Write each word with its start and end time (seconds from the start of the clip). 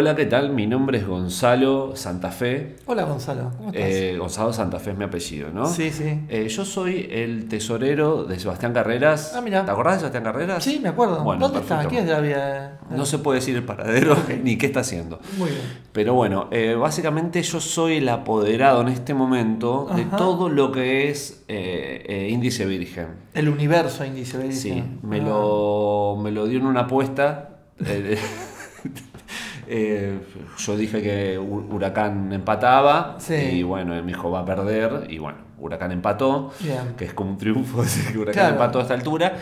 Hola, 0.00 0.14
¿qué 0.14 0.26
tal? 0.26 0.50
Mi 0.52 0.68
nombre 0.68 0.98
es 0.98 1.06
Gonzalo 1.08 1.96
Santa 1.96 2.30
Fe. 2.30 2.76
Hola 2.86 3.02
Gonzalo, 3.02 3.50
¿cómo 3.56 3.70
estás? 3.72 3.82
Eh, 3.84 4.16
Gonzalo 4.16 4.52
Santa 4.52 4.78
Fe 4.78 4.92
es 4.92 4.96
mi 4.96 5.02
apellido, 5.02 5.50
¿no? 5.50 5.66
Sí, 5.66 5.90
sí. 5.90 6.20
Eh, 6.28 6.46
yo 6.46 6.64
soy 6.64 7.08
el 7.10 7.48
tesorero 7.48 8.22
de 8.22 8.38
Sebastián 8.38 8.72
Carreras. 8.72 9.32
Ah, 9.34 9.40
mira. 9.40 9.64
¿Te 9.64 9.72
acordás 9.72 9.94
de 9.94 9.98
Sebastián 9.98 10.22
Carreras? 10.22 10.62
Sí, 10.62 10.78
me 10.80 10.90
acuerdo. 10.90 11.24
Bueno, 11.24 11.40
¿Dónde 11.40 11.58
perfecto. 11.58 11.80
está? 11.80 11.88
¿Quién 11.90 12.04
es 12.04 12.10
la 12.10 12.20
vida? 12.20 12.78
No 12.90 13.04
se 13.06 13.18
puede 13.18 13.40
decir 13.40 13.56
el 13.56 13.64
paradero 13.64 14.16
ni 14.44 14.56
qué 14.56 14.66
está 14.66 14.80
haciendo. 14.80 15.18
Muy 15.36 15.50
bien. 15.50 15.62
Pero 15.90 16.14
bueno, 16.14 16.46
eh, 16.52 16.76
básicamente 16.76 17.42
yo 17.42 17.58
soy 17.58 17.96
el 17.96 18.08
apoderado 18.08 18.82
en 18.82 18.88
este 18.90 19.14
momento 19.14 19.88
de 19.96 20.04
todo 20.04 20.48
lo 20.48 20.70
que 20.70 21.10
es 21.10 21.44
índice 21.48 22.66
virgen. 22.66 23.08
El 23.34 23.48
universo 23.48 24.04
índice, 24.04 24.38
¿ves? 24.38 24.60
Sí, 24.60 24.80
me, 25.02 25.18
Ah. 25.18 25.24
lo, 25.24 26.20
me 26.22 26.30
lo 26.30 26.46
dio 26.46 26.60
en 26.60 26.66
una 26.66 26.82
apuesta. 26.82 27.56
eh, 29.68 30.18
yo 30.58 30.76
dije 30.76 31.02
que 31.02 31.38
Hu- 31.38 31.66
Huracán 31.72 32.32
empataba 32.32 33.16
Sí. 33.18 33.34
y 33.34 33.62
bueno, 33.62 33.94
él 33.94 34.02
me 34.02 34.08
dijo 34.12 34.30
va 34.30 34.40
a 34.40 34.44
perder 34.44 35.06
y 35.10 35.18
bueno, 35.18 35.38
Huracán 35.58 35.92
empató, 35.92 36.52
Bien. 36.60 36.94
que 36.96 37.04
es 37.06 37.14
como 37.14 37.30
un 37.30 37.38
triunfo 37.38 37.82
decir 37.82 38.12
que 38.12 38.18
Huracán 38.18 38.34
Claro. 38.34 38.52
empató 38.54 38.78
a 38.78 38.82
esta 38.82 38.94
altura. 38.94 39.36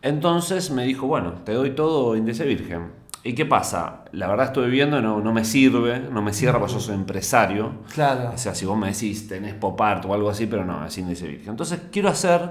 Entonces 0.00 0.70
me 0.70 0.84
dijo, 0.84 1.06
bueno, 1.06 1.32
te 1.44 1.52
doy 1.52 1.70
todo 1.70 2.16
índice 2.16 2.44
virgen. 2.44 2.90
¿Y 3.24 3.34
qué 3.34 3.46
pasa? 3.46 4.04
La 4.10 4.26
verdad 4.26 4.46
estuve 4.46 4.66
viendo, 4.66 5.00
no, 5.00 5.20
no 5.20 5.32
me 5.32 5.44
sirve, 5.44 6.00
no 6.00 6.22
me 6.22 6.32
cierra 6.32 6.58
porque 6.58 6.74
yo 6.74 6.80
soy 6.80 6.96
empresario. 6.96 7.70
Claro. 7.94 8.32
O 8.34 8.38
sea, 8.38 8.52
si 8.54 8.66
vos 8.66 8.76
me 8.76 8.88
decís 8.88 9.28
tenés 9.28 9.54
pop 9.54 9.80
art 9.80 10.04
o 10.06 10.12
algo 10.12 10.28
así, 10.28 10.46
pero 10.46 10.64
no, 10.64 10.84
es 10.84 10.98
índice 10.98 11.28
virgen. 11.28 11.50
Entonces 11.50 11.80
quiero 11.92 12.08
hacer, 12.08 12.50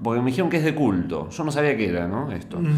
porque 0.00 0.20
me 0.20 0.26
dijeron 0.30 0.48
que 0.48 0.58
es 0.58 0.64
de 0.64 0.76
culto. 0.76 1.28
Yo 1.30 1.42
no 1.42 1.50
sabía 1.50 1.76
qué 1.76 1.88
era, 1.88 2.06
¿no? 2.06 2.30
Esto. 2.30 2.58
Ujú. 2.58 2.68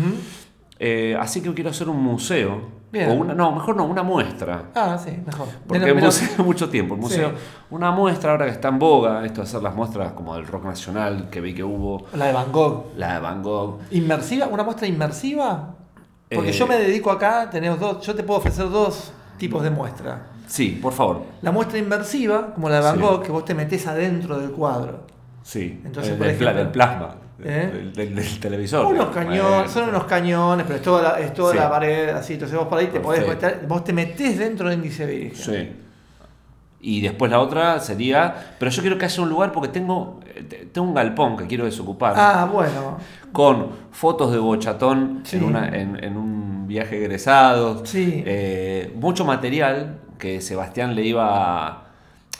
Eh, 0.79 1.17
así 1.19 1.41
que 1.41 1.53
quiero 1.55 1.71
hacer 1.71 1.89
un 1.89 2.03
museo. 2.03 2.85
Bien. 2.91 3.11
O 3.11 3.15
una, 3.15 3.35
no, 3.35 3.51
mejor 3.53 3.75
no, 3.77 3.85
una 3.85 4.05
muestra. 4.05 4.67
Ah, 4.75 4.97
sí, 5.03 5.11
mejor. 5.27 5.49
Porque 5.67 5.85
el 5.85 5.95
museo 5.97 6.29
mucho 6.45 6.69
tiempo. 6.69 6.95
El 6.95 7.01
museo, 7.01 7.31
Sí. 7.31 7.37
una 7.71 7.91
muestra 7.91 8.31
ahora 8.33 8.45
que 8.47 8.53
está 8.53 8.69
en 8.69 8.79
boga, 8.79 9.25
esto 9.25 9.41
de 9.41 9.49
hacer 9.49 9.63
las 9.63 9.75
muestras 9.75 10.13
como 10.13 10.35
del 10.37 10.47
rock 10.47 10.65
nacional 10.65 11.29
que 11.29 11.41
vi 11.41 11.55
que 11.55 11.65
hubo, 11.65 12.07
La 12.15 12.27
de 12.27 12.33
Van 12.33 12.53
Gogh. 12.53 12.93
la 12.97 13.15
de 13.15 13.21
Van 13.21 13.43
Gogh. 13.43 13.81
¿Inmersiva? 13.91 14.47
¿Una 14.47 14.63
muestra 14.63 14.87
inmersiva? 14.87 15.75
Porque 16.33 16.51
Eh, 16.51 16.53
yo 16.53 16.67
me 16.69 16.77
dedico 16.79 17.11
acá, 17.11 17.49
tenemos 17.51 17.81
dos, 17.81 18.05
yo 18.07 18.15
te 18.15 18.23
puedo 18.23 18.39
ofrecer 18.39 18.69
dos 18.71 19.13
tipos 19.39 19.63
de 19.65 19.71
muestra. 19.71 20.27
Sí, 20.47 20.79
por 20.81 20.93
favor. 20.93 21.23
La 21.43 21.51
muestra 21.51 21.79
inmersiva, 21.79 22.53
como 22.55 22.69
la 22.69 22.77
de 22.77 22.83
Van 22.83 22.95
Sí. 22.97 23.01
Gogh, 23.01 23.23
que 23.23 23.33
vos 23.33 23.45
te 23.45 23.55
metés 23.55 23.87
adentro 23.89 24.39
del 24.39 24.51
cuadro. 24.53 25.01
Sí. 25.43 25.81
Entonces, 25.85 26.13
Eh, 26.15 26.17
por 26.17 26.27
ejemplo- 26.29 26.55
del 26.55 26.69
plasma. 26.69 27.17
¿Eh? 27.43 27.71
Del, 27.73 27.93
del- 27.93 28.15
del 28.15 28.39
televisor. 28.41 28.87
Unos 28.87 29.09
cañones, 29.09 29.43
Bueno. 29.43 29.69
son 29.69 29.89
unos 29.89 30.05
cañones, 30.05 30.65
pero 30.67 30.77
es 30.77 30.83
toda 30.83 31.03
la, 31.03 31.21
es 31.21 31.33
toda 31.35 31.53
Sí. 31.53 31.59
la 31.59 31.69
pared 31.71 32.09
así. 32.11 32.35
Entonces 32.35 32.57
vos 32.57 32.69
por 32.69 32.79
ahí 32.79 32.87
te 32.89 33.01
podés 33.01 33.27
meter, 33.27 33.65
vos 33.67 33.83
te 33.83 33.93
metés 33.93 34.39
dentro 34.39 34.69
del 34.69 34.79
índice 34.79 35.05
virgen. 35.07 35.35
Sí. 35.37 35.73
Y 36.81 37.01
después 37.01 37.31
la 37.31 37.41
otra 37.41 37.81
sería. 37.81 38.35
Pero 38.59 38.71
yo 38.71 38.83
quiero 38.83 38.99
que 38.99 39.07
haya 39.07 39.23
un 39.23 39.29
lugar 39.31 39.51
porque 39.53 39.69
tengo, 39.69 40.21
te- 40.49 40.67
tengo 40.67 40.87
un 40.87 40.95
galpón 40.95 41.37
que 41.37 41.47
quiero 41.47 41.65
desocupar. 41.65 42.15
Ah, 42.17 42.49
bueno. 42.53 42.99
Con 43.33 43.69
fotos 43.91 44.31
de 44.33 44.39
Bochatón 44.39 45.21
Sí. 45.25 45.37
en, 45.39 45.45
una- 45.45 45.69
en- 45.69 46.03
en 46.05 46.17
un 46.17 46.67
viaje 46.69 46.99
egresado. 46.99 47.85
Sí. 47.87 48.23
Eh, 48.27 48.93
mucho 48.97 49.25
material 49.25 49.99
que 50.19 50.41
Sebastián 50.41 50.95
le 50.95 51.03
iba. 51.05 51.84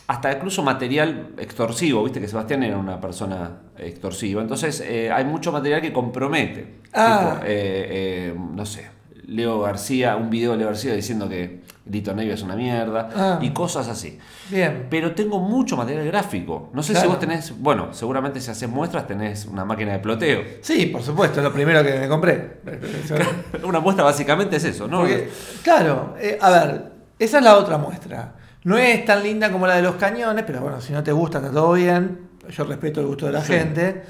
Hasta 0.07 0.33
incluso 0.33 0.63
material 0.63 1.31
extorsivo, 1.39 2.03
viste 2.05 2.21
que 2.21 2.29
Sebastián 2.29 2.63
era 2.63 2.77
una 2.79 3.01
persona 3.01 3.59
extorsiva. 3.79 4.43
Entonces 4.43 4.81
eh, 4.87 5.11
hay 5.11 5.25
mucho 5.25 5.51
material 5.53 5.81
que 5.81 5.93
compromete. 5.93 6.81
Ah. 6.93 7.33
Tipo, 7.35 7.45
eh, 7.47 7.87
eh, 7.91 8.35
no 8.39 8.67
sé, 8.67 8.87
Leo 9.27 9.61
García, 9.61 10.17
un 10.17 10.29
video 10.29 10.53
de 10.53 10.59
Leo 10.59 10.67
García 10.69 10.95
diciendo 10.95 11.29
que 11.29 11.63
Lito 11.87 12.15
Nevia 12.15 12.35
es 12.35 12.43
una 12.43 12.57
mierda 12.57 13.09
Ah. 13.15 13.39
y 13.43 13.51
cosas 13.51 13.89
así. 13.89 14.19
Bien. 14.51 14.87
Pero 14.91 15.15
tengo 15.15 15.39
mucho 15.41 15.77
material 15.77 16.07
gráfico. 16.07 16.71
No 16.75 16.83
sé 16.83 16.95
si 16.95 17.07
vos 17.07 17.19
tenés, 17.19 17.59
bueno, 17.59 17.89
seguramente 17.93 18.41
si 18.41 18.51
haces 18.51 18.69
muestras 18.69 19.07
tenés 19.07 19.47
una 19.47 19.65
máquina 19.65 19.93
de 19.93 19.99
ploteo. 20.01 20.43
Sí, 20.61 20.87
por 20.87 21.03
supuesto, 21.03 21.41
es 21.41 21.45
lo 21.45 21.53
primero 21.53 21.83
que 21.83 21.99
me 21.99 22.09
compré. 22.09 22.59
Una 23.65 23.81
muestra 23.81 24.05
básicamente 24.05 24.57
es 24.57 24.65
eso, 24.65 24.87
¿no? 24.89 25.01
Porque, 25.01 25.29
claro, 25.63 26.15
eh, 26.19 26.39
a 26.41 26.51
ver, 26.51 26.93
esa 27.19 27.39
es 27.39 27.45
la 27.45 27.57
otra 27.57 27.79
muestra. 27.79 28.35
No 28.65 28.79
es 28.79 29.05
tan 29.05 29.23
linda 29.23 29.51
como 29.53 29.67
la 29.67 29.77
de 29.77 29.83
los 29.83 29.97
cañones, 29.97 30.45
pero 30.47 30.61
bueno, 30.61 30.81
si 30.81 30.93
no 30.93 31.03
te 31.03 31.13
gusta, 31.13 31.39
está 31.39 31.51
todo 31.51 31.73
bien. 31.75 32.29
Yo 32.51 32.65
respeto 32.65 33.01
el 33.01 33.07
gusto 33.07 33.27
de 33.27 33.33
la 33.33 33.43
Sí. 33.45 33.53
gente. 33.53 34.03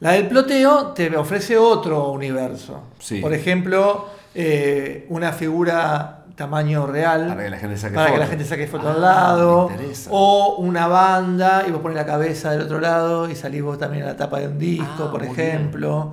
La 0.00 0.12
del 0.12 0.26
ploteo 0.28 0.88
te 0.88 1.16
ofrece 1.16 1.56
otro 1.56 2.10
universo. 2.10 2.82
Sí. 2.98 3.20
Por 3.20 3.32
ejemplo, 3.32 4.06
eh, 4.34 5.06
una 5.08 5.32
figura 5.32 6.24
tamaño 6.36 6.86
real. 6.86 7.28
Para 7.28 7.44
que 7.44 7.50
la 7.50 7.56
gente 7.58 7.76
saque 7.78 7.94
para 7.94 8.12
que 8.12 8.18
la 8.18 8.26
gente 8.26 8.44
saque 8.44 8.66
foto 8.66 8.88
Ah, 8.88 8.92
al 8.92 9.00
lado. 9.00 9.70
O 10.10 10.56
una 10.58 10.86
banda 10.86 11.64
y 11.66 11.70
vos 11.70 11.80
pones 11.80 11.96
la 11.96 12.04
cabeza 12.04 12.50
del 12.50 12.60
otro 12.62 12.78
lado 12.78 13.30
y 13.30 13.34
salís 13.34 13.62
vos 13.62 13.78
también 13.78 14.02
a 14.02 14.08
la 14.08 14.16
tapa 14.16 14.40
de 14.40 14.48
un 14.48 14.58
disco, 14.58 15.04
Ah, 15.06 15.10
por 15.10 15.22
ejemplo. 15.24 16.12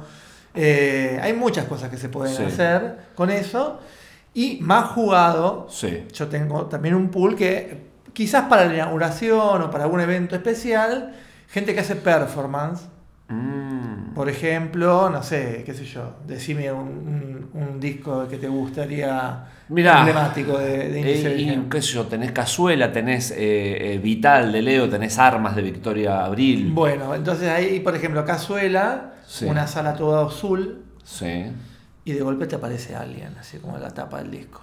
Eh, 0.56 1.20
hay 1.22 1.34
muchas 1.34 1.66
cosas 1.66 1.90
que 1.90 1.98
se 1.98 2.08
pueden 2.08 2.34
Sí. 2.36 2.44
hacer 2.44 2.98
con 3.16 3.32
eso. 3.32 3.80
Y 4.34 4.58
más 4.62 4.86
jugado, 4.90 5.68
Sí. 5.70 6.06
yo 6.14 6.28
tengo 6.28 6.66
también 6.66 6.96
un 6.96 7.10
pool 7.10 7.36
que 7.36 7.92
quizás 8.14 8.44
para 8.48 8.66
la 8.66 8.74
inauguración 8.76 9.62
o 9.62 9.70
para 9.72 9.84
algún 9.86 10.02
evento 10.02 10.36
especial, 10.36 11.14
gente 11.50 11.74
que 11.74 11.82
hace 11.82 11.96
performance. 11.96 12.88
Mm. 13.30 14.14
Por 14.14 14.30
ejemplo, 14.30 15.10
no 15.10 15.24
sé, 15.24 15.64
qué 15.66 15.74
sé 15.74 15.86
yo, 15.86 16.18
decime 16.28 16.72
un, 16.72 17.48
un- 17.54 17.62
un 17.62 17.80
disco 17.80 18.28
que 18.28 18.38
te 18.38 18.48
gustaría 18.48 19.46
Mirá, 19.70 20.00
emblemático 20.00 20.58
de, 20.60 20.90
de 20.90 21.00
y 21.00 21.04
qué 21.70 21.82
sé 21.82 21.94
yo, 21.94 22.06
tenés 22.06 22.32
Cazuela, 22.32 22.92
tenés 22.92 23.32
eh, 23.32 23.94
eh, 23.94 24.00
Vital 24.04 24.52
de 24.52 24.62
Leo, 24.62 24.90
tenés 24.90 25.18
Armas 25.18 25.56
de 25.56 25.62
Victoria 25.64 26.26
Abril. 26.26 26.72
Bueno, 26.74 27.16
entonces 27.16 27.50
ahí, 27.50 27.80
por 27.80 27.96
ejemplo, 27.96 28.24
Cazuela, 28.26 29.14
Sí. 29.26 29.46
una 29.46 29.66
sala 29.68 29.94
toda 29.96 30.28
azul, 30.28 30.84
Sí. 31.04 31.46
Y 32.06 32.12
de 32.14 32.22
golpe 32.22 32.48
te 32.48 32.56
aparece 32.56 32.96
alguien, 32.96 33.36
así 33.40 33.58
como 33.60 33.76
en 33.78 33.84
la 33.84 33.90
tapa 33.92 34.18
del 34.20 34.32
disco. 34.32 34.62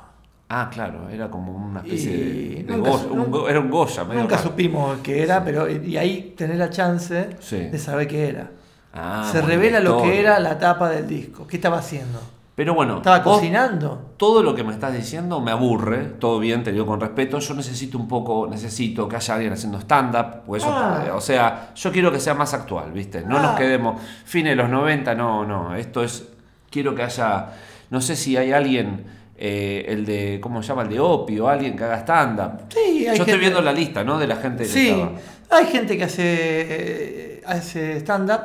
Ah, 0.48 0.68
claro, 0.72 1.08
era 1.08 1.30
como 1.30 1.52
una 1.54 1.80
especie 1.80 2.10
Y 2.12 2.16
de, 2.16 2.62
de 2.64 2.76
nunca 2.76 2.90
un 2.90 3.48
era 3.48 3.60
un 3.60 3.70
Goya, 3.70 4.02
medio 4.04 4.20
Nunca 4.22 4.36
raro. 4.36 4.48
supimos 4.48 4.98
qué 5.02 5.22
era, 5.22 5.44
pero 5.44 5.68
y 5.70 5.96
ahí 5.96 6.34
tenés 6.36 6.58
la 6.58 6.70
chance 6.70 7.36
Sí. 7.38 7.56
de 7.66 7.78
saber 7.78 8.08
qué 8.08 8.28
era. 8.28 8.50
Ah, 8.92 9.28
Se 9.30 9.40
revela 9.40 9.78
lo 9.78 10.02
que 10.02 10.18
era 10.18 10.40
la 10.40 10.58
tapa 10.58 10.90
del 10.90 11.06
disco. 11.06 11.46
¿Qué 11.46 11.56
estaba 11.56 11.78
haciendo? 11.78 12.20
Pero 12.56 12.74
bueno, 12.74 12.96
¿Estaba 12.96 13.20
vos- 13.20 13.36
cocinando? 13.38 14.10
todo 14.16 14.42
lo 14.42 14.54
que 14.54 14.64
me 14.64 14.72
estás 14.72 14.92
diciendo 14.92 15.40
me 15.40 15.52
aburre, 15.52 15.98
todo 16.18 16.40
bien, 16.40 16.64
te 16.64 16.72
digo 16.72 16.84
con 16.84 17.00
respeto. 17.00 17.38
Yo 17.38 17.54
necesito 17.54 17.96
un 17.96 18.08
poco, 18.08 18.48
necesito 18.50 19.08
que 19.08 19.14
haya 19.16 19.34
alguien 19.34 19.52
haciendo 19.52 19.78
stand-up, 19.78 20.42
o 20.48 20.56
eso, 20.56 20.66
Ah. 20.68 21.12
o 21.14 21.20
sea, 21.20 21.70
yo 21.76 21.92
quiero 21.92 22.10
que 22.10 22.18
sea 22.18 22.34
más 22.34 22.52
actual, 22.52 22.90
¿viste? 22.90 23.22
No 23.24 23.38
Ah. 23.38 23.42
nos 23.42 23.54
quedemos 23.56 24.02
fines 24.24 24.50
de 24.52 24.56
los 24.56 24.68
90, 24.68 25.14
no, 25.14 25.46
no, 25.46 25.76
esto 25.76 26.02
es, 26.02 26.26
quiero 26.70 26.94
que 26.94 27.02
haya, 27.02 27.48
no 27.90 28.00
sé 28.00 28.16
si 28.16 28.36
hay 28.36 28.52
alguien, 28.52 29.04
eh, 29.36 29.84
el 29.88 30.04
de, 30.06 30.38
¿cómo 30.40 30.62
se 30.62 30.68
llama? 30.68 30.82
El 30.82 30.90
de 30.90 31.00
Opio, 31.00 31.48
alguien 31.48 31.76
que 31.76 31.84
haga 31.84 31.98
stand-up. 32.00 32.64
Sí, 32.72 33.06
hay 33.06 33.16
Yo 33.16 33.24
estoy 33.24 33.38
viendo 33.38 33.60
la 33.60 33.72
lista, 33.72 34.04
¿no? 34.04 34.18
De 34.18 34.26
la 34.26 34.36
gente 34.36 34.64
que 34.64 34.68
Sí, 34.68 34.88
estaba. 34.90 35.12
hay 35.50 35.66
gente 35.66 35.96
que 35.96 36.04
hace, 36.04 36.24
eh, 36.26 37.42
hace 37.46 37.96
stand-up 38.00 38.40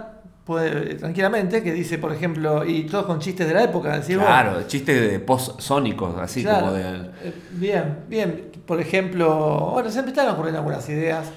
puede- 0.45 0.95
tranquilamente, 0.95 1.61
que 1.63 1.73
dice, 1.73 1.97
por 1.97 2.13
ejemplo, 2.13 2.63
y 2.65 2.83
todos 2.83 3.05
con 3.05 3.19
chistes 3.19 3.47
de 3.47 3.53
la 3.53 3.63
época. 3.63 3.97
vos. 3.97 4.05
Claro, 4.07 4.63
chistes 4.67 5.11
de 5.11 5.19
post-sónicos, 5.19 6.15
así 6.19 6.43
Claro. 6.43 6.67
como 6.67 6.73
de... 6.73 6.83
Eh, 7.23 7.33
Bien, 7.51 7.97
bien. 8.07 8.51
Por 8.65 8.79
ejemplo, 8.79 9.71
bueno, 9.73 9.89
se 9.89 10.01
me 10.01 10.09
están 10.09 10.27
ocurriendo 10.29 10.59
algunas 10.59 10.87
ideas. 10.89 11.27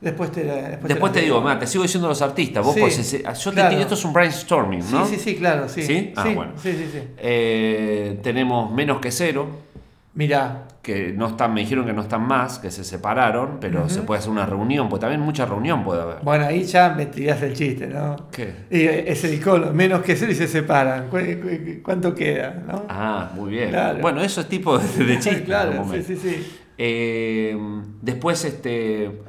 Después 0.00 0.30
te, 0.30 0.44
después 0.44 0.88
Después 0.88 1.12
te 1.12 1.20
digo, 1.22 1.42
te 1.58 1.66
sigo 1.66 1.82
diciendo 1.82 2.08
los 2.08 2.20
artistas. 2.20 2.64
Vos 2.64 2.74
Sí, 2.74 2.80
podés 2.80 2.98
decir- 2.98 3.22
yo 3.22 3.50
te 3.50 3.54
claro. 3.54 3.70
tiro- 3.70 3.80
esto 3.82 3.94
es 3.94 4.04
un 4.04 4.12
brainstorming, 4.12 4.90
¿no? 4.90 5.06
Sí, 5.06 5.14
sí, 5.16 5.20
sí, 5.20 5.36
claro, 5.36 5.68
sí. 5.68 5.82
¿Sí? 5.82 6.12
Ah, 6.16 6.28
bueno. 6.34 6.52
Sí, 6.62 6.72
sí, 6.72 6.88
sí. 6.92 6.98
Eh, 7.16 8.18
tenemos 8.22 8.70
menos 8.72 9.00
que 9.00 9.10
cero, 9.10 9.48
Mirá, 10.14 10.62
que 10.80 11.12
no 11.12 11.26
están, 11.26 11.52
me 11.52 11.60
dijeron 11.60 11.84
que 11.84 11.92
no 11.92 12.00
están 12.00 12.26
más, 12.26 12.58
que 12.58 12.70
se 12.70 12.84
separaron, 12.84 13.58
pero 13.60 13.86
se 13.90 14.00
puede 14.00 14.20
hacer 14.20 14.30
una 14.30 14.46
reunión, 14.46 14.88
pues 14.88 14.98
también 14.98 15.20
mucha 15.20 15.44
reunión 15.44 15.84
puede 15.84 16.00
haber. 16.00 16.16
bueno, 16.22 16.46
ahí 16.46 16.64
ya 16.64 16.88
me 16.96 17.04
tirás 17.04 17.42
el 17.42 17.52
chiste, 17.52 17.86
¿no? 17.86 18.16
¿Qué? 18.32 18.50
Y 18.70 18.80
eh, 18.80 19.04
ese 19.12 19.28
disco, 19.28 19.58
menos 19.74 20.00
que 20.00 20.16
cero 20.16 20.32
y 20.32 20.34
se 20.34 20.48
separan. 20.48 21.08
¿Cu- 21.10 21.18
cu- 21.18 21.82
¿Cuánto 21.82 22.14
queda? 22.14 22.62
¿no? 22.66 22.84
Ah, 22.88 23.30
muy 23.34 23.50
bien. 23.50 23.68
Claro. 23.68 23.98
Bueno, 24.00 24.22
eso 24.22 24.40
es 24.40 24.48
tipo 24.48 24.78
de, 24.78 25.04
de 25.04 25.18
chiste. 25.20 25.44
claro, 25.44 25.84
sí, 25.92 26.16
sí. 26.16 26.46
Eh, 26.78 27.54
después, 28.00 28.42
este, 28.46 29.20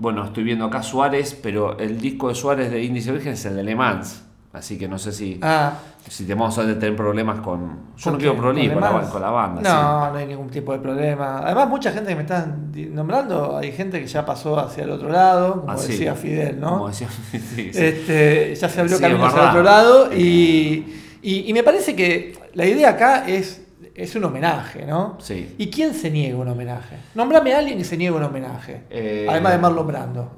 bueno, 0.00 0.24
estoy 0.24 0.42
viendo 0.44 0.64
acá 0.64 0.82
Suárez, 0.82 1.38
pero 1.40 1.78
el 1.78 2.00
disco 2.00 2.28
de 2.28 2.34
Suárez 2.34 2.70
de 2.70 2.82
Índice 2.82 3.12
Virgen 3.12 3.34
es 3.34 3.44
el 3.44 3.54
de 3.56 3.62
Le 3.62 3.76
Mans. 3.76 4.24
Así 4.52 4.76
que 4.76 4.88
no 4.88 4.98
sé 4.98 5.12
si, 5.12 5.38
Ah, 5.42 5.74
si 6.08 6.24
te 6.24 6.34
vamos 6.34 6.58
a 6.58 6.62
tener 6.62 6.96
problemas 6.96 7.38
con. 7.38 7.60
Yo 7.96 8.02
¿Con 8.04 8.12
no 8.14 8.18
quiero 8.18 8.36
problemas 8.36 8.72
con, 8.90 8.90
¿Con 8.92 9.02
la, 9.04 9.08
con 9.10 9.22
la 9.22 9.30
banda. 9.30 9.60
no, 9.62 10.10
no 10.10 10.18
hay 10.18 10.26
ningún 10.26 10.50
tipo 10.50 10.72
de 10.72 10.80
problema. 10.80 11.38
Además, 11.44 11.68
mucha 11.68 11.92
gente 11.92 12.08
que 12.08 12.16
me 12.16 12.22
están 12.22 12.72
nombrando, 12.92 13.56
hay 13.56 13.70
gente 13.70 14.00
que 14.00 14.08
ya 14.08 14.26
pasó 14.26 14.58
hacia 14.58 14.82
el 14.82 14.90
otro 14.90 15.08
lado, 15.08 15.60
como 15.60 15.70
Ah, 15.70 15.76
sí. 15.76 15.92
decía 15.92 16.16
Fidel, 16.16 16.58
¿no? 16.58 16.70
Como 16.70 16.88
decía, 16.88 17.06
sí. 17.54 17.70
Este, 17.72 18.52
ya 18.56 18.68
se 18.68 18.80
abrió 18.80 18.98
camino 18.98 19.24
hacia 19.26 19.42
el 19.42 19.48
otro 19.50 19.62
lado 19.62 20.12
y, 20.12 20.96
Y, 21.22 21.44
y 21.48 21.52
me 21.52 21.62
parece 21.62 21.94
que 21.94 22.32
la 22.54 22.66
idea 22.66 22.88
acá 22.90 23.28
es, 23.28 23.62
es 24.02 24.14
un 24.14 24.24
homenaje, 24.24 24.86
¿no? 24.86 25.16
Sí. 25.20 25.54
¿Y 25.58 25.68
quién 25.70 25.94
se 25.94 26.10
niega 26.10 26.36
un 26.38 26.48
homenaje? 26.48 26.96
Nómbrame 27.14 27.52
a 27.54 27.58
alguien 27.58 27.78
que 27.78 27.84
se 27.84 27.96
niega 27.96 28.16
un 28.16 28.22
homenaje. 28.22 28.82
Eh, 28.90 29.26
Además 29.28 29.52
de 29.52 29.58
Marlon 29.58 29.86
Brando. 29.86 30.32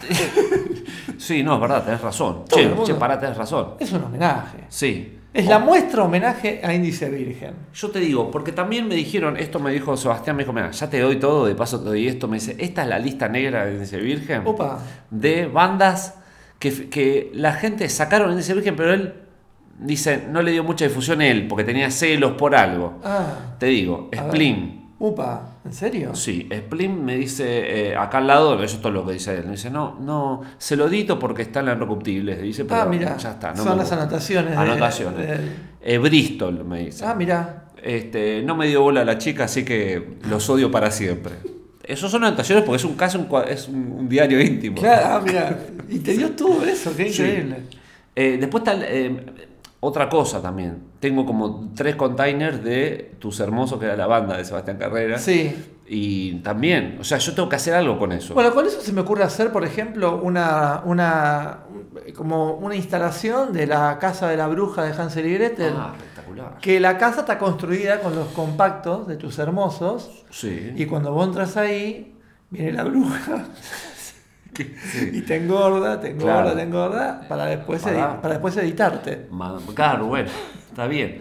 Sí, 1.18 1.42
no, 1.42 1.54
es 1.54 1.60
verdad, 1.60 1.84
tenés 1.84 2.00
razón. 2.00 2.44
Todo 2.48 2.58
Che, 2.58 2.92
che, 2.92 2.94
pará, 2.94 3.18
tenés 3.20 3.36
razón. 3.36 3.74
Es 3.78 3.92
un 3.92 4.02
homenaje. 4.04 4.64
Sí. 4.68 5.18
Es 5.32 5.46
la 5.46 5.58
muestra 5.58 6.02
homenaje 6.04 6.60
a 6.64 6.74
Índice 6.74 7.08
Virgen. 7.08 7.54
Yo 7.74 7.90
te 7.90 8.00
digo, 8.00 8.30
porque 8.30 8.52
también 8.52 8.88
me 8.88 8.94
dijeron, 8.96 9.36
esto 9.36 9.60
me 9.60 9.70
dijo 9.70 9.96
Sebastián, 9.96 10.34
me 10.36 10.42
dijo, 10.42 10.52
mira, 10.52 10.70
ya 10.70 10.90
te 10.90 10.98
doy 10.98 11.16
todo, 11.20 11.46
de 11.46 11.54
paso 11.54 11.78
te 11.80 11.86
doy 11.86 12.08
esto, 12.08 12.26
me 12.26 12.38
dice, 12.38 12.56
esta 12.58 12.82
es 12.82 12.88
la 12.88 12.98
lista 12.98 13.28
negra 13.28 13.66
de 13.66 13.74
Índice 13.74 13.98
Virgen 13.98 14.42
Opa. 14.44 14.80
de 15.10 15.46
bandas 15.46 16.14
que, 16.58 16.88
que 16.88 17.30
la 17.34 17.52
gente 17.52 17.88
sacaron 17.88 18.32
Índice 18.32 18.54
Virgen, 18.54 18.74
pero 18.74 18.92
él 18.92 19.14
dice, 19.80 20.24
no 20.30 20.42
le 20.42 20.52
dio 20.52 20.64
mucha 20.64 20.84
difusión 20.86 21.20
él, 21.22 21.46
porque 21.48 21.64
tenía 21.64 21.90
celos 21.90 22.32
por 22.32 22.54
algo. 22.54 23.00
Ah. 23.04 23.54
Te 23.58 23.66
digo. 23.66 24.08
Spleen. 24.14 24.78
Upa. 24.98 25.56
¿En 25.64 25.72
serio? 25.72 26.14
Sí, 26.14 26.46
Spleen 26.54 27.02
me 27.04 27.16
dice, 27.16 27.88
eh, 27.90 27.96
acá 27.96 28.18
al 28.18 28.26
lado, 28.26 28.62
eso 28.62 28.76
es 28.76 28.82
todo 28.82 28.92
lo 28.92 29.06
que 29.06 29.14
dice 29.14 29.34
él. 29.34 29.44
Me 29.46 29.52
dice, 29.52 29.70
no, 29.70 29.98
no, 29.98 30.42
se 30.58 30.76
lo 30.76 30.88
dito 30.90 31.18
porque 31.18 31.40
está 31.42 31.60
en 31.60 31.66
la 31.66 31.74
Recuptibles. 31.74 32.40
Dice, 32.42 32.64
pero 32.66 32.82
Ah, 32.82 32.86
mira. 32.86 33.16
ya 33.16 33.30
está. 33.30 33.52
No 33.54 33.64
Son 33.64 33.78
las 33.78 33.90
anotaciones. 33.92 34.50
de- 34.52 34.56
Anotaciones. 34.58 35.26
del- 35.26 35.52
Eh, 35.82 35.96
Bristol, 35.98 36.64
me 36.64 36.80
dice. 36.86 37.04
Ah, 37.06 37.14
mira. 37.14 37.64
Este, 37.82 38.42
no 38.42 38.54
me 38.56 38.66
dio 38.66 38.82
bola 38.82 39.02
la 39.06 39.16
chica, 39.16 39.44
así 39.44 39.64
que 39.64 40.18
los 40.28 40.48
odio 40.50 40.70
para 40.70 40.90
siempre. 40.90 41.32
Esos 41.82 42.10
son 42.10 42.22
anotaciones 42.24 42.62
porque 42.64 42.76
es 42.76 42.84
un 42.84 42.94
caso, 42.94 43.18
un 43.18 43.28
es 43.48 43.68
un, 43.68 43.76
un 44.00 44.06
diario 44.08 44.38
íntimo. 44.40 44.76
Claro, 44.76 45.06
ah, 45.16 45.22
mira. 45.24 45.58
Y 45.88 45.98
te 46.00 46.12
dio 46.12 46.30
todo 46.32 46.62
eso, 46.66 46.94
qué 46.94 47.10
Sí. 47.10 47.22
increíble. 47.22 47.56
Eh, 48.14 48.36
después 48.38 48.62
está 48.64 48.76
eh, 48.86 49.16
otra 49.80 50.08
cosa 50.08 50.42
también. 50.42 50.82
Tengo 51.00 51.24
como 51.24 51.70
tres 51.74 51.96
containers 51.96 52.62
de 52.62 53.16
Tus 53.18 53.40
Hermosos, 53.40 53.78
que 53.78 53.86
era 53.86 53.96
la 53.96 54.06
banda 54.06 54.36
de 54.36 54.44
Sebastián 54.44 54.76
Carrera. 54.76 55.18
Sí. 55.18 55.56
Y 55.92 56.34
también, 56.36 56.98
o 57.00 57.04
sea, 57.04 57.18
yo 57.18 57.34
tengo 57.34 57.48
que 57.48 57.56
hacer 57.56 57.74
algo 57.74 57.98
con 57.98 58.12
eso. 58.12 58.34
Bueno, 58.34 58.54
con 58.54 58.64
eso 58.64 58.80
se 58.80 58.92
me 58.92 59.00
ocurre 59.00 59.24
hacer, 59.24 59.50
por 59.50 59.64
ejemplo, 59.64 60.20
una, 60.22 60.82
una 60.84 61.60
como 62.14 62.52
una 62.52 62.76
instalación 62.76 63.52
de 63.52 63.66
la 63.66 63.98
casa 63.98 64.28
de 64.28 64.36
la 64.36 64.46
bruja 64.46 64.84
de 64.84 64.92
Hansel 64.92 65.26
y 65.26 65.34
Gretel. 65.34 65.72
ah, 65.76 65.94
espectacular. 65.96 66.58
Que 66.60 66.78
la 66.78 66.96
casa 66.96 67.20
está 67.20 67.38
construida 67.38 68.00
con 68.00 68.14
los 68.14 68.28
compactos 68.28 69.08
de 69.08 69.16
tus 69.16 69.38
hermosos. 69.40 70.24
Sí. 70.30 70.72
Y 70.76 70.86
cuando 70.86 71.12
vos 71.12 71.26
entras 71.26 71.56
ahí, 71.56 72.14
viene 72.50 72.72
la 72.72 72.84
bruja 72.84 73.46
Sí. 74.54 75.10
y 75.14 75.20
te 75.22 75.36
engorda, 75.36 76.00
te 76.00 76.10
engorda, 76.10 76.42
Claro. 76.42 76.52
te 76.56 76.62
engorda, 76.62 77.20
para 77.28 77.46
después, 77.46 77.82
Para. 77.82 78.20
para 78.20 78.34
después 78.34 78.56
editarte. 78.56 79.26
Claro, 79.74 80.06
bueno, 80.06 80.28
está 80.68 80.86
bien. 80.86 81.20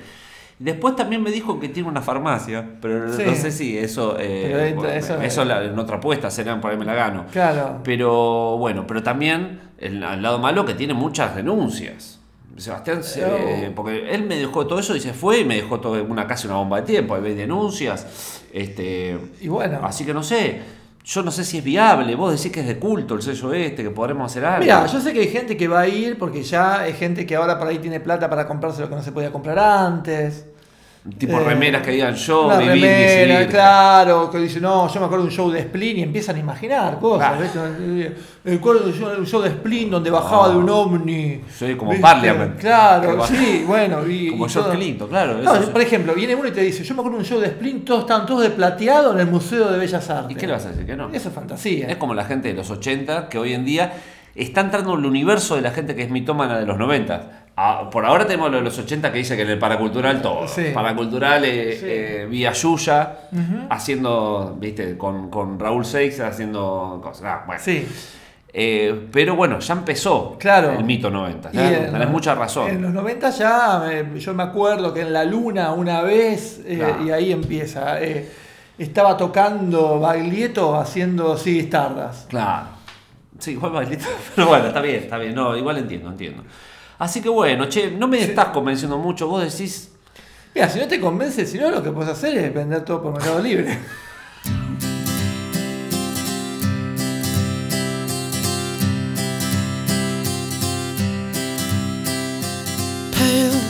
Después 0.58 0.96
también 0.98 1.24
me 1.24 1.31
dijo 1.31 1.58
que 1.58 1.70
tiene 1.70 1.88
una 1.88 2.02
farmacia, 2.02 2.66
pero 2.81 3.14
Sí. 3.14 3.24
no 3.26 3.34
sé 3.34 3.50
si 3.52 3.78
eso. 3.78 4.18
eh, 4.20 4.74
bueno, 4.76 4.90
eso- 4.94 5.22
eso, 5.22 5.46
la- 5.46 5.64
en 5.64 5.80
otra 5.80 5.98
apuesta 5.98 6.30
será 6.30 6.60
por 6.60 6.72
ahí 6.72 6.78
me 6.78 6.84
la 6.84 6.96
gano. 6.96 7.26
Claro. 7.31 7.80
Pero 7.84 8.58
bueno, 8.58 8.86
pero 8.86 9.02
también 9.02 9.62
el, 9.78 10.04
al 10.04 10.22
lado 10.22 10.38
malo 10.40 10.66
que 10.66 10.74
tiene 10.74 10.94
muchas 10.94 11.34
denuncias. 11.36 12.20
Sebastián, 12.58 13.04
se- 13.06 13.22
eh, 13.68 13.72
porque 13.74 14.14
él 14.14 14.24
me 14.24 14.36
dejó 14.36 14.68
todo 14.68 14.80
eso 14.80 14.94
y 14.98 15.00
se 15.00 15.14
fue 15.14 15.40
y 15.40 15.46
me 15.46 15.56
dejó 15.56 15.80
todo 15.80 16.04
una 16.04 16.28
casi 16.28 16.46
una 16.48 16.58
bomba 16.58 16.81
de 16.81 16.88
tiempo. 16.88 17.16
Hay 17.16 17.22
denuncias. 17.36 18.42
Este, 18.52 19.18
Y 19.40 19.48
bueno. 19.48 19.80
así 19.84 20.04
que 20.06 20.14
no 20.14 20.24
sé. 20.24 20.60
Yo 21.04 21.24
no 21.24 21.31
sé 21.31 21.44
si 21.44 21.57
es 21.57 21.63
viable. 21.63 22.16
Vos 22.16 22.36
decís 22.36 22.51
que 22.51 22.60
es 22.60 22.68
de 22.68 22.78
culto 22.78 23.16
el 23.16 23.22
sello 23.22 23.54
este, 23.54 23.84
que 23.84 23.90
podremos 23.90 24.31
hacer 24.31 24.46
algo. 24.46 24.60
Mira, 24.60 24.86
yo 24.86 25.00
sé 25.00 25.13
que 25.13 25.22
hay 25.22 25.30
gente 25.30 25.57
que 25.57 25.68
va 25.68 25.81
a 25.81 25.88
ir 25.88 26.18
porque 26.18 26.44
ya 26.44 26.81
hay 26.81 26.94
gente 26.94 27.25
que 27.25 27.36
ahora 27.36 27.57
por 27.57 27.68
ahí 27.68 27.80
tiene 27.80 28.00
plata 28.00 28.30
para 28.30 28.48
comprarse 28.48 28.81
lo 28.81 28.90
que 28.90 28.96
no 28.96 29.01
se 29.01 29.12
podía 29.12 29.31
comprar 29.31 29.57
antes. 29.60 30.46
Tipo 31.18 31.40
Eh, 31.40 31.44
remeras 31.44 31.82
que 31.82 31.92
digan 31.92 32.14
yo 32.16 32.45
Una 32.48 32.57
viví 32.57 32.81
remera, 32.81 33.48
claro, 33.48 34.30
que 34.30 34.38
dice, 34.38 34.60
no, 34.60 34.88
yo 34.88 35.00
me 35.00 35.06
acuerdo 35.06 35.24
de 35.26 35.30
un 35.30 35.36
show 35.36 35.50
de 35.52 35.62
Spleen 35.64 35.98
y 35.98 36.04
empiezan 36.04 36.36
a 36.36 36.40
imaginar 36.40 37.00
cosas. 37.00 37.40
Me 38.44 38.54
acuerdo 38.56 38.81
de 38.86 38.92
un 38.92 38.94
show- 38.98 39.26
show 39.26 39.42
de 39.42 39.50
Spleen 39.50 39.90
donde 39.92 40.10
bajaba 40.10 40.50
de 40.50 40.57
un 40.57 40.69
ovni. 40.69 41.42
Sí, 41.54 41.76
como 41.76 41.92
¿viste? 41.92 42.02
Parliament. 42.02 42.57
Claro, 42.60 43.26
sí, 43.26 43.64
bueno. 43.68 44.07
Y, 44.07 44.30
Como 44.31 44.48
George. 44.48 44.72
Clinton, 44.78 45.10
claro. 45.10 45.38
No, 45.40 45.56
eso 45.56 45.72
por 45.72 45.81
ejemplo, 45.81 46.14
viene 46.14 46.36
uno 46.36 46.48
y 46.48 46.52
te 46.52 46.62
dice, 46.62 46.83
yo 46.83 46.94
me 46.95 47.02
acuerdo 47.02 47.18
de 47.18 47.24
un 47.24 47.30
show 47.30 47.40
de 47.40 47.48
Spleen, 47.48 47.83
todos 47.86 48.02
estaban 48.02 48.26
todos 48.26 48.42
de 48.44 48.50
plateado 48.52 49.14
en 49.14 49.19
el 49.19 49.28
Museo 49.28 49.72
de 49.72 49.78
Bellas 49.78 50.10
Artes. 50.10 50.31
¿Y 50.31 50.40
qué 50.40 50.48
le 50.48 50.54
vas 50.54 50.66
a 50.66 50.69
decir? 50.69 50.86
Que 50.86 50.95
no. 50.95 51.10
Eso 51.14 51.30
es 51.30 51.36
fantasía. 51.36 51.88
Es 51.88 51.98
como 51.98 52.14
la 52.14 52.26
gente 52.26 52.48
de 52.50 52.54
los 52.54 52.69
80 52.69 53.30
que 53.30 53.38
hoy 53.38 53.54
en 53.54 53.66
día 53.66 53.94
está 54.36 54.62
entrando 54.62 54.94
en 54.94 55.00
el 55.00 55.06
universo 55.06 55.56
de 55.56 55.62
la 55.62 55.71
gente 55.71 55.95
que 55.95 56.04
es 56.04 56.09
mitómana 56.09 56.57
de 56.59 56.66
los 56.66 56.78
90. 56.78 57.45
Ah, 57.62 57.90
por 57.92 58.06
ahora 58.06 58.26
tenemos 58.26 58.50
lo 58.52 58.57
de 58.57 58.64
los 58.64 58.78
80 58.80 59.12
que 59.12 59.18
dice 59.18 59.36
que 59.36 59.42
en 59.42 59.50
el 59.50 59.59
paracultural 59.59 60.21
todo. 60.21 60.48
Sí. 60.48 60.71
Paracultural 60.74 61.44
eh, 61.44 61.78
Sí. 61.78 61.86
eh, 61.90 62.28
vía 62.30 62.54
Yuya, 62.54 63.18
haciendo, 63.69 64.56
viste, 64.59 64.98
con, 64.98 65.30
con 65.30 65.59
Raúl 65.59 65.86
Seix 65.86 66.19
haciendo 66.21 67.00
cosas. 67.04 67.24
Ah, 67.26 67.44
bueno. 67.45 67.62
Sí. 67.64 67.86
Eh, 68.52 69.07
pero 69.12 69.36
bueno, 69.36 69.59
ya 69.59 69.74
empezó 69.74 70.36
Claro. 70.40 70.71
el 70.71 70.83
mito 70.83 71.09
90. 71.12 71.50
Y 71.54 71.57
¿ya? 71.57 71.78
en 71.86 71.92
Tenés 71.92 72.09
mucha 72.09 72.33
razón. 72.33 72.69
En 72.69 72.81
los 72.81 72.92
90 72.94 73.30
ya, 73.30 73.83
eh, 73.92 74.06
yo 74.18 74.33
me 74.33 74.44
acuerdo 74.44 74.94
que 74.94 75.02
en 75.02 75.14
la 75.14 75.24
luna 75.26 75.71
una 75.74 76.02
vez, 76.02 76.62
Claro. 76.66 77.04
y 77.06 77.12
ahí 77.12 77.31
empieza, 77.31 77.98
estaba 78.78 79.18
tocando 79.18 80.00
Baglietto 80.00 80.76
haciendo 80.80 81.38
Sí 81.38 81.59
Stardust. 81.59 82.30
Claro. 82.30 82.79
Sí, 83.40 83.52
igual 83.52 83.72
bailito. 83.72 84.06
Pero 84.36 84.48
bueno, 84.48 84.68
está 84.68 84.81
bien, 84.81 85.04
está 85.04 85.18
bien. 85.18 85.34
No, 85.34 85.58
igual 85.58 85.78
entiendo, 85.78 86.10
entiendo. 86.10 86.44
Así 86.98 87.22
que 87.22 87.30
bueno, 87.30 87.68
che, 87.69 87.90
no 87.92 88.08
me 88.08 88.22
estás 88.22 88.50
convenciendo 88.50 88.98
mucho. 88.98 89.28
Vos 89.28 89.44
decís, 89.44 89.90
Mira, 90.54 90.68
si 90.68 90.80
no 90.80 90.88
te 90.88 91.00
convence, 91.00 91.46
si 91.46 91.58
no, 91.60 91.69
lo 91.69 91.84
que 91.84 91.92
puedes 91.92 92.12
hacer 92.12 92.36
es 92.38 92.54
vender 92.54 92.84
todo 92.84 93.04
por 93.04 93.14
Mercado 93.14 93.40
Libre. 93.40 93.66
Pale, 103.14 103.62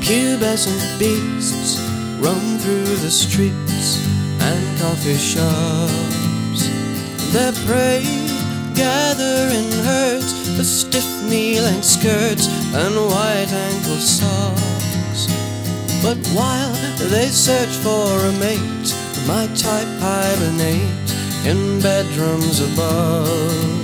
pubescent 0.00 0.98
beasts 0.98 1.78
roam 2.20 2.58
through 2.58 2.96
the 3.02 3.10
streets 3.10 4.00
and 4.40 4.78
coffee 4.80 5.18
shops. 5.18 6.70
Their 7.32 7.52
prey 7.66 8.31
gather 8.74 9.48
in 9.58 9.70
herds 9.84 10.32
with 10.56 10.66
stiff 10.66 11.06
knee-length 11.28 11.84
skirts 11.84 12.48
and 12.74 12.94
white 12.96 13.52
ankle 13.52 14.00
socks. 14.00 15.26
But 16.02 16.18
while 16.34 16.74
they 17.10 17.26
search 17.26 17.74
for 17.84 18.26
a 18.26 18.32
mate, 18.38 18.94
my 19.26 19.46
type 19.54 19.88
hibernate 20.00 21.10
in 21.46 21.80
bedrooms 21.80 22.60
above 22.60 23.82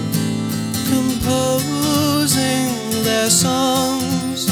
composing 0.88 2.70
their 3.04 3.30
songs 3.30 4.48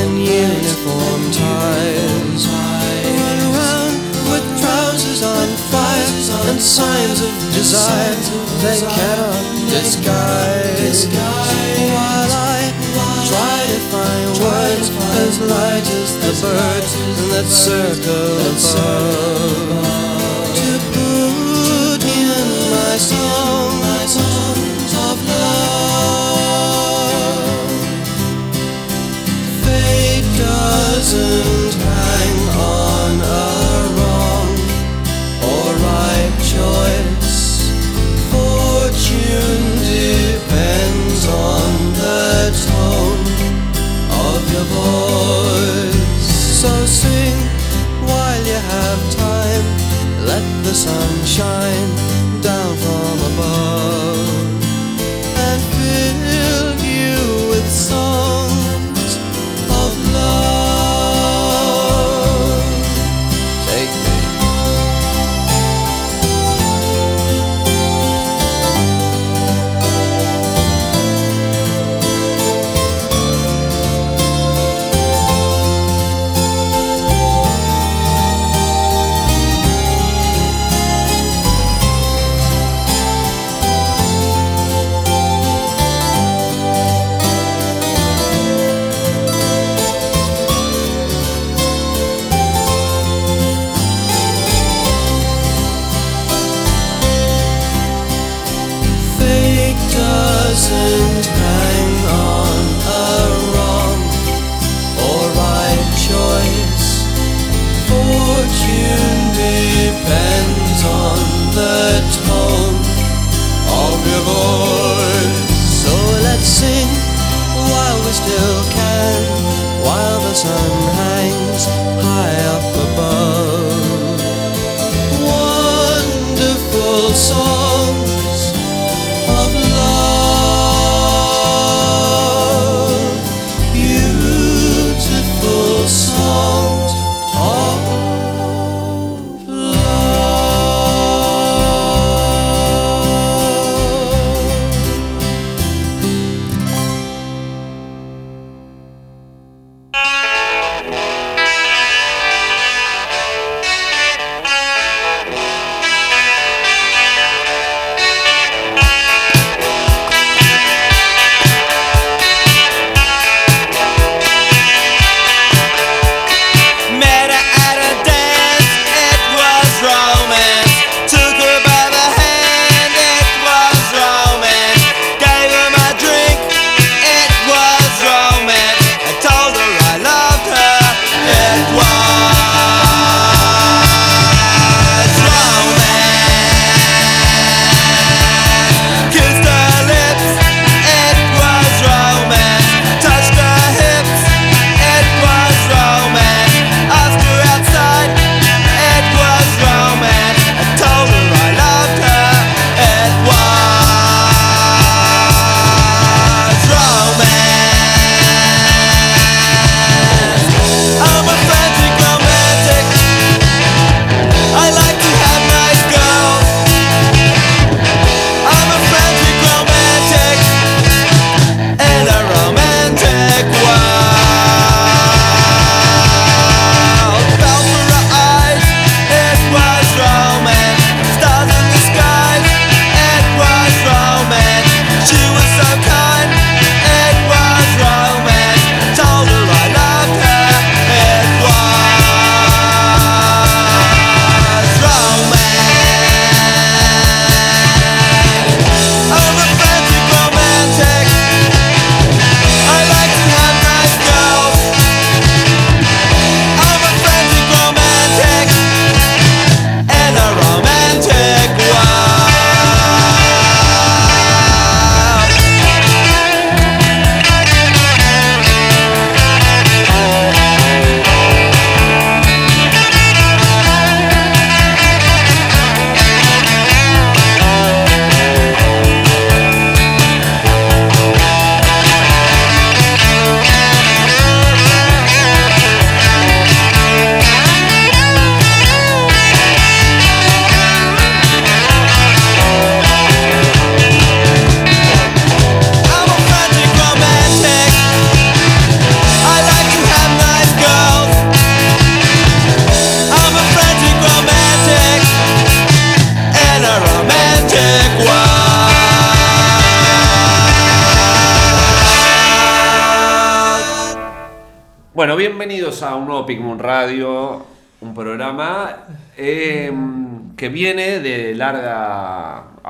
and 0.00 0.18
uniform 0.18 1.22
ties. 1.30 2.42
Run 2.48 3.38
around 3.48 3.94
with 4.30 4.46
trousers 4.60 5.22
on 5.22 5.48
fire 5.72 6.10
and 6.50 6.60
signs 6.60 7.20
of 7.20 7.32
desire. 7.52 8.16
They 8.64 8.80
cannot 8.80 9.44
disguise. 9.68 11.06
While 11.94 12.32
I 12.32 12.60
try 13.28 13.60
to 13.72 13.80
find 13.92 14.28
words 14.44 14.88
as 15.24 15.34
light 15.40 15.86
as 16.00 16.10
the 16.22 16.32
birds 16.44 16.92
that 17.30 17.46
circle 17.46 18.40
above 18.50 20.09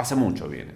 hace 0.00 0.14
mucho 0.16 0.48
viene. 0.48 0.72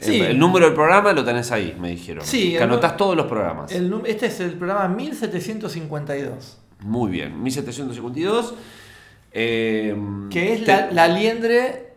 Sí. 0.00 0.16
El, 0.20 0.26
el 0.32 0.38
número 0.38 0.66
del 0.66 0.74
programa 0.74 1.12
lo 1.12 1.24
tenés 1.24 1.50
ahí, 1.52 1.76
me 1.80 1.90
dijeron. 1.90 2.24
Sí, 2.24 2.52
que 2.52 2.62
anotás 2.62 2.96
todos 2.96 3.16
los 3.16 3.26
programas. 3.26 3.70
El 3.72 3.92
este 4.06 4.26
es 4.26 4.40
el 4.40 4.52
programa 4.54 4.88
1752. 4.88 6.58
Muy 6.80 7.10
bien, 7.10 7.42
1752. 7.42 8.54
eh, 9.32 9.96
Que 10.30 10.54
es 10.54 10.64
te- 10.64 10.72
la, 10.76 10.90
la 10.90 11.08
liendre 11.08 11.94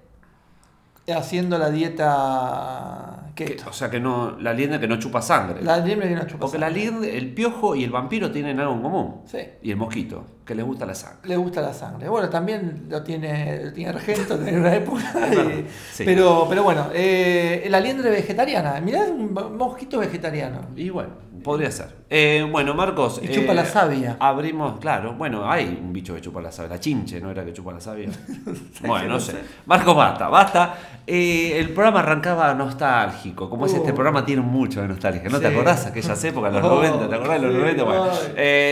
haciendo 1.16 1.58
la 1.58 1.70
dieta 1.70 3.32
que- 3.36 3.58
o 3.68 3.74
sea 3.74 3.90
que 3.90 4.00
no. 4.00 4.38
La 4.40 4.54
liendre 4.54 4.80
que 4.80 4.88
no 4.88 4.98
chupa 5.00 5.22
sangre. 5.22 5.62
La 5.64 5.78
liendre 5.78 6.10
que 6.10 6.16
no 6.16 6.26
chupa 6.28 6.40
Porque 6.42 6.58
la 6.58 6.68
sangre. 6.68 6.82
liendre, 6.82 7.18
el 7.18 7.34
piojo 7.34 7.76
y 7.76 7.84
el 7.84 7.92
vampiro 7.92 8.32
tienen 8.32 8.60
algo 8.60 8.74
en 8.74 8.82
común. 8.82 9.22
Sí. 9.26 9.40
Y 9.62 9.72
el 9.72 9.78
mosquito, 9.78 10.26
que 10.48 10.56
les 10.56 10.66
gusta 10.66 10.86
la 10.86 10.96
sangre. 10.96 11.20
Le 11.28 11.36
gusta 11.38 11.62
la 11.62 11.74
sangre. 11.74 12.08
Bueno, 12.10 12.30
también 12.30 12.86
lo 12.90 13.04
tiene, 13.04 13.66
lo 13.66 13.74
tiene 13.74 13.90
Argento 13.92 14.36
en 14.48 14.60
una 14.62 14.74
época. 14.76 15.04
Y- 15.32 15.68
sí. 15.94 16.04
pero, 16.06 16.46
pero 16.50 16.64
bueno, 16.64 16.88
eh, 16.94 17.68
la 17.70 17.80
liendre 17.82 18.10
vegetariana. 18.10 18.80
Mirá, 18.82 19.02
un 19.04 19.34
mo- 19.34 19.50
mosquito 19.50 20.00
vegetariano. 20.00 20.62
Y 20.76 20.90
bueno, 20.90 21.10
podría 21.44 21.70
ser. 21.70 21.98
Eh, 22.10 22.48
bueno, 22.50 22.74
Marcos. 22.74 23.20
Y 23.22 23.28
chupa 23.28 23.52
eh, 23.52 23.56
la 23.56 23.66
savia. 23.66 24.16
Abrimos, 24.20 24.80
claro. 24.80 25.14
Bueno, 25.14 25.52
hay 25.52 25.78
un 25.84 25.92
bicho 25.92 26.16
que 26.16 26.22
chupa 26.22 26.42
la 26.42 26.52
savia. 26.52 26.70
La 26.76 26.80
chinche, 26.80 27.20
¿no 27.20 27.30
era 27.30 27.44
que 27.44 27.52
chupa 27.52 27.74
la 27.74 27.82
savia? 27.82 28.10
bueno, 28.88 29.10
no 29.10 29.20
sé. 29.20 29.34
Marcos, 29.66 29.96
basta, 29.96 30.30
basta. 30.30 30.76
Eh, 31.06 31.58
el 31.60 31.70
programa 31.70 32.00
arrancaba 32.00 32.54
nostálgico. 32.54 33.50
Como 33.50 33.66
es 33.66 33.74
este 33.74 33.92
Uh. 33.92 33.96
programa, 33.96 34.26
tiene 34.26 34.42
mucho 34.42 34.82
de 34.82 34.88
nostalgia. 34.88 35.24
¿No 35.30 35.40
te 35.40 35.48
Sí. 35.48 35.54
acordás 35.54 35.86
aquellas 35.86 36.24
épocas, 36.24 36.54
los 36.54 36.64
Oh, 36.64 36.76
90? 36.76 37.10
¿Te 37.10 37.16
acordás 37.16 37.42
de 37.42 37.48
los 37.48 37.54
sí, 37.56 37.60
90? 37.60 37.84
Bueno, 37.84 38.08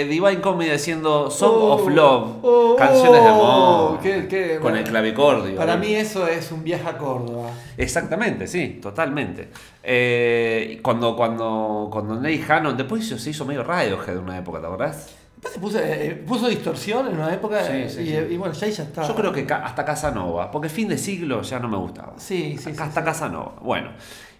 Divine 0.09 0.41
Comedy 0.41 0.71
haciendo 0.71 1.29
Song 1.31 1.51
Oh, 1.55 1.64
of 1.71 1.87
Love. 1.89 2.31
oh, 2.43 2.75
canciones 2.77 3.21
de 3.23 3.27
amor. 3.27 3.99
qué- 4.01 4.27
qué- 4.27 4.59
con 4.61 4.75
el 4.75 4.83
clavicordio. 4.83 5.55
Para 5.55 5.77
mí 5.77 5.93
eso 5.95 6.27
es 6.27 6.51
un 6.51 6.63
viaje 6.63 6.87
a 6.87 6.97
Córdoba. 6.97 7.49
Exactamente, 7.77 8.47
sí, 8.47 8.79
totalmente. 8.81 9.49
Eh, 9.83 10.79
cuando, 10.81 11.15
cuando, 11.15 11.89
cuando 11.91 12.15
Ney 12.19 12.43
Hannon, 12.47 12.75
después 12.75 13.07
se 13.07 13.29
hizo 13.29 13.45
medio 13.45 13.63
Radiohead 13.63 14.13
de 14.13 14.19
una 14.19 14.37
época, 14.37 14.59
¿te 14.59 14.65
acordás? 14.67 15.15
Después 15.35 15.53
se 15.53 15.59
puso, 15.59 15.79
eh, 15.79 16.23
puso 16.27 16.47
distorsión 16.47 17.07
en 17.07 17.15
una 17.19 17.33
época 17.33 17.63
Sí, 17.63 17.83
sí, 17.89 18.01
y, 18.01 18.05
sí. 18.07 18.17
y 18.31 18.37
bueno, 18.37 18.53
ya 18.53 18.65
ahí 18.65 18.71
ya 18.71 18.83
está. 18.83 19.03
Yo 19.07 19.15
creo 19.15 19.31
que 19.31 19.45
ca- 19.45 19.63
hasta 19.65 19.85
Casanova, 19.85 20.49
porque 20.49 20.69
fin 20.69 20.87
de 20.87 20.97
siglo 20.97 21.41
ya 21.43 21.59
no 21.59 21.67
me 21.67 21.77
gustaba. 21.77 22.13
Sí, 22.17 22.57
sí, 22.57 22.71
hasta. 22.77 23.03
Casanova. 23.03 23.53
Bueno, 23.61 23.89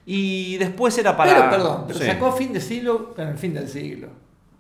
y 0.05 0.57
después 0.57 0.97
era 0.97 1.15
para. 1.15 1.33
Pero, 1.35 1.49
perdón, 1.49 1.83
pero 1.87 1.99
sacó 1.99 2.31
fin 2.31 2.53
de 2.53 2.61
siglo 2.61 3.13
en 3.17 3.27
el 3.27 3.37
fin 3.37 3.53
del 3.53 3.67
siglo. 3.69 4.07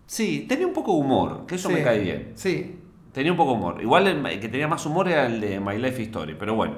Sí, 0.05 0.45
tenía 0.47 0.67
un 0.67 0.73
poco 0.73 0.93
de 0.93 0.99
humor, 0.99 1.45
que 1.47 1.55
eso 1.55 1.69
Sí, 1.69 1.75
me 1.75 1.83
cae 1.83 1.99
bien. 1.99 2.31
Sí. 2.35 2.79
Tenía 3.11 3.31
un 3.31 3.37
poco 3.37 3.51
de 3.51 3.57
humor. 3.57 3.81
Igual 3.81 4.07
el 4.07 4.39
que 4.39 4.49
tenía 4.49 4.67
más 4.67 4.85
humor 4.85 5.07
era 5.07 5.25
el 5.25 5.39
de 5.39 5.59
My 5.59 5.77
Life 5.77 6.01
Story, 6.03 6.35
pero 6.37 6.53
bueno. 6.55 6.75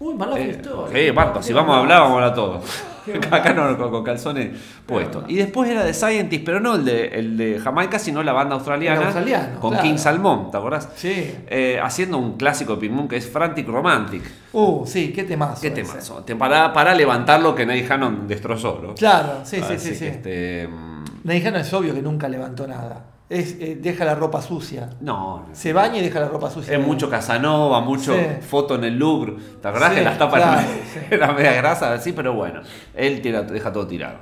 Uy, 0.00 0.14
Marlon 0.14 0.38
Eh, 0.38 0.50
Historia. 0.50 1.06
sí, 1.06 1.12
Marco, 1.12 1.40
si 1.42 1.52
vamos 1.52 1.76
a 1.76 1.80
hablar, 1.80 2.00
vamos 2.00 2.12
a 2.14 2.24
hablar 2.24 2.34
todo. 2.34 2.60
Acá 3.30 3.52
no, 3.52 3.76
con, 3.78 3.90
con 3.90 4.02
calzones 4.04 4.50
puestos. 4.86 5.24
Y 5.28 5.36
después 5.36 5.70
era 5.70 5.84
de 5.84 5.94
Scientist, 5.94 6.44
pero 6.44 6.58
no 6.58 6.74
el 6.74 6.84
de, 6.84 7.06
el 7.08 7.36
de 7.36 7.60
Jamaica, 7.60 7.98
sino 7.98 8.22
la 8.22 8.32
banda 8.32 8.54
australiana. 8.56 9.12
Con 9.60 9.70
claro. 9.72 9.82
King 9.82 9.96
Salmón, 9.98 10.50
¿te 10.50 10.56
acordás? 10.56 10.88
Sí. 10.96 11.32
Eh, 11.46 11.78
haciendo 11.82 12.18
un 12.18 12.36
clásico 12.36 12.74
de 12.74 12.80
Pink 12.80 12.92
Moon 12.92 13.08
que 13.08 13.16
es 13.16 13.28
Frantic 13.30 13.68
Romantic. 13.68 14.22
Uh, 14.52 14.84
sí, 14.86 15.12
qué 15.12 15.22
temazo. 15.24 15.60
¿Qué 15.62 15.70
temazo? 15.70 16.22
Te- 16.24 16.34
Para, 16.34 16.72
para 16.72 16.92
levantar 16.94 17.40
lo 17.40 17.54
que 17.54 17.64
Neil 17.66 17.90
Hannon 17.90 18.26
destrozó, 18.26 18.80
¿no? 18.82 18.94
Claro, 18.94 19.40
sí, 19.44 19.58
sí, 19.58 19.74
Así 19.74 19.78
sí. 19.90 19.94
sí. 19.94 20.00
que, 20.00 20.08
este, 20.08 20.68
Neijano 21.24 21.58
es 21.58 21.72
obvio 21.72 21.94
que 21.94 22.02
nunca 22.02 22.28
levantó 22.28 22.66
nada. 22.66 23.06
Es, 23.28 23.56
eh, 23.58 23.78
deja 23.80 24.04
la 24.04 24.14
ropa 24.14 24.42
sucia. 24.42 24.90
no, 25.00 25.46
no. 25.48 25.54
Se 25.54 25.72
baña 25.72 25.96
y 25.98 26.02
deja 26.02 26.20
la 26.20 26.28
ropa 26.28 26.50
sucia. 26.50 26.76
Es 26.76 26.86
mucho 26.86 27.08
Casanova, 27.08 27.80
mucho 27.80 28.14
Sí. 28.14 28.20
foto 28.42 28.74
en 28.76 28.84
el 28.84 28.98
Louvre. 28.98 29.34
¿Te 29.62 29.68
acordás 29.68 29.90
Sí, 29.90 29.96
que 29.96 30.04
las 30.04 30.18
tapas 30.18 30.40
claro, 30.42 30.60
eran, 31.10 31.30
sí. 31.30 31.34
media 31.36 31.52
grasa? 31.54 31.98
Sí, 31.98 32.12
pero 32.12 32.34
bueno. 32.34 32.60
Él 32.94 33.22
tira, 33.22 33.42
deja 33.42 33.72
todo 33.72 33.86
tirado. 33.86 34.18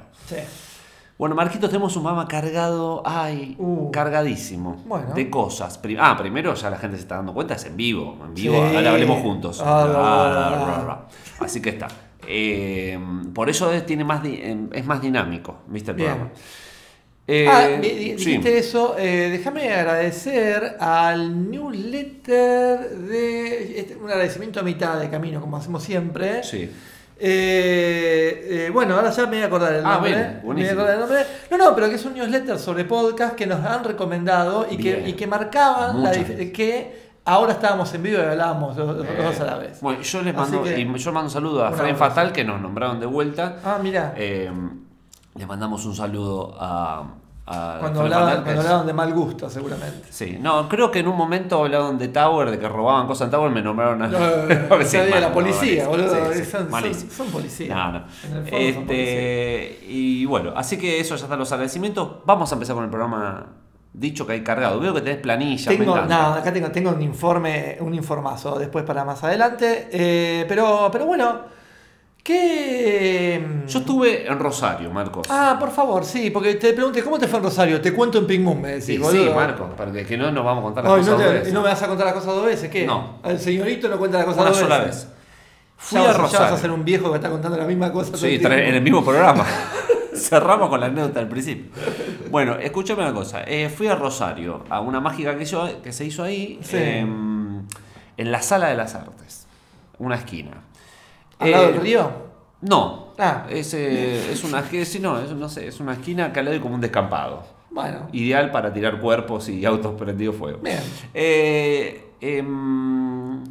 Bueno, 1.19 1.35
Marquitos, 1.35 1.69
tenemos 1.71 1.95
un 1.97 2.05
mama 2.05 2.27
cargado, 2.27 3.03
ay, 3.05 3.55
Uh. 3.59 3.91
cargadísimo 3.91 4.83
Bueno. 4.87 5.13
de 5.15 5.29
cosas. 5.31 5.79
Ah, 6.01 6.17
primero 6.17 6.55
ya 6.55 6.71
la 6.71 6.79
gente 6.79 6.97
se 6.97 7.03
está 7.03 7.17
dando 7.17 7.35
cuenta, 7.35 7.55
es 7.55 7.65
en 7.67 7.77
vivo. 7.77 8.17
En 8.25 8.35
vivo, 8.35 8.57
ahora 8.63 8.91
hablemos 8.93 9.21
juntos. 9.21 9.61
Ah, 9.65 9.87
Ah, 9.95 10.85
ah. 10.89 11.09
Así 11.45 11.61
que 11.61 11.71
está. 11.71 11.89
Eh, 12.27 12.99
por 13.35 13.51
eso 13.51 13.71
es, 13.73 13.85
tiene 13.85 14.05
más 14.05 14.23
es 14.25 14.87
más 14.87 15.03
dinámico, 15.03 15.57
¿viste 15.67 15.91
el 15.91 15.97
Bien. 15.97 16.31
Eh, 17.27 17.47
ah, 17.49 17.69
di- 17.81 17.89
di- 17.89 18.19
sí. 18.19 18.25
dijiste 18.31 18.59
eso. 18.59 18.97
eh, 18.99 19.29
déjame 19.31 19.73
agradecer 19.73 20.77
al 20.81 21.51
newsletter 21.51 22.91
de. 22.91 23.79
este, 23.81 23.97
un 23.97 24.11
agradecimiento 24.11 24.61
a 24.61 24.63
mitad 24.65 24.99
de 24.99 25.09
camino, 25.09 25.41
como 25.41 25.57
hacemos 25.57 25.83
siempre. 25.85 26.43
Sí. 26.43 26.69
Eh, 27.25 28.69
bueno, 28.73 28.97
ahora 28.97 29.11
ya 29.11 29.23
me 29.27 29.37
voy 29.37 29.43
a 29.43 29.47
acordar 29.47 29.73
el 29.75 29.87
Ah, 29.87 29.93
nombre. 29.95 30.11
bien, 30.11 30.23
me 30.23 30.29
voy 30.33 30.41
a 30.41 30.45
buenísimo. 30.45 30.73
acordar 30.81 30.95
el 30.95 31.01
nombre. 31.01 31.27
No, 31.51 31.57
no, 31.59 31.75
pero 31.75 31.89
que 31.89 31.95
es 31.95 32.05
un 32.05 32.15
newsletter 32.15 32.59
sobre 32.59 32.85
podcast 32.85 33.35
que 33.37 33.47
nos 33.47 33.65
han 33.65 33.85
recomendado 33.85 34.67
y 34.69 34.77
que, 34.77 35.05
y 35.09 35.13
que 35.13 35.27
marcaban 35.29 36.03
la 36.03 36.11
que 36.13 37.13
ahora 37.25 37.53
estábamos 37.53 37.95
en 37.95 38.03
vivo 38.03 38.19
y 38.19 38.23
hablábamos 38.23 38.77
los, 38.77 38.97
los 38.97 39.07
Eh, 39.07 39.23
dos 39.23 39.39
a 39.41 39.45
la 39.45 39.59
vez. 39.59 39.81
Bueno, 39.81 40.03
yo 40.03 40.23
les 40.23 40.35
mando, 40.35 40.65
que- 40.65 40.81
y 40.81 40.99
yo 40.99 41.13
mando 41.13 41.27
un 41.29 41.31
saludo 41.31 41.65
a 41.65 41.69
abrazo. 41.69 41.95
Fatal 41.97 42.33
que 42.33 42.43
nos 42.45 42.61
nombraron 42.61 42.99
de 42.99 43.07
vuelta. 43.07 43.59
Ah, 43.65 43.79
mira. 43.81 44.15
Eh, 44.17 44.51
le 45.35 45.47
mandamos 45.47 45.85
un 45.87 45.95
saludo 45.95 46.55
a, 46.59 47.05
cuando 47.45 48.03
hablaban, 48.03 48.43
cuando 48.45 48.61
hablaban 48.61 48.87
de 48.87 48.93
mal 48.93 49.13
gusto, 49.13 49.51
seguramente. 49.51 50.07
Sí, 50.11 50.39
no, 50.41 50.69
creo 50.69 50.91
que 50.91 51.01
en 51.01 51.09
un 51.09 51.17
momento 51.17 51.65
hablaron 51.65 51.99
de 51.99 52.09
Tower, 52.09 52.51
de 52.51 52.59
que 52.59 52.69
robaban 52.69 53.07
cosas 53.07 53.27
en 53.27 53.31
Tower, 53.33 53.51
me 53.51 53.61
nombraron 53.63 54.01
a. 54.03 54.07
No, 54.09 54.19
Sí, 54.83 54.97
sabía 54.99 55.11
mal, 55.11 55.21
la 55.23 55.29
no, 55.29 55.35
policía, 55.35 55.89
boludo. 55.89 56.33
Sí, 56.33 56.45
sí, 56.45 56.51
son, 56.51 56.71
son- 56.71 57.11
son 57.11 57.27
policías. 57.29 57.77
No, 57.77 57.93
no. 57.93 57.99
En 57.99 58.05
el 58.05 58.45
fondo 58.47 58.73
son 58.75 58.87
policías. 58.87 59.09
Este, 59.09 59.87
y 59.89 60.25
bueno, 60.27 60.53
así 60.57 60.79
que 60.79 61.01
eso 61.01 61.17
ya 61.17 61.25
están 61.25 61.39
los 61.39 61.51
agradecimientos. 61.51 62.19
Vamos 62.25 62.51
a 62.53 62.55
empezar 62.55 62.75
con 62.77 62.85
el 62.85 62.91
programa 62.91 63.47
dicho 63.93 64.27
que 64.27 64.35
hay 64.35 64.43
cargado. 64.45 64.79
Veo 64.81 64.95
que 64.95 65.01
tenés 65.01 65.21
planilla, 65.21 65.69
Tengo, 65.71 65.97
nada, 66.03 66.37
acá 66.37 66.53
tengo, 66.53 66.71
tengo 66.71 66.91
un 66.91 67.03
informe, 67.03 67.77
un 67.81 67.93
informazo 67.93 68.59
después 68.59 68.85
para 68.85 69.05
más 69.05 69.23
adelante. 69.25 69.89
Eh, 69.93 70.45
pero, 70.49 70.89
pero 70.93 71.07
bueno, 71.07 71.41
¿qué. 72.23 73.45
Yo 73.67 73.79
estuve 73.81 74.27
en 74.27 74.39
Rosario, 74.39 74.91
Marcos. 74.91 75.27
Ah, 75.31 75.57
por 75.59 75.71
favor, 75.71 76.05
sí, 76.05 76.31
porque 76.31 76.55
te 76.55 76.73
pregunté, 76.73 77.03
¿cómo 77.03 77.19
te 77.19 77.27
fue 77.29 77.39
en 77.39 77.45
Rosario? 77.45 77.81
Te 77.81 77.93
cuento 77.93 78.19
en 78.19 78.27
Ping 78.27 78.41
Moon, 78.41 78.61
me 78.61 78.69
decís, 78.69 78.85
sí, 78.87 78.99
boludo. 78.99 79.25
sí, 79.25 79.31
Marcos, 79.35 79.71
porque 79.77 80.05
que 80.05 80.17
no 80.17 80.31
nos 80.33 80.45
vamos 80.45 80.61
a 80.61 80.65
contar 80.65 80.85
las 80.85 80.93
Ay, 80.93 80.99
cosas 81.01 81.19
no, 81.19 81.25
dos 81.25 81.33
veces. 81.35 81.53
¿No 81.53 81.63
me 81.63 81.69
vas 81.69 81.83
a 81.83 81.87
contar 81.89 82.07
las 82.07 82.15
cosas 82.15 82.35
dos 82.35 82.45
veces? 82.47 82.71
¿Qué? 82.71 82.87
No. 82.87 83.19
Al 83.23 83.39
señorito 83.39 83.89
no 83.89 83.99
cuenta 83.99 84.19
las 84.19 84.27
cosas 84.27 84.41
Una 84.41 84.51
dos 84.51 84.59
sola 84.59 84.79
veces. 84.79 85.05
vez. 85.07 85.15
Fui 85.77 85.99
ya 85.99 86.05
a 86.05 86.07
vas, 86.09 86.17
ya 86.17 86.23
Rosario. 86.23 86.47
vas 86.47 86.53
a 86.53 86.63
ser 86.63 86.71
un 86.71 86.85
viejo 86.85 87.11
que 87.11 87.17
está 87.17 87.31
contando 87.31 87.57
la 87.59 87.65
misma 87.65 87.93
cosa. 87.93 88.13
todo 88.13 88.19
Sí, 88.21 88.27
el 88.35 88.39
tiempo. 88.41 88.57
tra- 88.57 88.69
en 88.69 88.75
el 88.75 88.83
mismo 88.83 89.05
programa. 89.05 89.45
Cerramos 90.15 90.69
con 90.69 90.79
la 90.79 90.87
anécdota 90.87 91.21
al 91.21 91.29
principio. 91.29 91.71
Bueno, 92.31 92.55
escúchame 92.57 93.03
una 93.03 93.13
cosa. 93.13 93.43
Eh, 93.47 93.69
fui 93.69 93.89
a 93.89 93.95
Rosario, 93.97 94.65
a 94.71 94.81
una 94.81 95.01
mágica 95.01 95.37
que, 95.37 95.43
hizo- 95.45 95.83
que 95.83 95.93
se 95.93 96.05
hizo 96.05 96.23
ahí, 96.23 96.61
Sí. 96.63 96.77
em, 96.77 97.63
en 98.17 98.31
la 98.31 98.43
Sala 98.43 98.69
de 98.69 98.77
las 98.77 98.95
Artes, 98.95 99.47
una 99.99 100.15
esquina. 100.17 100.53
¿Al 101.43 101.51
lado 101.51 101.65
Eh, 101.69 101.73
del 101.73 101.81
río? 101.81 102.11
No. 102.63 103.13
Ah. 103.19 103.47
Es, 103.51 103.75
eh, 103.75 104.33
es 104.33 104.43
una 104.45 104.63
sí, 104.65 104.99
no, 105.01 105.19
es, 105.21 105.33
no 105.33 105.49
sé, 105.49 105.67
es 105.69 105.81
una 105.81 105.93
esquina 105.95 106.33
que 106.33 106.41
al 106.41 106.47
lado 106.47 106.61
como 106.61 106.75
un 106.75 106.81
descampado. 106.81 107.43
Bueno, 107.71 108.09
Ideal 108.13 108.51
para 108.51 108.73
tirar 108.73 109.01
cuerpos 109.01 109.49
y 109.49 109.65
autos 109.65 109.95
prendidos 109.95 110.37
fuego. 110.37 110.59
bien. 110.63 110.81
Eh, 111.15 112.11
em, 112.21 113.43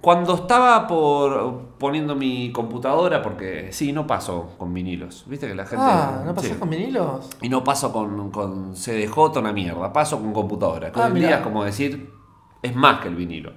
cuando 0.00 0.34
estaba 0.34 0.86
por 0.86 1.76
poniendo 1.78 2.14
mi 2.14 2.52
computadora, 2.52 3.22
porque 3.22 3.68
sí, 3.72 3.92
no 3.92 4.06
paso 4.06 4.54
con 4.58 4.74
vinilos. 4.74 5.24
Viste 5.26 5.46
que 5.48 5.54
la 5.54 5.64
gente. 5.64 5.84
Ah, 5.86 6.22
¿no 6.24 6.34
pasás 6.34 6.50
sí. 6.52 6.56
con 6.58 6.68
vinilos? 6.70 7.30
Y 7.40 7.48
no 7.48 7.62
paso 7.64 7.92
con, 7.92 8.30
con 8.30 8.74
CDJ, 8.74 9.38
una 9.38 9.52
mierda. 9.52 9.92
Paso 9.92 10.18
con 10.20 10.32
computadora. 10.32 10.92
Que 10.92 11.00
Ah, 11.00 11.04
hoy 11.06 11.12
en 11.12 11.18
día 11.20 11.36
es 11.36 11.42
como 11.42 11.64
decir, 11.64 12.10
es 12.62 12.74
más 12.74 13.00
que 13.00 13.08
el 13.08 13.14
vinilo. 13.14 13.52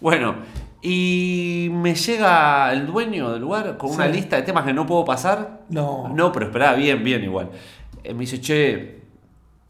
Bueno, 0.00 0.36
y 0.82 1.68
me 1.72 1.94
llega 1.94 2.72
el 2.72 2.86
dueño 2.86 3.32
del 3.32 3.40
lugar 3.40 3.76
con 3.76 3.90
una 3.92 4.06
Sí. 4.06 4.12
lista 4.12 4.36
de 4.36 4.42
temas 4.42 4.64
que 4.64 4.72
no 4.72 4.86
puedo 4.86 5.04
pasar. 5.04 5.62
No. 5.70 6.08
No, 6.14 6.32
pero 6.32 6.46
esperá, 6.46 6.74
bien, 6.74 7.02
bien 7.02 7.24
igual. 7.24 7.50
Eh, 8.04 8.14
me 8.14 8.20
dice, 8.20 8.40
che, 8.40 9.00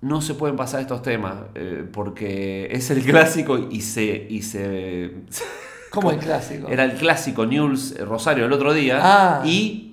no 0.02 0.20
se 0.20 0.34
pueden 0.34 0.56
pasar 0.56 0.80
estos 0.80 1.00
temas 1.02 1.34
eh, 1.54 1.84
porque 1.90 2.68
es 2.70 2.90
el 2.90 3.02
clásico 3.02 3.58
y 3.70 3.80
se... 3.80 4.26
Y 4.28 4.42
se 4.42 5.12
Como 5.90 6.10
el 6.12 6.18
clásico. 6.18 6.68
era 6.68 6.84
el 6.84 6.92
clásico 6.94 7.46
News 7.46 7.98
Rosario 8.00 8.44
el 8.46 8.52
otro 8.52 8.74
día 8.74 8.98
Ah. 9.02 9.42
y... 9.44 9.85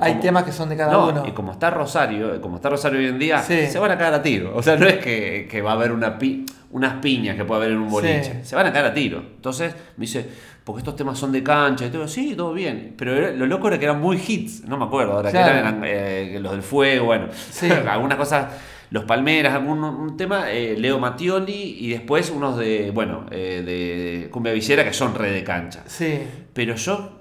Hay 0.00 0.12
como- 0.12 0.22
temas 0.22 0.44
que 0.44 0.52
son 0.52 0.68
de 0.68 0.76
cada 0.76 0.92
no, 0.92 1.08
uno. 1.08 1.24
y 1.26 1.32
como 1.32 1.52
está 1.52 1.70
Rosario, 1.70 2.40
como 2.40 2.56
está 2.56 2.68
Rosario 2.70 2.98
hoy 2.98 3.06
en 3.06 3.18
día, 3.18 3.40
Sí. 3.42 3.66
se 3.66 3.78
van 3.78 3.90
a 3.90 3.98
caer 3.98 4.14
a 4.14 4.22
tiro. 4.22 4.52
O 4.56 4.62
sea, 4.62 4.76
no 4.76 4.86
es 4.86 4.96
que, 4.98 5.46
que 5.50 5.62
va 5.62 5.70
a 5.72 5.74
haber 5.74 5.92
una 5.92 6.18
pi- 6.18 6.44
unas 6.70 6.94
piñas 6.94 7.36
que 7.36 7.44
puede 7.44 7.62
haber 7.62 7.72
en 7.72 7.78
un 7.82 7.88
boliche. 7.90 8.40
Sí. 8.42 8.48
Se 8.50 8.56
van 8.56 8.66
a 8.66 8.72
caer 8.72 8.84
a 8.86 8.94
tiro. 8.94 9.18
Entonces 9.18 9.74
me 9.96 10.02
dice, 10.02 10.28
porque 10.64 10.80
estos 10.80 10.96
temas 10.96 11.18
son 11.18 11.32
de 11.32 11.42
cancha 11.42 11.86
y 11.86 11.90
todo. 11.90 12.06
Sí, 12.06 12.34
todo 12.36 12.52
bien. 12.52 12.94
Pero 12.96 13.16
era- 13.16 13.30
lo 13.32 13.46
loco 13.46 13.68
era 13.68 13.78
que 13.78 13.86
eran 13.86 14.00
muy 14.00 14.16
hits. 14.24 14.64
No 14.64 14.76
me 14.76 14.84
acuerdo 14.84 15.12
ahora. 15.14 15.30
Claro. 15.30 15.52
Que 15.52 15.58
eran 15.58 15.82
eh, 15.84 16.38
los 16.40 16.52
del 16.52 16.62
fuego, 16.62 17.06
bueno. 17.06 17.26
Sí. 17.32 17.68
Algunas 17.88 18.18
cosas. 18.18 18.46
Los 18.90 19.04
Palmeras, 19.04 19.52
algún 19.52 19.84
un 19.84 20.16
tema, 20.16 20.50
eh, 20.50 20.74
Leo 20.78 20.98
Mattioli 20.98 21.76
y 21.78 21.90
después 21.90 22.30
unos 22.30 22.56
de, 22.56 22.90
bueno, 22.90 23.26
eh, 23.30 23.62
de 23.62 24.30
Cumbia 24.30 24.54
Villera 24.54 24.82
que 24.82 24.94
son 24.94 25.14
re 25.14 25.30
de 25.30 25.44
cancha. 25.44 25.82
Sí. 25.84 26.20
Pero 26.54 26.74
yo, 26.74 27.17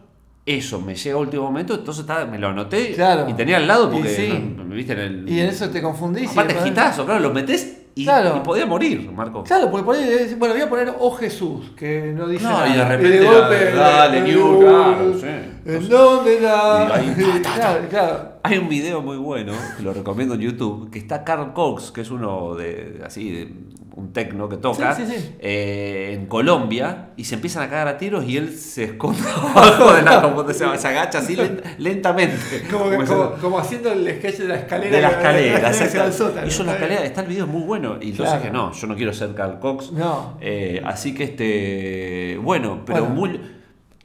eso 0.47 0.79
me 0.81 0.95
llega 0.95 1.15
a 1.17 1.19
último 1.19 1.43
momento, 1.43 1.75
entonces 1.75 2.05
me 2.31 2.39
lo 2.39 2.47
anoté 2.47 2.93
Claro. 2.93 3.29
y 3.29 3.33
tenía 3.33 3.57
al 3.57 3.67
lado 3.67 3.89
Y 3.89 3.93
porque 3.93 4.09
sí. 4.09 4.53
no, 4.55 4.63
me 4.63 4.75
viste 4.75 4.93
en 4.93 4.99
el. 4.99 5.29
Y 5.29 5.41
en 5.41 5.47
eso 5.49 5.69
te 5.69 5.81
confundís. 5.81 6.23
y 6.29 6.31
Aparte, 6.31 6.55
gitazo, 6.63 7.05
claro, 7.05 7.19
lo 7.19 7.33
metés 7.33 7.73
y, 7.95 8.05
Claro. 8.05 8.37
y 8.37 8.39
podía 8.45 8.65
morir, 8.65 9.11
Marco. 9.11 9.43
Claro, 9.43 9.69
porque 9.69 9.83
por 9.85 9.95
bueno, 10.37 10.53
voy 10.53 10.63
a 10.63 10.69
poner 10.69 10.93
Oh 10.99 11.11
Jesús, 11.11 11.71
que 11.75 12.13
no 12.15 12.27
dice 12.29 12.43
No, 12.45 12.51
nada. 12.51 12.69
y 12.69 12.77
de 12.77 12.85
repente, 12.85 13.25
golpe, 13.25 13.71
dale, 13.75 14.21
New, 14.21 14.59
claro, 14.61 15.13
sí. 15.19 15.27
¿En 15.65 15.89
dónde 15.89 16.39
la? 16.39 17.01
Y 17.05 17.41
ta. 17.41 17.53
Claro, 17.55 17.85
claro. 17.89 18.29
Hay 18.43 18.57
un 18.59 18.69
video 18.69 19.01
muy 19.01 19.17
bueno, 19.17 19.51
que 19.75 19.83
lo 19.83 19.91
recomiendo 19.93 20.35
en 20.35 20.39
YouTube, 20.41 20.89
que 20.89 20.99
está 20.99 21.25
Carl 21.25 21.51
Cox, 21.51 21.91
que 21.91 22.01
es 22.01 22.09
uno 22.11 22.55
de 22.55 23.01
así 23.05 23.31
de 23.31 23.53
un 23.97 24.13
tecno 24.13 24.47
que 24.47 24.57
toca 24.57 24.93
Sí, 24.95 25.03
sí, 25.07 25.13
sí. 25.17 25.35
eh, 25.39 26.11
en 26.13 26.27
Colombia 26.27 27.09
y 27.17 27.23
se 27.25 27.33
empiezan 27.35 27.63
a 27.63 27.69
cagar 27.69 27.87
a 27.87 27.97
tiros 27.97 28.23
y 28.25 28.37
él 28.37 28.55
se 28.55 28.83
esconde 28.83 29.19
abajo 29.55 29.91
de 29.93 30.03
la 30.03 30.21
computadora, 30.21 30.77
se 30.77 30.87
agacha 30.87 31.17
así 31.17 31.35
lent- 31.35 31.63
lentamente. 31.79 32.37
Como, 32.71 32.85
Como 32.91 33.05
como, 33.05 33.31
como 33.41 33.59
haciendo 33.59 33.91
el 33.91 34.07
sketch 34.17 34.35
de 34.37 34.47
la 34.49 34.55
escalera. 34.55 34.95
de 34.95 35.01
la 35.01 35.09
escalera, 35.09 35.67
exacto. 35.71 36.45
Hizo 36.47 36.63
la 36.63 36.73
escalera, 36.73 37.03
está 37.03 37.21
el 37.21 37.27
video 37.27 37.47
muy 37.47 37.63
bueno. 37.63 37.97
Y 37.99 38.11
entonces 38.11 38.35
Claro. 38.35 38.41
que 38.43 38.51
no, 38.51 38.71
yo 38.71 38.87
no 38.87 38.95
quiero 38.95 39.13
ser 39.13 39.33
Carl 39.33 39.59
Cox. 39.59 39.91
No. 39.91 40.37
Eh, 40.41 40.81
así 40.85 41.13
que 41.15 41.23
este. 41.25 42.37
Bueno, 42.37 42.83
pero 42.85 42.99
Bueno. 43.05 43.15
muy. 43.15 43.41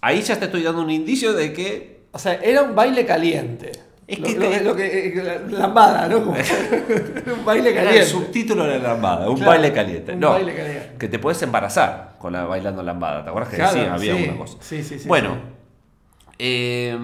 Ahí 0.00 0.20
ya 0.22 0.36
te 0.38 0.46
estoy 0.46 0.62
dando 0.62 0.82
un 0.82 0.90
indicio 0.90 1.32
de 1.34 1.52
que. 1.52 2.02
O 2.12 2.18
sea, 2.18 2.34
era 2.34 2.62
un 2.62 2.74
baile 2.74 3.04
caliente. 3.06 3.72
Es 4.06 4.18
lo, 4.18 4.26
que 4.26 4.34
lo 4.60 4.70
lo 4.70 4.76
que- 4.76 5.08
eh, 5.08 5.22
la 5.50 5.58
lambada, 5.58 6.08
¿no? 6.08 6.18
Un 6.18 7.44
baile 7.44 7.70
Era 7.70 7.80
el 7.80 7.86
caliente. 7.86 8.06
subtítulo 8.10 8.64
de 8.64 8.78
la 8.78 8.88
lambada, 8.94 9.28
un 9.30 9.36
Claro, 9.36 9.50
baile 9.52 9.72
caliente. 9.72 10.12
un 10.12 10.20
no, 10.20 10.30
baile 10.30 10.54
caliente. 10.54 10.90
que 10.98 11.08
te 11.08 11.18
puedes 11.18 11.40
embarazar 11.42 12.16
con 12.18 12.32
la 12.32 12.44
bailando 12.44 12.82
lambada. 12.82 13.22
¿Te 13.22 13.30
acuerdas 13.30 13.50
que 13.50 13.56
Claro, 13.56 13.74
decía? 13.74 13.94
Había 13.94 14.16
sí, 14.16 14.24
una 14.28 14.38
cosa. 14.38 14.56
sí, 14.60 14.82
sí, 14.82 14.98
sí, 14.98 15.08
bueno, 15.08 15.30
sí. 15.34 16.34
eh, 16.40 16.98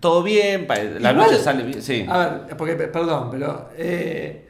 todo 0.00 0.22
bien, 0.22 0.66
la 0.68 0.82
Igual- 1.12 1.16
noche 1.16 1.38
sale 1.38 1.62
bien. 1.64 1.82
Sí. 1.82 2.06
A 2.08 2.18
ver, 2.18 2.56
porque, 2.56 2.74
pe- 2.74 2.88
perdón, 2.88 3.28
pero 3.30 3.70
eh, 3.76 4.48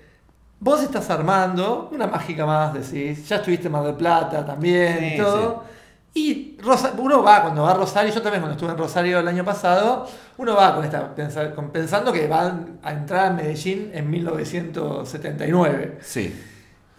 vos 0.61 0.83
estás 0.83 1.09
armando 1.11 1.91
una 1.93 2.07
mágica 2.07 2.45
más, 2.47 2.75
decís, 2.75 3.29
ya 3.29 3.37
estuviste 3.37 3.67
en 3.67 3.73
Mar 3.73 3.85
del 3.85 3.95
Plata 3.95 4.45
también 4.45 4.99
Sí, 4.99 5.11
y 5.15 5.17
todo. 5.19 5.65
Y 6.19 6.57
Rosa- 6.63 6.95
uno 6.97 7.23
va 7.23 7.43
cuando 7.43 7.63
va 7.63 7.73
a 7.73 7.75
Rosario, 7.75 8.11
yo 8.13 8.23
también 8.23 8.41
cuando 8.41 8.55
estuve 8.55 8.71
en 8.71 8.79
Rosario 8.79 9.19
el 9.21 9.29
año 9.29 9.45
pasado, 9.45 10.07
uno 10.39 10.55
va 10.57 10.75
con 10.75 10.83
esta 10.83 11.15
pensando 11.15 12.11
que 12.11 12.27
van 12.27 12.79
a 12.83 12.93
entrar 12.93 13.27
a 13.27 13.31
Medellín 13.35 13.91
en 13.93 14.09
1979. 14.11 15.99
Sí. 16.01 16.35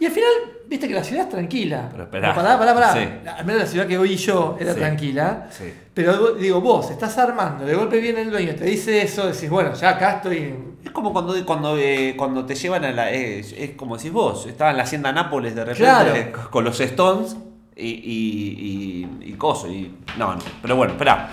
Y 0.00 0.06
al 0.06 0.12
final 0.12 0.30
viste 0.68 0.86
que 0.86 0.94
la 0.94 1.02
ciudad 1.02 1.24
es 1.24 1.30
tranquila. 1.30 1.88
Pero 1.90 2.04
esperá. 2.04 2.32
pará, 2.32 2.56
pará, 2.58 2.74
pará. 2.74 2.92
Sí. 2.92 3.00
Al 3.26 3.44
menos 3.44 3.62
la 3.62 3.66
ciudad 3.66 3.86
que 3.88 3.98
oí 3.98 4.14
yo 4.16 4.56
era 4.60 4.72
Sí. 4.72 4.78
tranquila. 4.78 5.48
Sí. 5.50 5.74
Pero 5.92 6.34
digo, 6.34 6.60
vos 6.60 6.88
estás 6.92 7.18
armando, 7.18 7.64
de 7.64 7.74
golpe 7.74 7.98
viene 7.98 8.22
el 8.22 8.30
dueño, 8.30 8.54
te 8.54 8.66
dice 8.66 9.02
eso, 9.02 9.26
decís, 9.26 9.50
bueno, 9.50 9.74
ya 9.74 9.90
acá 9.90 10.12
estoy. 10.12 10.54
Es 10.84 10.90
como 10.92 11.12
cuando, 11.12 11.34
cuando, 11.44 11.76
eh, 11.76 12.14
cuando 12.16 12.46
te 12.46 12.54
llevan 12.54 12.84
a 12.84 12.92
la. 12.92 13.12
eh, 13.12 13.40
es 13.40 13.70
como 13.72 13.96
decís 13.96 14.12
vos, 14.12 14.46
estaba 14.46 14.70
en 14.70 14.76
la 14.76 14.84
hacienda 14.84 15.10
Nápoles 15.10 15.56
de 15.56 15.64
repente 15.64 15.82
Claro. 16.30 16.50
con 16.50 16.62
los 16.62 16.78
Stones 16.78 17.36
y, 17.78 17.88
y, 17.88 19.08
y, 19.24 19.30
y 19.30 19.32
coso. 19.34 19.68
Y, 19.70 19.94
no, 20.18 20.34
no, 20.34 20.40
pero 20.60 20.76
bueno, 20.76 20.92
espera. 20.94 21.30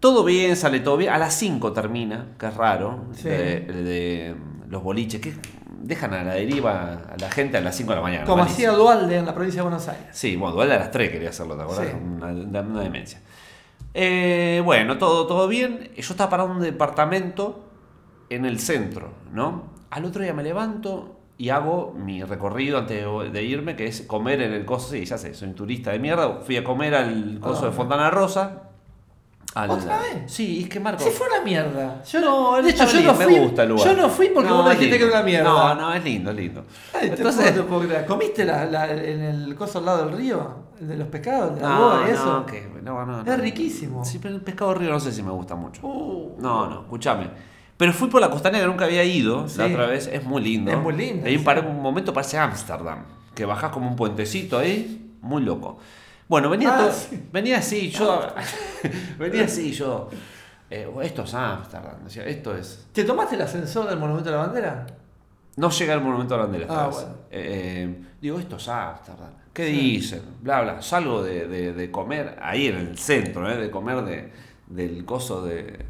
todo 0.00 0.24
bien, 0.24 0.56
sale 0.56 0.80
todo 0.80 0.96
bien. 0.96 1.12
A 1.12 1.18
las 1.18 1.34
5 1.34 1.72
termina, 1.72 2.26
que 2.38 2.46
es 2.46 2.54
raro. 2.54 3.04
Sí. 3.12 3.28
De, 3.28 3.60
de 3.60 4.34
los 4.68 4.82
boliches, 4.82 5.20
que 5.20 5.34
dejan 5.82 6.14
a 6.14 6.24
la 6.24 6.34
deriva 6.34 7.02
a 7.12 7.16
la 7.18 7.30
gente 7.30 7.56
a 7.56 7.60
las 7.60 7.76
5 7.76 7.90
de 7.90 7.96
la 7.96 8.02
mañana. 8.02 8.24
Como 8.24 8.42
hacía 8.42 8.72
Dualde 8.72 9.16
en 9.18 9.26
la 9.26 9.34
provincia 9.34 9.60
de 9.60 9.68
Buenos 9.68 9.86
Aires. 9.88 10.06
Sí, 10.12 10.36
bueno, 10.36 10.54
Dualde 10.54 10.74
a 10.74 10.78
las 10.78 10.90
3 10.90 11.10
quería 11.10 11.30
hacerlo, 11.30 11.56
¿te 11.56 11.62
acordás? 11.62 11.86
Sí. 11.88 11.92
Una, 12.02 12.26
una- 12.26 12.60
una 12.60 12.80
demencia. 12.82 13.20
Eh, 13.94 14.60
bueno, 14.64 14.98
todo, 14.98 15.26
todo 15.26 15.48
bien. 15.48 15.90
Yo 15.96 16.00
estaba 16.12 16.28
parado 16.28 16.50
en 16.50 16.56
un 16.56 16.62
departamento 16.62 17.64
en 18.28 18.44
el 18.44 18.58
centro, 18.60 19.10
¿no? 19.32 19.64
Al 19.90 20.04
otro 20.04 20.22
día 20.22 20.34
me 20.34 20.42
levanto 20.42 21.15
y 21.38 21.50
hago 21.50 21.92
mi 21.96 22.22
recorrido 22.24 22.78
antes 22.78 23.04
de, 23.32 23.42
irme, 23.42 23.76
que 23.76 23.86
es 23.86 24.02
comer 24.02 24.40
en 24.42 24.52
el 24.52 24.64
coso. 24.64 24.90
Sí, 24.90 25.04
ya 25.04 25.18
sé, 25.18 25.34
soy 25.34 25.48
un 25.48 25.54
turista 25.54 25.90
de 25.92 25.98
mierda. 25.98 26.40
Fui 26.40 26.56
a 26.56 26.64
comer 26.64 26.94
al 26.94 27.38
coso 27.40 27.56
de 27.56 27.60
dónde? 27.66 27.76
Fontana 27.76 28.10
Rosa. 28.10 28.62
Al- 29.54 29.70
¿Otra 29.70 29.98
vez? 30.00 30.30
Sí, 30.30 30.62
es 30.64 30.68
que 30.68 30.78
Marco. 30.80 31.02
Sí, 31.02 31.08
fue 31.10 31.26
una 31.28 31.40
mierda. 31.42 32.02
Yo 32.04 32.20
No, 32.20 32.60
de 32.62 32.70
hecho, 32.70 32.84
yo 32.84 32.96
lindo, 32.98 33.12
no 33.12 33.18
me 33.18 33.24
fui. 33.24 33.38
gusta 33.38 33.62
el 33.62 33.68
lugar. 33.70 33.86
Yo 33.86 33.96
no 33.96 34.08
fui 34.10 34.28
porque 34.28 34.50
No, 34.50 34.56
vos 34.58 34.64
me 34.66 34.70
dijiste 34.74 34.98
que 34.98 35.04
era 35.04 35.12
una 35.14 35.22
mierda. 35.22 35.44
No, 35.48 35.74
no, 35.74 35.94
es 35.94 36.04
lindo, 36.04 36.30
es 36.30 36.36
lindo. 36.36 36.64
Ay, 36.92 37.08
te 37.08 37.16
Entonces, 37.16 37.50
puedo- 37.52 37.62
te 37.62 37.68
puedo 37.68 37.80
creer. 37.88 38.06
¿Comiste 38.06 38.44
la, 38.44 38.64
la- 38.66 38.92
en 38.92 39.22
el 39.22 39.54
coso 39.54 39.78
al 39.78 39.86
lado 39.86 40.04
del 40.06 40.16
río? 40.16 40.66
¿El 40.78 40.88
de 40.88 40.96
los 40.98 41.08
pescados? 41.08 41.54
¿De 41.54 41.62
la 41.62 41.68
no, 41.70 42.06
eso? 42.06 42.24
no, 42.26 42.44
que- 42.46 42.68
no, 42.82 43.06
no, 43.06 43.22
no. 43.22 43.32
Es 43.32 43.40
riquísimo. 43.40 44.04
Sí, 44.04 44.18
pero 44.20 44.34
el 44.34 44.42
pescado 44.42 44.74
río 44.74 44.90
no 44.90 45.00
sé 45.00 45.10
si 45.10 45.22
me 45.22 45.30
gusta 45.30 45.54
mucho. 45.54 45.86
Uh. 45.86 46.36
No, 46.38 46.66
no, 46.66 46.80
escúchame. 46.82 47.28
Pero 47.76 47.92
fui 47.92 48.08
por 48.08 48.20
la 48.20 48.30
costanera 48.30 48.64
que 48.64 48.70
nunca 48.70 48.86
había 48.86 49.04
ido 49.04 49.48
Sí. 49.48 49.58
la 49.58 49.66
otra 49.66 49.86
vez, 49.86 50.06
es 50.06 50.24
muy 50.24 50.42
lindo. 50.42 50.70
Es 50.70 50.78
muy 50.78 50.94
lindo, 50.94 51.26
Hay 51.26 51.36
un, 51.36 51.44
par- 51.44 51.64
un 51.66 51.80
momento 51.82 52.12
parece 52.12 52.38
Ámsterdam, 52.38 53.04
que 53.34 53.44
bajás 53.44 53.70
como 53.70 53.88
un 53.88 53.96
puentecito 53.96 54.58
ahí, 54.58 55.12
muy 55.20 55.42
loco. 55.42 55.78
Bueno, 56.28 56.48
venía, 56.50 56.74
Ah, 56.74 56.78
todo- 56.78 56.92
sí. 56.92 57.22
venía 57.32 57.58
así, 57.58 57.90
yo. 57.90 58.26
venía 59.18 59.44
así, 59.44 59.72
yo. 59.72 60.08
eh, 60.70 60.90
esto 61.02 61.22
es 61.24 61.34
Ámsterdam, 61.34 62.02
decía, 62.04 62.24
esto 62.24 62.56
es. 62.56 62.86
¿Te 62.92 63.04
tomaste 63.04 63.36
el 63.36 63.42
ascensor 63.42 63.88
del 63.88 63.98
Monumento 63.98 64.30
a 64.30 64.32
la 64.32 64.38
Bandera? 64.38 64.86
No 65.56 65.70
llega 65.70 65.94
el 65.94 66.00
monumento 66.02 66.34
a 66.34 66.38
la 66.38 66.44
bandera 66.44 66.64
esta 66.66 66.84
Ah, 66.84 66.86
vez. 66.88 66.96
bueno. 66.96 67.14
Eh, 67.30 68.02
digo, 68.20 68.38
esto 68.38 68.56
es 68.56 68.68
Ámsterdam. 68.68 69.30
¿Qué 69.54 69.64
dicen? 69.66 70.20
Bla, 70.42 70.60
bla. 70.60 70.82
Salgo 70.82 71.22
de, 71.22 71.48
de- 71.48 71.72
de 71.72 71.90
comer 71.90 72.36
ahí 72.42 72.66
en 72.66 72.76
el 72.76 72.98
centro, 72.98 73.50
¿eh? 73.50 73.56
de 73.56 73.70
comer 73.70 74.02
de, 74.04 74.32
del 74.66 75.04
coso 75.06 75.42
de. 75.46 75.86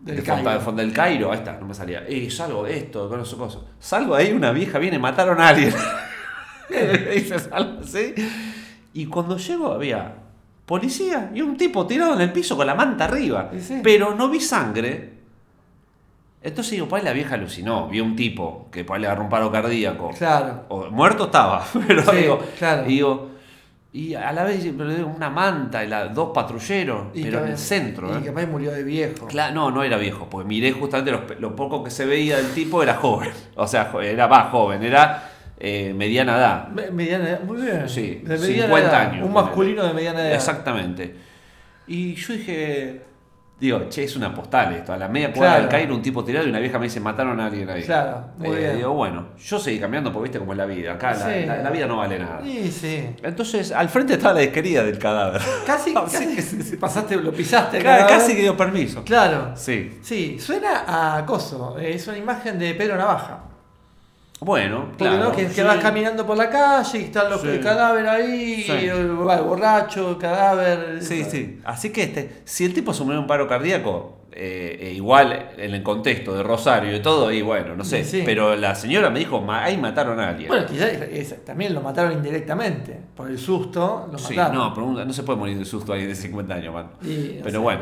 Del 0.00 0.16
de 0.16 0.22
Cairo. 0.22 0.72
De 0.72 0.72
del 0.82 0.92
Cairo, 0.92 1.32
ahí 1.32 1.38
está, 1.38 1.58
no 1.58 1.66
me 1.66 1.74
salía. 1.74 2.08
Y 2.08 2.30
salgo 2.30 2.66
esto, 2.66 3.08
con 3.08 3.20
eso, 3.20 3.36
coso. 3.36 3.68
Salgo 3.80 4.14
ahí, 4.14 4.32
una 4.32 4.52
vieja 4.52 4.78
viene, 4.78 4.98
mataron 4.98 5.40
a 5.40 5.48
alguien. 5.48 5.74
Dice, 7.14 7.38
salgo 7.38 7.80
así. 7.80 8.14
Y 8.94 9.06
cuando 9.06 9.36
llego 9.36 9.72
había 9.72 10.14
policía 10.66 11.30
y 11.34 11.40
un 11.40 11.56
tipo 11.56 11.86
tirado 11.86 12.14
en 12.14 12.20
el 12.20 12.32
piso 12.32 12.56
con 12.56 12.66
la 12.66 12.74
manta 12.74 13.04
arriba. 13.04 13.50
Sí. 13.58 13.80
Pero 13.82 14.14
no 14.14 14.28
vi 14.28 14.40
sangre. 14.40 15.18
Entonces 16.42 16.72
digo, 16.72 16.86
pues 16.88 17.02
la 17.02 17.12
vieja 17.12 17.34
alucinó, 17.34 17.88
vio 17.88 18.04
un 18.04 18.14
tipo 18.14 18.68
que 18.70 18.84
pues 18.84 19.00
le 19.00 19.06
agarró 19.08 19.24
un 19.24 19.28
paro 19.28 19.50
cardíaco. 19.50 20.10
Claro. 20.16 20.64
O, 20.68 20.90
muerto 20.90 21.24
estaba, 21.24 21.66
pero 21.86 22.02
Sí, 22.10 22.16
digo, 22.18 22.38
claro. 22.58 22.84
digo, 22.84 23.30
y 23.92 24.14
a 24.14 24.30
la 24.32 24.44
vez 24.44 24.64
una 24.66 25.30
manta 25.30 25.82
y 25.82 25.88
la, 25.88 26.08
dos 26.08 26.30
patrulleros, 26.34 27.06
Y 27.14 27.22
pero 27.22 27.44
en 27.44 27.52
el 27.52 27.58
centro. 27.58 28.12
Y 28.12 28.22
¿eh? 28.22 28.26
capaz 28.26 28.46
murió 28.46 28.70
de 28.70 28.82
viejo. 28.84 29.26
Cla- 29.28 29.50
no, 29.52 29.70
no 29.70 29.82
era 29.82 29.96
viejo, 29.96 30.28
porque 30.30 30.46
miré 30.46 30.72
justamente 30.72 31.10
los 31.10 31.22
pe- 31.22 31.36
lo, 31.40 31.56
poco 31.56 31.82
que 31.82 31.90
se 31.90 32.04
veía 32.04 32.36
del 32.36 32.50
tipo 32.52 32.82
era 32.82 32.94
joven. 32.94 33.30
O 33.56 33.66
sea, 33.66 33.90
era 34.02 34.28
más 34.28 34.50
joven, 34.50 34.82
era 34.82 35.30
eh, 35.58 35.92
mediana 35.96 36.36
edad. 36.36 36.68
Me- 36.68 36.90
Mediana 36.90 37.30
edad, 37.30 37.40
muy 37.42 37.62
bien. 37.62 37.88
Sí, 37.88 38.20
De 38.24 38.36
mediana 38.38 38.66
50 38.66 38.78
edad. 38.90 39.00
años, 39.10 39.26
Un 39.26 39.32
masculino 39.32 39.84
de 39.86 39.94
mediana 39.94 40.20
edad. 40.20 40.34
Exactamente. 40.34 41.14
Y 41.86 42.14
yo 42.14 42.34
dije, 42.34 43.00
digo, 43.60 43.88
che, 43.88 44.04
es 44.04 44.14
una 44.16 44.32
postal 44.34 44.72
esto. 44.74 44.92
A 44.92 44.96
la 44.96 45.08
media 45.08 45.32
cuadra 45.32 45.48
Claro. 45.54 45.62
del 45.62 45.70
Cairo, 45.70 45.94
un 45.94 46.02
tipo 46.02 46.24
tirado 46.24 46.46
y 46.46 46.50
una 46.50 46.58
vieja 46.60 46.78
me 46.78 46.84
dice, 46.86 47.00
mataron 47.00 47.40
a 47.40 47.46
alguien 47.46 47.68
ahí. 47.68 47.82
Claro, 47.82 48.24
muy 48.38 48.48
Eh, 48.50 48.58
bien. 48.58 48.76
Digo, 48.76 48.92
bueno, 48.92 49.28
yo 49.38 49.58
seguí 49.58 49.80
cambiando 49.80 50.12
porque 50.12 50.24
viste 50.28 50.38
cómo 50.38 50.52
es 50.52 50.58
la 50.58 50.66
vida. 50.66 50.92
Acá 50.92 51.12
la- 51.14 51.32
Sí. 51.32 51.44
la, 51.46 51.56
la 51.62 51.70
vida 51.70 51.86
no 51.86 51.96
vale 51.96 52.18
nada. 52.18 52.40
Sí, 52.44 52.70
sí. 52.70 53.10
Entonces, 53.22 53.72
al 53.72 53.88
frente 53.88 54.14
estaba 54.14 54.34
la 54.34 54.40
disquería 54.40 54.82
del 54.84 54.98
cadáver. 54.98 55.42
Casi, 55.66 55.92
casi 55.94 56.76
pasaste, 56.76 57.16
lo 57.16 57.32
pisaste. 57.32 57.78
Claro, 57.78 58.06
casi 58.08 58.34
que 58.36 58.42
dio 58.42 58.56
permiso. 58.56 59.02
Claro. 59.04 59.52
Sí. 59.56 59.98
Sí, 60.02 60.38
suena 60.38 61.16
a 61.16 61.26
coso. 61.26 61.78
Es 61.78 62.06
una 62.06 62.18
imagen 62.18 62.58
de 62.58 62.74
Pedro 62.74 62.96
Navaja. 62.96 63.40
Bueno, 64.40 64.84
Porque 64.90 65.04
claro. 65.04 65.24
no, 65.24 65.32
que, 65.32 65.62
vas 65.64 65.78
caminando 65.78 66.24
por 66.26 66.36
la 66.36 66.48
calle 66.48 66.98
y 67.00 67.04
están 67.04 67.28
los 67.28 67.40
Sí. 67.40 67.48
el 67.48 67.60
cadáver 67.60 68.06
ahí, 68.08 68.62
Sí. 68.62 68.72
y 68.72 68.84
el, 68.86 69.08
bueno, 69.10 69.32
el 69.40 69.44
borracho, 69.44 70.10
el 70.10 70.18
cadáver. 70.18 71.02
Sí, 71.02 71.24
sí. 71.24 71.60
Así 71.64 71.90
que 71.90 72.04
este, 72.04 72.36
si 72.44 72.64
el 72.64 72.72
tipo 72.72 72.92
de 72.92 73.18
un 73.18 73.26
paro 73.26 73.48
cardíaco, 73.48 74.14
eh, 74.30 74.78
eh, 74.80 74.92
igual 74.92 75.50
en 75.56 75.74
el 75.74 75.82
contexto 75.82 76.32
de 76.32 76.44
Rosario 76.44 76.94
y 76.94 77.00
todo, 77.02 77.32
y 77.32 77.42
bueno, 77.42 77.74
no 77.74 77.82
sé. 77.84 78.04
Pero 78.24 78.54
la 78.54 78.76
señora 78.76 79.10
me 79.10 79.18
dijo, 79.18 79.40
"Ma- 79.40 79.64
ahí 79.64 79.76
mataron 79.76 80.20
a 80.20 80.28
alguien. 80.28 80.46
Bueno, 80.48 80.66
quizás 80.66 81.38
también 81.44 81.74
lo 81.74 81.80
mataron 81.80 82.12
indirectamente. 82.12 82.96
Por 83.16 83.28
el 83.28 83.38
susto, 83.38 84.08
lo 84.12 84.18
sí, 84.18 84.34
mataron. 84.36 84.56
no, 84.58 84.74
pero 84.74 85.04
no 85.04 85.12
se 85.12 85.24
puede 85.24 85.38
morir 85.40 85.58
de 85.58 85.64
susto 85.64 85.90
a 85.90 85.94
alguien 85.96 86.10
de 86.10 86.14
50 86.16 86.54
años, 86.54 86.72
man. 86.72 86.90
Y, 87.02 87.40
pero 87.42 87.60
bueno. 87.62 87.80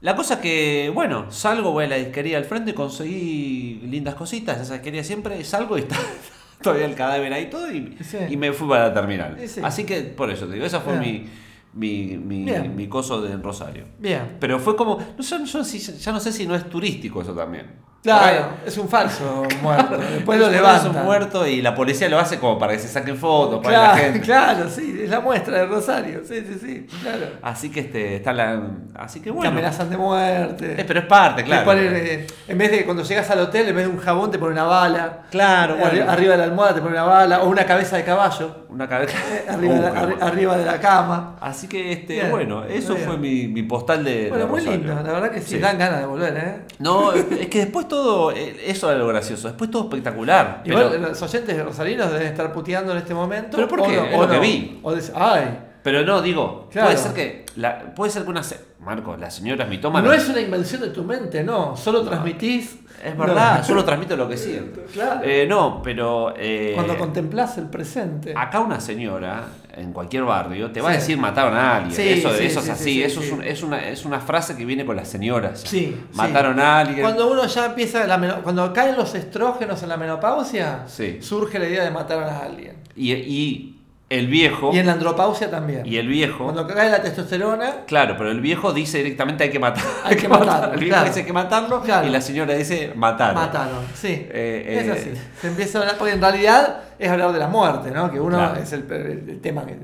Yo. 0.00 0.04
La 0.06 0.16
cosa 0.16 0.34
es 0.34 0.40
que, 0.40 0.90
bueno, 0.94 1.30
salgo, 1.30 1.72
voy 1.72 1.84
a 1.84 1.88
la 1.88 1.96
disquería 1.96 2.38
al 2.38 2.44
frente, 2.44 2.74
conseguí 2.74 3.80
lindas 3.86 4.14
cositas, 4.14 4.60
esa 4.60 4.74
disquería 4.74 5.02
siempre, 5.04 5.42
salgo 5.44 5.76
y 5.78 5.82
está 5.82 5.96
todavía 6.62 6.86
el 6.86 6.94
cadáver 6.94 7.32
ahí 7.32 7.48
todo 7.50 7.70
y, 7.72 7.96
Sí. 8.02 8.18
y 8.28 8.36
me 8.36 8.52
fui 8.52 8.68
para 8.68 8.88
la 8.88 8.94
terminal. 8.94 9.36
Sí, 9.40 9.48
sí. 9.48 9.60
Así 9.62 9.84
que 9.84 10.02
por 10.02 10.30
eso 10.30 10.46
te 10.46 10.54
digo, 10.54 10.66
esa 10.66 10.80
fue 10.80 10.98
mi, 10.98 11.26
Bien. 11.72 12.26
mi, 12.26 12.44
mi, 12.44 12.68
mi 12.68 12.88
coso 12.88 13.20
de 13.20 13.36
Rosario. 13.36 13.84
Bien. 13.98 14.36
Pero 14.40 14.58
fue 14.58 14.76
como, 14.76 14.98
no 15.16 15.22
sé, 15.22 15.36
yo 15.44 15.64
sí- 15.64 15.78
ya 15.78 16.12
no 16.12 16.20
sé 16.20 16.32
si 16.32 16.46
no 16.46 16.54
es 16.54 16.68
turístico 16.68 17.20
eso 17.22 17.34
también. 17.34 17.66
Claro, 18.06 18.48
es 18.64 18.78
un 18.78 18.88
falso 18.88 19.42
muerto. 19.62 19.96
Después 20.14 20.38
lo 20.38 20.46
Es 20.46 20.52
levantan. 20.52 20.96
un 20.96 21.04
muerto 21.04 21.46
y 21.46 21.60
la 21.62 21.74
policía 21.74 22.08
lo 22.08 22.18
hace 22.18 22.38
como 22.38 22.58
para 22.58 22.72
que 22.72 22.78
se 22.78 22.88
saquen 22.88 23.16
fotos, 23.16 23.60
para 23.62 23.78
la 23.78 23.84
Claro, 23.92 24.02
gente. 24.02 24.20
claro, 24.26 24.70
sí, 24.70 25.00
es 25.04 25.10
la 25.10 25.20
muestra 25.20 25.58
de 25.58 25.66
Rosario. 25.66 26.20
Sí, 26.26 26.44
sí, 26.46 26.58
sí, 26.60 26.86
claro. 27.02 27.26
Así 27.42 27.70
que 27.70 27.80
este, 27.80 28.16
está 28.16 28.32
la. 28.32 28.60
Así 28.94 29.20
que 29.20 29.26
Te 29.26 29.30
bueno. 29.32 29.50
amenazan 29.50 29.90
de 29.90 29.96
muerte. 29.96 30.74
Eh, 30.80 30.84
pero 30.86 31.00
es 31.00 31.06
parte, 31.06 31.42
Te 31.42 31.48
claro. 31.48 31.64
ponen, 31.64 31.92
eh, 31.94 32.26
en 32.48 32.58
vez 32.58 32.70
de 32.70 32.84
cuando 32.84 33.02
llegas 33.02 33.28
al 33.30 33.40
hotel, 33.40 33.68
en 33.68 33.76
vez 33.76 33.84
de 33.86 33.90
un 33.90 33.98
jabón, 33.98 34.30
te 34.30 34.38
ponen 34.38 34.52
una 34.54 34.64
bala. 34.64 35.18
Claro, 35.30 35.76
bueno. 35.76 35.90
arri- 36.04 36.08
Arriba 36.08 36.32
de 36.32 36.38
la 36.38 36.44
almohada 36.44 36.74
te 36.74 36.80
ponen 36.80 36.94
una 36.94 37.04
bala. 37.04 37.42
O 37.42 37.48
una 37.48 37.64
cabeza 37.66 37.96
de 37.96 38.04
caballo. 38.04 38.66
Una 38.68 38.88
cabeza. 38.88 39.16
eh, 39.32 39.44
arriba, 39.48 39.74
de 39.74 39.80
la, 39.80 39.96
Uh, 40.06 40.24
arriba 40.24 40.56
de 40.56 40.64
la 40.64 40.78
cama. 40.80 41.36
Así 41.40 41.66
que 41.68 41.92
este, 41.92 42.14
Bien, 42.14 42.30
bueno, 42.30 42.64
eso 42.64 42.94
bien. 42.94 43.06
fue 43.06 43.16
mi, 43.18 43.48
mi 43.48 43.62
postal 43.62 44.04
de. 44.04 44.28
Bueno, 44.28 44.44
de 44.44 44.50
muy 44.50 44.60
lindo. 44.60 44.94
La 44.94 45.02
verdad 45.02 45.30
que 45.30 45.40
sí, 45.40 45.56
Sí. 45.56 45.58
dan 45.58 45.78
ganas 45.78 46.00
de 46.00 46.06
volver, 46.06 46.36
¿eh? 46.36 46.62
No, 46.78 47.12
es 47.12 47.46
que 47.48 47.58
después 47.60 47.88
todo. 47.88 47.95
Eh, 48.32 48.64
Eso 48.66 48.90
era 48.90 48.98
lo 48.98 49.06
gracioso. 49.08 49.48
Después 49.48 49.70
todo 49.70 49.84
espectacular. 49.84 50.62
Igual 50.64 50.88
pero, 50.90 51.08
los 51.08 51.22
oyentes 51.22 51.64
rosarinos 51.64 52.10
deben 52.12 52.26
estar 52.28 52.52
puteando 52.52 52.92
en 52.92 52.98
este 52.98 53.14
momento. 53.14 53.56
¿Pero 53.56 53.68
por 53.68 53.80
o 53.80 53.86
qué? 53.86 53.96
no, 53.96 54.04
Es 54.06 54.14
o 54.16 54.22
lo 54.22 54.28
que 54.28 54.36
no. 54.36 54.40
vi. 54.42 54.80
O 54.82 54.92
dec- 54.92 55.12
ay, 55.14 55.58
pero 55.86 56.04
no, 56.04 56.20
digo, 56.20 56.66
Claro. 56.72 56.88
puede 56.88 56.98
ser 57.00 57.12
que. 57.12 57.46
La, 57.54 57.94
puede 57.94 58.10
ser 58.10 58.24
que 58.24 58.30
una. 58.30 58.42
se- 58.42 58.58
Marco, 58.80 59.16
la 59.16 59.30
señora 59.30 59.62
es 59.64 59.70
mitómana. 59.70 60.04
no 60.04 60.12
es 60.12 60.28
una 60.28 60.40
invención 60.40 60.80
de 60.82 60.88
tu 60.88 61.04
mente, 61.04 61.44
no. 61.44 61.76
Solo 61.76 62.02
transmitís. 62.02 62.78
Es 63.04 63.16
verdad, 63.16 63.58
No. 63.58 63.64
solo 63.64 63.84
transmito 63.84 64.16
lo 64.16 64.28
que 64.28 64.36
siento. 64.36 64.80
Claro. 64.92 65.20
Eh, 65.22 65.46
no, 65.48 65.80
pero. 65.84 66.34
eh, 66.36 66.72
Cuando 66.74 66.98
contemplás 66.98 67.56
el 67.58 67.66
presente. 67.68 68.34
Acá 68.36 68.58
una 68.58 68.80
señora 68.80 69.44
en 69.76 69.92
cualquier 69.92 70.24
barrio 70.24 70.72
te 70.72 70.80
va 70.80 70.90
a 70.90 70.92
decir 70.94 71.16
mataron 71.18 71.54
a 71.56 71.76
alguien. 71.76 71.94
Sí, 71.94 72.08
eso 72.18 72.30
sí, 72.34 72.44
eso 72.46 72.60
es 72.60 72.68
así. 72.70 72.82
sí, 72.84 72.90
sí, 72.94 73.02
eso. 73.04 73.20
Es, 73.20 73.30
un- 73.32 73.42
es 73.44 73.62
una, 73.62 73.88
es 73.88 74.04
una 74.04 74.18
frase 74.18 74.56
que 74.56 74.64
viene 74.64 74.84
con 74.84 74.96
las 74.96 75.06
señoras. 75.06 75.60
Sí, 75.64 75.96
Mataron 76.14 76.58
a 76.58 76.80
alguien. 76.80 77.02
Cuando 77.02 77.30
uno 77.30 77.46
ya 77.46 77.66
empieza, 77.66 78.04
la 78.08 78.40
cuando 78.42 78.72
caen 78.72 78.96
los 78.96 79.14
estrógenos 79.14 79.82
en 79.84 79.88
la 79.88 79.96
menopausia, 79.96 80.82
Sí. 80.88 81.18
surge 81.22 81.60
la 81.60 81.68
idea 81.68 81.84
de 81.84 81.90
matar 81.92 82.18
a 82.24 82.40
alguien. 82.40 82.74
Y, 82.96 83.12
y 83.12 83.75
el 84.08 84.28
viejo. 84.28 84.70
Y 84.72 84.78
en 84.78 84.86
la 84.86 84.92
andropausia 84.92 85.50
también. 85.50 85.84
y 85.84 85.96
el 85.96 86.06
viejo. 86.06 86.44
Cuando 86.44 86.66
cae 86.66 86.90
la 86.90 87.02
testosterona, 87.02 87.84
Claro, 87.86 88.14
pero 88.16 88.30
el 88.30 88.40
viejo 88.40 88.72
dice 88.72 88.98
directamente 88.98 89.44
hay 89.44 89.50
que 89.50 89.58
matar. 89.58 89.82
Hay 90.04 90.16
que 90.16 90.28
matarlo, 90.28 90.72
El 90.74 90.78
viejo 90.80 90.94
claro. 90.94 91.06
dice 91.08 91.20
hay 91.20 91.26
que 91.26 91.32
matarlo 91.32 91.82
Claro. 91.82 92.06
y 92.06 92.10
la 92.10 92.20
señora 92.20 92.54
dice 92.54 92.92
matar. 92.94 93.34
mataron. 93.34 93.84
Sí, 93.94 94.26
Eh, 94.30 94.78
es 94.80 94.86
eh, 94.86 94.92
así. 94.92 95.22
Se 95.40 95.48
empieza 95.48 95.78
a 95.78 95.80
hablar, 95.82 95.96
porque 95.98 96.14
en 96.14 96.20
realidad 96.20 96.82
es 96.98 97.10
hablar 97.10 97.32
de 97.32 97.38
la 97.40 97.48
muerte, 97.48 97.90
¿no? 97.90 98.10
Que 98.12 98.20
uno 98.20 98.36
Claro. 98.38 98.56
es 98.60 98.72
el, 98.72 98.84
el 99.28 99.40
tema 99.40 99.66
que, 99.66 99.76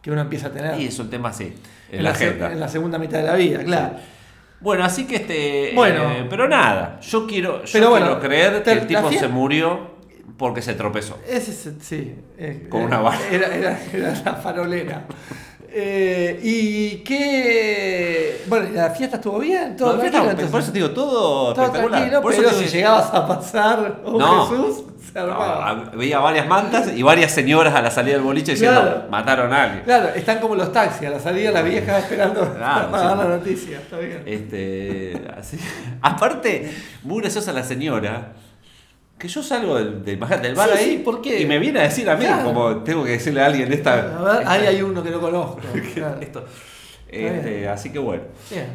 que 0.00 0.10
uno 0.10 0.22
empieza 0.22 0.46
a 0.46 0.52
tener. 0.52 0.80
Y 0.80 0.86
es 0.86 0.98
un 0.98 1.10
tema 1.10 1.28
así. 1.28 1.54
En, 1.90 1.98
en, 1.98 2.04
la, 2.04 2.10
agenda. 2.10 2.52
en 2.52 2.60
la 2.60 2.68
segunda 2.68 2.98
mitad 2.98 3.18
de 3.18 3.24
la 3.24 3.34
vida, 3.34 3.62
claro. 3.62 3.96
Bueno, 4.58 4.84
así 4.84 5.06
que 5.06 5.16
este. 5.16 5.72
Bueno. 5.74 6.10
eh, 6.12 6.26
pero 6.30 6.48
nada, 6.48 6.98
yo 7.02 7.26
quiero, 7.26 7.62
yo 7.64 7.70
Pero 7.74 7.90
bueno, 7.90 8.06
quiero 8.06 8.20
creer 8.22 8.62
que 8.62 8.72
el 8.72 8.86
tipo 8.86 9.12
se 9.12 9.28
murió 9.28 9.95
Porque 10.38 10.60
se 10.62 10.74
tropezó. 10.74 11.18
Ese 11.26 11.50
es, 11.52 11.68
sí. 11.82 12.14
eh, 12.38 12.66
Con 12.68 12.82
eh, 12.82 12.86
una 12.86 12.98
vara. 13.00 13.18
Era, 13.30 13.54
era, 13.54 13.78
era 13.92 14.10
la 14.24 14.34
farolera. 14.34 15.04
Eh, 15.78 16.40
y 16.42 16.96
qué. 17.04 18.42
Bueno, 18.46 18.68
¿la 18.72 18.90
fiesta 18.90 19.16
estuvo 19.16 19.38
bien? 19.38 19.76
Todo 19.76 19.94
No, 19.96 20.50
por 20.50 20.60
eso 20.60 20.72
te 20.72 20.78
digo, 20.78 20.90
todo, 20.92 21.52
Todo 21.52 21.64
espectacular. 21.66 21.90
tranquilo, 22.00 22.22
Por 22.22 22.32
eso 22.32 22.42
pero 22.42 22.56
te 22.56 22.64
si 22.68 22.76
llegabas 22.76 23.12
a 23.12 23.26
pasar 23.26 24.00
un 24.04 24.18
No. 24.18 24.46
Jesús, 24.46 24.84
se 25.12 25.18
armaba. 25.18 25.90
veía 25.94 26.18
varias 26.18 26.46
mantas 26.46 26.92
y 26.94 27.02
varias 27.02 27.32
señoras 27.32 27.74
a 27.74 27.82
la 27.82 27.90
salida 27.90 28.14
del 28.14 28.22
boliche 28.22 28.52
diciendo, 28.52 28.80
Claro. 28.80 29.02
mataron 29.10 29.52
a 29.52 29.62
alguien. 29.64 29.84
Claro, 29.84 30.08
están 30.14 30.38
como 30.40 30.54
los 30.54 30.72
taxis, 30.72 31.08
a 31.08 31.10
la 31.10 31.20
salida 31.20 31.50
la 31.50 31.62
vieja 31.62 31.98
esperando 31.98 32.40
Claro, 32.54 32.90
para 32.90 33.02
sí. 33.02 33.08
dar 33.08 33.16
la 33.18 33.36
noticia. 33.36 33.78
Está 33.78 33.98
bien. 33.98 34.22
Este, 34.24 35.20
así. 35.36 35.58
Aparte, 36.02 36.72
muy 37.02 37.20
graciosa 37.20 37.52
la 37.52 37.64
señora. 37.64 38.32
Que 39.18 39.28
yo 39.28 39.42
salgo 39.42 39.76
del, 39.76 40.04
del, 40.04 40.16
bar 40.18 40.38
Sí, 40.42 40.78
ahí 40.78 40.84
sí, 40.96 40.98
¿por 41.04 41.22
qué? 41.22 41.40
y 41.40 41.46
me 41.46 41.58
viene 41.58 41.80
a 41.80 41.82
decir 41.84 42.08
a 42.10 42.16
mí, 42.16 42.24
Claro. 42.26 42.44
como 42.44 42.76
tengo 42.82 43.02
que 43.04 43.12
decirle 43.12 43.40
a 43.40 43.46
alguien 43.46 43.72
esta. 43.72 43.92
A 43.94 44.22
ver, 44.22 44.38
esta- 44.40 44.52
ahí 44.52 44.66
hay 44.66 44.82
uno 44.82 45.02
que 45.02 45.10
no 45.10 45.20
conozco. 45.20 45.58
Claro. 45.94 46.20
esto. 46.20 46.44
Este, 47.08 47.68
así 47.68 47.90
que 47.90 47.98
bueno. 47.98 48.24
Bien. 48.50 48.66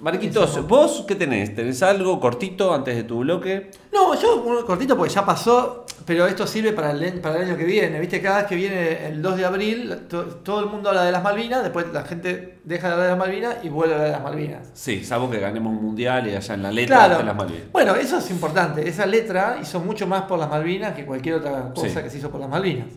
Marquitos, 0.00 0.50
Eso. 0.52 0.62
¿vos 0.62 1.04
qué 1.06 1.14
tenés? 1.14 1.54
¿Tenés 1.54 1.82
algo 1.82 2.18
cortito 2.20 2.72
antes 2.72 2.96
de 2.96 3.02
tu 3.02 3.18
bloque? 3.18 3.70
No, 3.92 4.14
yo 4.20 4.64
cortito 4.66 4.96
porque 4.96 5.12
ya 5.12 5.26
pasó, 5.26 5.84
pero 6.10 6.26
esto 6.26 6.44
sirve 6.44 6.72
para 6.72 6.90
el, 6.90 7.20
para 7.20 7.36
el 7.36 7.42
año 7.46 7.56
que 7.56 7.62
viene. 7.62 8.00
Viste, 8.00 8.20
cada 8.20 8.38
vez 8.38 8.46
que 8.48 8.56
viene 8.56 9.06
el 9.06 9.22
2 9.22 9.36
de 9.36 9.44
abril, 9.44 9.96
to- 10.08 10.24
todo 10.42 10.58
el 10.58 10.66
mundo 10.66 10.88
habla 10.88 11.04
de 11.04 11.12
las 11.12 11.22
Malvinas, 11.22 11.62
después 11.62 11.86
la 11.92 12.02
gente 12.02 12.58
deja 12.64 12.88
de 12.88 12.92
hablar 12.94 13.06
de 13.06 13.16
las 13.16 13.18
Malvinas 13.20 13.56
y 13.62 13.68
vuelve 13.68 13.94
a 13.94 13.96
hablar 13.98 14.10
de 14.10 14.16
las 14.18 14.24
Malvinas. 14.24 14.70
Sí, 14.74 15.04
salvo 15.04 15.30
que 15.30 15.38
ganemos 15.38 15.72
un 15.72 15.80
mundial 15.84 16.26
y 16.26 16.34
allá 16.34 16.54
en 16.54 16.62
la 16.64 16.72
letra 16.72 16.96
Claro. 16.96 17.18
de 17.18 17.22
las 17.22 17.36
Malvinas. 17.36 17.70
Bueno, 17.70 17.94
eso 17.94 18.18
es 18.18 18.28
importante. 18.32 18.88
Esa 18.88 19.06
letra 19.06 19.58
hizo 19.62 19.78
mucho 19.78 20.08
más 20.08 20.22
por 20.22 20.36
las 20.40 20.50
Malvinas 20.50 20.94
que 20.96 21.06
cualquier 21.06 21.36
otra 21.36 21.70
cosa 21.72 21.88
Sí. 21.88 21.94
que 22.02 22.10
se 22.10 22.18
hizo 22.18 22.28
por 22.28 22.40
las 22.40 22.48
Malvinas. 22.50 22.88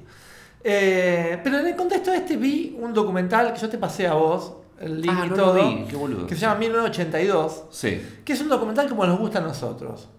Eh, 0.63 1.37
pero 1.43 1.59
en 1.59 1.67
el 1.67 1.75
contexto 1.75 2.09
de 2.09 2.17
este 2.17 2.35
vi 2.35 2.75
un 2.81 2.95
documental 2.95 3.53
que 3.53 3.59
yo 3.59 3.69
te 3.69 3.77
pasé 3.77 4.07
a 4.07 4.13
vos, 4.15 4.53
el 4.79 5.01
link 5.01 5.13
Ah, 5.15 5.23
y 5.27 5.29
no 5.29 5.35
todo, 5.35 5.53
vi, 5.69 5.85
qué 5.87 5.95
boludo. 5.95 6.25
que 6.25 6.33
se 6.33 6.41
llama 6.41 6.55
1982, 6.55 7.65
Sí. 7.69 8.01
que 8.25 8.33
es 8.33 8.41
un 8.41 8.49
documental 8.49 8.89
como 8.89 9.05
nos 9.05 9.19
gusta 9.19 9.37
a 9.37 9.41
nosotros. 9.41 10.09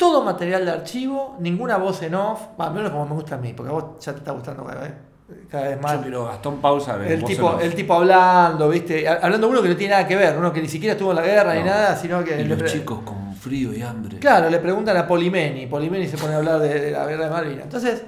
Todo 0.00 0.24
material 0.24 0.64
de 0.64 0.70
archivo, 0.70 1.36
ninguna 1.40 1.76
voz 1.76 2.00
en 2.02 2.14
off, 2.14 2.40
al 2.58 2.72
menos 2.72 2.90
como 2.90 3.04
me 3.04 3.14
gusta 3.14 3.34
a 3.34 3.38
mí, 3.38 3.52
porque 3.52 3.68
a 3.70 3.74
vos 3.74 3.84
ya 4.00 4.12
te 4.12 4.18
está 4.20 4.32
gustando 4.32 4.64
cada 4.64 4.80
vez, 4.80 4.92
cada 5.50 5.68
vez 5.68 5.80
más. 5.82 5.92
Yo 5.96 6.00
quiero 6.02 6.24
Gastón 6.24 6.56
Pausa. 6.62 6.96
El 7.06 7.22
tipo, 7.22 7.42
el 7.60 7.74
tipo 7.74 7.94
hablando, 7.94 8.68
¿viste? 8.70 9.06
Ha- 9.06 9.18
Hablando 9.22 9.46
de 9.46 9.52
uno 9.52 9.62
que 9.62 9.68
no 9.68 9.76
tiene 9.76 9.92
nada 9.92 10.08
que 10.08 10.16
ver, 10.16 10.38
uno 10.38 10.50
que 10.54 10.62
ni 10.62 10.68
siquiera 10.68 10.94
estuvo 10.94 11.10
en 11.10 11.16
la 11.16 11.22
guerra 11.22 11.54
ni 11.54 11.62
nada, 11.62 11.94
sino 11.96 12.24
que. 12.24 12.40
Y 12.40 12.44
los 12.44 12.58
chicos 12.72 13.00
con 13.04 13.34
frío 13.36 13.74
y 13.74 13.82
hambre. 13.82 14.18
Claro, 14.18 14.48
le 14.48 14.58
preguntan 14.58 14.96
a 14.96 15.06
Polimeni. 15.06 15.66
Polimeni 15.66 16.08
se 16.08 16.16
pone 16.16 16.32
a 16.32 16.38
hablar 16.38 16.58
de, 16.60 16.80
de 16.80 16.90
la 16.92 17.04
guerra 17.06 17.24
de 17.26 17.30
Malvinas. 17.30 17.64
Entonces, 17.64 18.02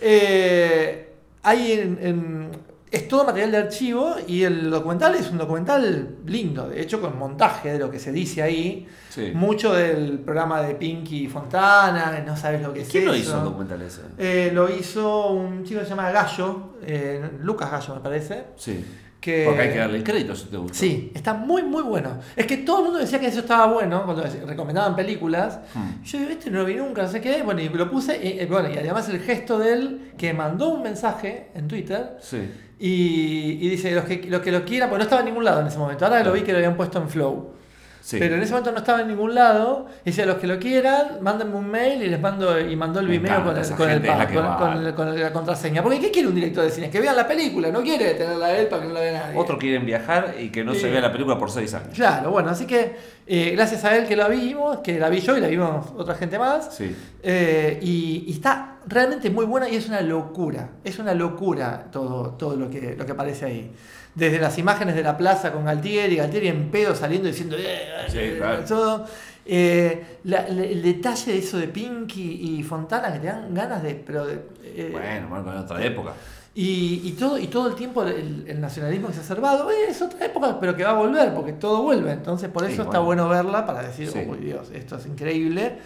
eh, 0.00 1.12
hay 1.42 1.72
en- 1.72 1.98
en- 2.00 2.50
es 2.90 3.08
todo 3.08 3.24
material 3.24 3.50
de 3.50 3.58
archivo 3.58 4.14
y 4.26 4.44
el 4.44 4.70
documental 4.70 5.14
es 5.16 5.30
un 5.30 5.38
documental 5.38 6.16
lindo, 6.26 6.68
de 6.68 6.80
hecho 6.80 7.00
con 7.00 7.18
montaje 7.18 7.72
de 7.72 7.78
lo 7.78 7.90
que 7.90 7.98
se 7.98 8.12
dice 8.12 8.42
ahí. 8.42 8.86
Sí. 9.10 9.32
Mucho 9.34 9.72
del 9.72 10.20
programa 10.20 10.62
de 10.62 10.74
Pinky 10.74 11.28
Fontana, 11.28 12.22
no 12.24 12.36
sabes 12.36 12.62
lo 12.62 12.72
que 12.72 12.82
es 12.82 12.88
¿Quién 12.88 13.06
lo 13.06 13.16
hizo 13.16 13.36
el 13.38 13.44
documental 13.44 13.82
ese? 13.82 14.02
Eh, 14.18 14.50
lo 14.52 14.68
hizo 14.68 15.30
un 15.30 15.64
chico 15.64 15.80
que 15.80 15.86
se 15.86 15.90
llama 15.90 16.10
Gallo, 16.10 16.74
eh, 16.82 17.30
Lucas 17.40 17.70
Gallo 17.70 17.94
me 17.96 18.00
parece. 18.00 18.44
Sí. 18.56 18.84
Que, 19.20 19.46
Porque 19.46 19.62
hay 19.62 19.72
que 19.72 19.78
darle 19.78 19.96
el 19.96 20.04
crédito 20.04 20.36
si 20.36 20.48
te 20.48 20.58
gusta. 20.58 20.76
Sí, 20.76 21.10
está 21.14 21.32
muy, 21.32 21.62
muy 21.62 21.82
bueno. 21.82 22.18
Es 22.36 22.46
que 22.46 22.58
todo 22.58 22.80
el 22.80 22.84
mundo 22.84 22.98
decía 22.98 23.18
que 23.18 23.28
eso 23.28 23.40
estaba 23.40 23.72
bueno 23.72 24.04
cuando 24.04 24.22
recomendaban 24.46 24.94
películas. 24.94 25.60
Hmm. 25.72 26.04
Yo 26.04 26.18
digo, 26.18 26.30
este 26.30 26.50
no 26.50 26.58
lo 26.58 26.66
vi 26.66 26.74
nunca, 26.74 27.04
no 27.04 27.08
sé 27.08 27.22
qué. 27.22 27.42
Bueno, 27.42 27.62
y 27.62 27.70
lo 27.70 27.90
puse. 27.90 28.20
Y, 28.22 28.42
y 28.42 28.44
bueno, 28.44 28.68
y 28.68 28.76
además 28.76 29.08
el 29.08 29.20
gesto 29.20 29.58
de 29.58 29.72
él 29.72 30.12
que 30.18 30.34
mandó 30.34 30.68
un 30.68 30.82
mensaje 30.82 31.48
en 31.54 31.68
Twitter 31.68 32.18
Sí. 32.20 32.50
Y, 32.78 33.58
y 33.60 33.68
dice: 33.68 33.92
los 33.92 34.04
que, 34.04 34.24
los 34.28 34.40
que 34.40 34.52
lo 34.52 34.64
quieran, 34.64 34.88
porque 34.88 34.98
no 34.98 35.04
estaba 35.04 35.20
en 35.20 35.26
ningún 35.26 35.44
lado 35.44 35.60
en 35.60 35.66
ese 35.68 35.78
momento. 35.78 36.04
Ahora 36.04 36.22
lo 36.22 36.32
vi 36.32 36.42
que 36.42 36.52
lo 36.52 36.58
habían 36.58 36.76
puesto 36.76 36.98
en 37.00 37.08
Flow. 37.08 37.54
Sí. 38.00 38.18
Pero 38.18 38.34
en 38.34 38.42
ese 38.42 38.52
momento 38.52 38.70
no 38.70 38.76
estaba 38.80 39.00
en 39.00 39.08
ningún 39.08 39.34
lado. 39.34 39.86
Y 40.04 40.10
decía: 40.10 40.26
los 40.26 40.36
que 40.36 40.46
lo 40.46 40.58
quieran, 40.58 41.18
mándenme 41.22 41.54
un 41.56 41.70
mail 41.70 42.02
y 42.02 42.08
les 42.08 42.20
mando. 42.20 42.60
Y 42.60 42.76
mandó 42.76 43.00
el 43.00 43.06
Me 43.06 43.12
Vimeo 43.12 43.42
con, 43.42 43.56
el, 43.56 43.70
con, 43.70 43.88
el 43.90 44.02
con- 44.02 44.44
va. 44.44 44.58
con 44.58 44.86
el- 44.86 44.94
con 44.94 45.18
la 45.18 45.32
contraseña. 45.32 45.82
Porque 45.82 45.98
¿qué 46.00 46.10
quiere 46.10 46.28
un 46.28 46.34
director 46.34 46.64
de 46.64 46.70
cine? 46.70 46.90
Que 46.90 47.00
vean 47.00 47.16
la 47.16 47.26
película, 47.26 47.70
no 47.70 47.82
quiere 47.82 48.12
tenerla 48.12 48.54
él 48.58 48.66
para 48.66 48.82
que 48.82 48.88
no 48.88 48.94
la 48.94 49.00
vea 49.00 49.12
nadie. 49.20 49.38
Otro 49.38 49.56
quieren 49.58 49.86
viajar 49.86 50.34
y 50.38 50.50
que 50.50 50.62
no 50.62 50.74
se 50.74 50.90
vea 50.90 51.00
la 51.00 51.10
película 51.10 51.38
por 51.38 51.50
seis 51.50 51.72
años. 51.72 51.94
Claro, 51.94 52.30
bueno, 52.30 52.50
así 52.50 52.66
que 52.66 52.94
eh, 53.26 53.52
gracias 53.56 53.82
a 53.86 53.96
él 53.96 54.06
que 54.06 54.16
la 54.16 54.28
vimos, 54.28 54.80
que 54.80 54.98
la 54.98 55.08
vi 55.08 55.20
yo 55.20 55.38
y 55.38 55.40
la 55.40 55.48
vimos 55.48 55.86
otra 55.96 56.14
gente 56.14 56.38
más. 56.38 56.74
Sí. 56.74 56.94
eh, 57.22 57.78
y, 57.80 58.24
y 58.28 58.32
está 58.32 58.73
realmente 58.86 59.30
muy 59.30 59.44
buena 59.46 59.68
y 59.68 59.76
es 59.76 59.88
una 59.88 60.00
locura. 60.00 60.70
Es 60.84 60.98
una 60.98 61.14
locura 61.14 61.86
todo, 61.90 62.30
todo 62.32 62.56
lo, 62.56 62.70
que, 62.70 62.94
lo 62.96 63.04
que 63.06 63.12
aparece 63.12 63.44
ahí. 63.46 63.72
Desde 64.14 64.38
las 64.38 64.56
imágenes 64.58 64.94
de 64.94 65.02
la 65.02 65.16
plaza 65.16 65.52
con 65.52 65.64
Galtieri, 65.64 66.16
Galtieri 66.16 66.48
en 66.48 66.70
pedo 66.70 66.94
saliendo 66.94 67.26
diciendo 67.28 67.56
"Eh, 67.58 67.78
Sí, 68.08 68.18
eh", 68.18 68.34
claro. 68.38 68.64
todo. 68.64 69.06
Eh, 69.46 70.18
la- 70.24 70.48
la- 70.48 70.64
el 70.64 70.82
detalle 70.82 71.32
de 71.32 71.38
eso 71.38 71.58
de 71.58 71.68
Pinky 71.68 72.58
y 72.58 72.62
Fontana 72.62 73.12
que 73.12 73.18
te 73.18 73.26
dan 73.26 73.52
ganas 73.52 73.82
de. 73.82 73.94
Pero 73.94 74.24
de, 74.26 74.40
eh, 74.64 74.88
Bueno, 74.92 75.28
Marco, 75.28 75.50
en 75.50 75.58
otra 75.58 75.84
época. 75.84 76.12
y, 76.54 77.00
y 77.04 77.12
todo, 77.18 77.36
y 77.38 77.48
todo 77.48 77.66
el 77.68 77.74
tiempo 77.74 78.04
el, 78.04 78.44
el 78.46 78.60
nacionalismo 78.60 79.08
exacerbado 79.08 79.68
es 79.70 80.00
otra 80.00 80.24
época, 80.26 80.58
pero 80.60 80.76
que 80.76 80.84
va 80.84 80.90
a 80.90 80.94
volver, 80.94 81.34
porque 81.34 81.52
todo 81.52 81.82
vuelve. 81.82 82.12
Entonces, 82.12 82.48
por 82.48 82.64
Sí, 82.66 82.72
eso 82.72 82.82
está 82.82 83.00
bueno. 83.00 83.26
bueno 83.26 83.44
verla 83.44 83.66
para 83.66 83.82
decir, 83.82 84.08
Sí. 84.08 84.20
uy 84.26 84.38
Dios, 84.38 84.70
esto 84.72 84.96
es 84.96 85.06
increíble. 85.06 85.78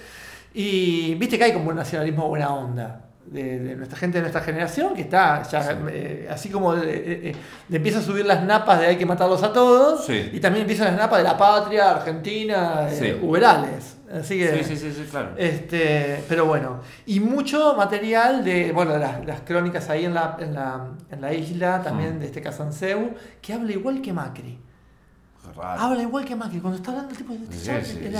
Y 0.54 1.14
viste 1.16 1.38
que 1.38 1.44
hay 1.44 1.52
como 1.52 1.70
un 1.70 1.76
nacionalismo 1.76 2.28
buena 2.28 2.52
onda. 2.54 3.04
De, 3.26 3.58
de 3.58 3.76
nuestra 3.76 3.98
gente 3.98 4.16
de 4.16 4.22
nuestra 4.22 4.40
generación 4.40 4.94
que 4.94 5.02
está 5.02 5.42
ya 5.42 5.62
Sí. 5.62 5.74
eh, 5.90 6.28
así 6.30 6.48
como 6.48 6.74
eh, 6.74 6.80
eh, 6.86 7.36
empieza 7.70 7.98
a 7.98 8.02
subir 8.02 8.24
las 8.24 8.42
napas 8.42 8.80
de 8.80 8.86
hay 8.86 8.96
que 8.96 9.04
matarlos 9.04 9.42
a 9.42 9.52
todos 9.52 10.06
Sí. 10.06 10.30
y 10.32 10.40
también 10.40 10.62
empiezan 10.62 10.86
las 10.86 10.96
napas 10.96 11.18
de 11.18 11.24
la 11.24 11.36
patria 11.36 11.90
argentina 11.90 12.88
eh, 12.90 12.96
Sí. 12.98 13.26
uberales 13.26 13.98
así 14.10 14.38
que 14.38 14.64
Sí, 14.64 14.74
sí, 14.74 14.76
sí, 14.78 14.92
sí, 14.96 15.06
claro. 15.10 15.32
este, 15.36 16.24
pero 16.26 16.46
bueno, 16.46 16.80
y 17.04 17.20
mucho 17.20 17.74
material 17.76 18.42
de, 18.42 18.72
bueno, 18.72 18.94
de 18.94 19.00
las, 19.00 19.22
las 19.26 19.40
crónicas 19.42 19.90
ahí 19.90 20.06
en 20.06 20.14
la, 20.14 20.38
en 20.40 20.54
la, 20.54 20.86
en 21.10 21.20
la 21.20 21.34
isla, 21.34 21.82
también 21.82 22.16
Mm. 22.16 22.20
de 22.20 22.26
este 22.28 22.40
Casanseu, 22.40 23.10
que 23.42 23.52
habla 23.52 23.72
igual 23.72 24.00
que 24.00 24.10
Macri. 24.14 24.58
Raro. 25.54 25.82
Habla 25.82 26.02
igual 26.02 26.24
que 26.24 26.34
Macri, 26.34 26.60
cuando 26.60 26.78
está 26.78 26.92
hablando 26.92 27.10
el 27.10 27.16
tipo 27.18 27.34
de 27.34 27.40
Sí, 27.50 27.70
sí, 27.84 28.10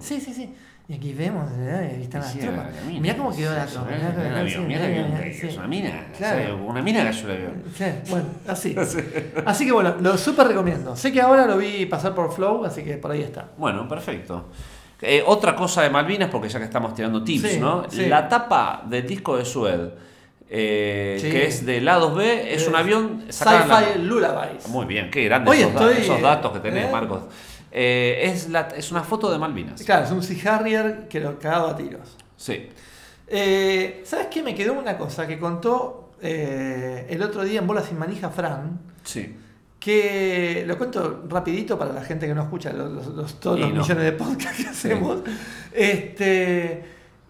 Sí, 0.00 0.20
sí, 0.20 0.32
sí. 0.34 0.54
Y 0.90 0.94
aquí 0.94 1.12
vemos, 1.12 1.50
eh, 1.58 1.92
ahí 1.96 2.02
están 2.04 2.22
las 2.22 2.32
Sí, 2.32 2.38
tropas. 2.38 2.74
la 2.74 2.98
Mirá 3.00 3.14
cómo 3.18 3.36
quedó 3.36 3.54
la 3.54 3.66
tropa. 3.66 3.88
mirá 3.90 4.08
mirá 4.10 4.40
el 4.40 4.48
sí, 4.48 4.54
avión, 4.54 4.66
mirá 4.68 4.84
avión, 4.86 5.10
mirá, 5.12 5.24
que 5.24 5.34
sí. 5.34 5.46
Es 5.48 5.56
una 5.58 5.66
mina. 5.66 6.06
Claro. 6.16 6.56
Una 6.64 6.80
mina 6.82 7.04
cayó 7.04 7.28
el 7.28 7.36
avión. 7.36 7.62
Sí, 7.76 7.84
bueno, 8.08 8.24
así. 8.48 8.74
Así 9.44 9.66
que 9.66 9.72
bueno, 9.72 9.96
lo 10.00 10.16
súper 10.16 10.46
recomiendo. 10.48 10.96
Sé 10.96 11.12
que 11.12 11.20
ahora 11.20 11.44
lo 11.46 11.58
vi 11.58 11.84
pasar 11.84 12.14
por 12.14 12.32
Flow, 12.32 12.64
así 12.64 12.82
que 12.82 12.94
por 12.96 13.10
ahí 13.10 13.20
está. 13.20 13.48
Bueno, 13.58 13.86
perfecto. 13.86 14.46
Eh, 15.02 15.22
otra 15.26 15.54
cosa 15.54 15.82
de 15.82 15.90
Malvinas, 15.90 16.30
porque 16.30 16.48
ya 16.48 16.58
que 16.58 16.64
estamos 16.64 16.94
tirando 16.94 17.22
tips, 17.22 17.50
Sí, 17.50 17.60
¿no? 17.60 17.84
La 18.08 18.26
tapa 18.26 18.82
del 18.86 19.06
disco 19.06 19.36
de 19.36 19.44
Sued, 19.44 19.90
eh, 20.48 21.18
Sí. 21.20 21.30
que 21.30 21.46
es 21.48 21.66
de 21.66 21.82
lados 21.82 22.16
B, 22.16 22.54
es 22.54 22.66
un 22.66 22.74
avión 22.74 23.24
la- 23.26 23.32
Sci-Fi 23.32 23.98
Lullabies. 24.00 24.66
Muy 24.68 24.86
bien, 24.86 25.10
qué 25.10 25.24
grandes 25.24 25.54
esos, 25.58 25.74
da- 25.74 25.80
estoy, 25.90 26.02
esos 26.02 26.22
datos 26.22 26.50
que 26.52 26.60
tenés, 26.60 26.86
¿eh? 26.86 26.90
Marcos. 26.90 27.24
Eh, 27.70 28.20
es, 28.24 28.48
la, 28.48 28.68
es 28.76 28.90
una 28.90 29.02
foto 29.02 29.30
de 29.30 29.38
Malvinas. 29.38 29.82
Claro, 29.82 30.04
es 30.06 30.10
un 30.10 30.22
Sea 30.22 30.56
Harrier 30.56 31.06
que 31.08 31.20
lo 31.20 31.38
cagaba 31.38 31.70
a 31.70 31.76
tiros. 31.76 32.16
Sí. 32.36 32.68
Eh, 33.26 34.02
¿Sabes 34.04 34.28
qué? 34.30 34.42
Me 34.42 34.54
quedó 34.54 34.72
una 34.72 34.96
cosa 34.96 35.26
que 35.26 35.38
contó 35.38 36.12
eh, 36.22 37.06
el 37.10 37.22
otro 37.22 37.44
día 37.44 37.60
en 37.60 37.66
Bola 37.66 37.82
Sin 37.82 37.98
Manija 37.98 38.30
Fran, 38.30 38.80
Sí. 39.04 39.36
que 39.78 40.64
lo 40.66 40.76
cuento 40.78 41.24
rapidito 41.28 41.78
para 41.78 41.92
la 41.92 42.02
gente 42.02 42.26
que 42.26 42.34
no 42.34 42.42
escucha 42.42 42.72
los, 42.72 42.90
los- 42.90 43.06
los- 43.08 43.38
todos 43.40 43.58
Y 43.58 43.60
los 43.60 43.74
no. 43.74 43.80
millones 43.82 44.04
de 44.04 44.12
podcasts 44.12 44.62
que 44.62 44.68
hacemos. 44.68 45.20
Este, 45.72 46.84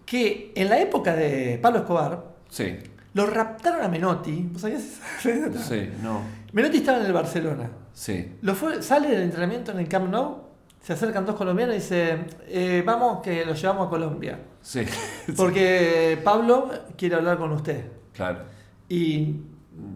que 0.05 0.51
en 0.55 0.69
la 0.69 0.79
época 0.79 1.15
de 1.15 1.59
Pablo 1.61 1.79
Escobar, 1.79 2.23
Sí. 2.49 2.77
lo 3.13 3.25
raptaron 3.27 3.83
a 3.83 3.87
Menotti. 3.87 4.47
¿Vos 4.51 4.61
sabías 4.61 4.81
esa? 4.83 5.59
Sí, 5.69 5.89
no. 6.01 6.21
Menotti 6.53 6.77
estaba 6.77 6.99
en 6.99 7.05
el 7.05 7.13
Barcelona. 7.13 7.69
Sí. 7.99 8.37
Lo 8.43 8.55
fue, 8.55 8.81
sale 8.81 9.09
del 9.09 9.23
entrenamiento 9.23 9.71
en 9.73 9.79
el 9.79 9.89
Camp 9.89 10.09
Nou, 10.09 10.37
se 10.81 10.93
acercan 10.93 11.25
dos 11.25 11.35
colombianos 11.35 11.75
y 11.75 11.79
dice, 11.79 12.17
eh, 12.47 12.81
vamos 12.85 13.21
que 13.21 13.43
lo 13.45 13.53
llevamos 13.53 13.87
a 13.87 13.89
Colombia. 13.89 14.39
Sí. 14.61 14.85
Porque 15.35 16.17
Pablo 16.23 16.69
quiere 16.97 17.15
hablar 17.15 17.37
con 17.37 17.51
usted. 17.51 17.83
Claro. 18.13 18.39
Y 18.87 19.35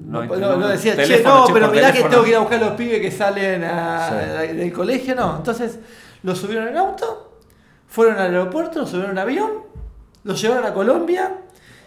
No, 0.06 0.26
no, 0.26 0.58
no, 0.58 0.68
decía, 0.68 0.96
che, 0.98 1.24
no, 1.24 1.46
che, 1.48 1.54
pero 1.54 1.70
mirá 1.70 1.88
que 1.94 2.00
teléfono". 2.00 2.10
tengo 2.10 2.24
que 2.26 2.30
ir 2.32 2.36
a 2.36 2.40
buscar 2.40 2.62
a 2.62 2.66
los 2.68 2.74
pibes 2.76 3.00
que 3.02 3.12
salen 3.12 3.64
a- 3.64 4.10
Sí. 4.50 4.56
del 4.58 4.74
colegio. 4.74 5.16
No, 5.16 5.38
entonces 5.38 5.80
lo 6.24 6.36
subieron 6.36 6.68
en 6.68 6.76
auto, 6.78 7.40
fueron 7.88 8.16
al 8.18 8.34
aeropuerto, 8.36 8.80
lo 8.80 8.86
subieron 8.86 9.12
en 9.12 9.18
avión, 9.20 9.52
lo 10.26 10.34
llevaron 10.36 10.66
a 10.66 10.74
Colombia. 10.74 11.38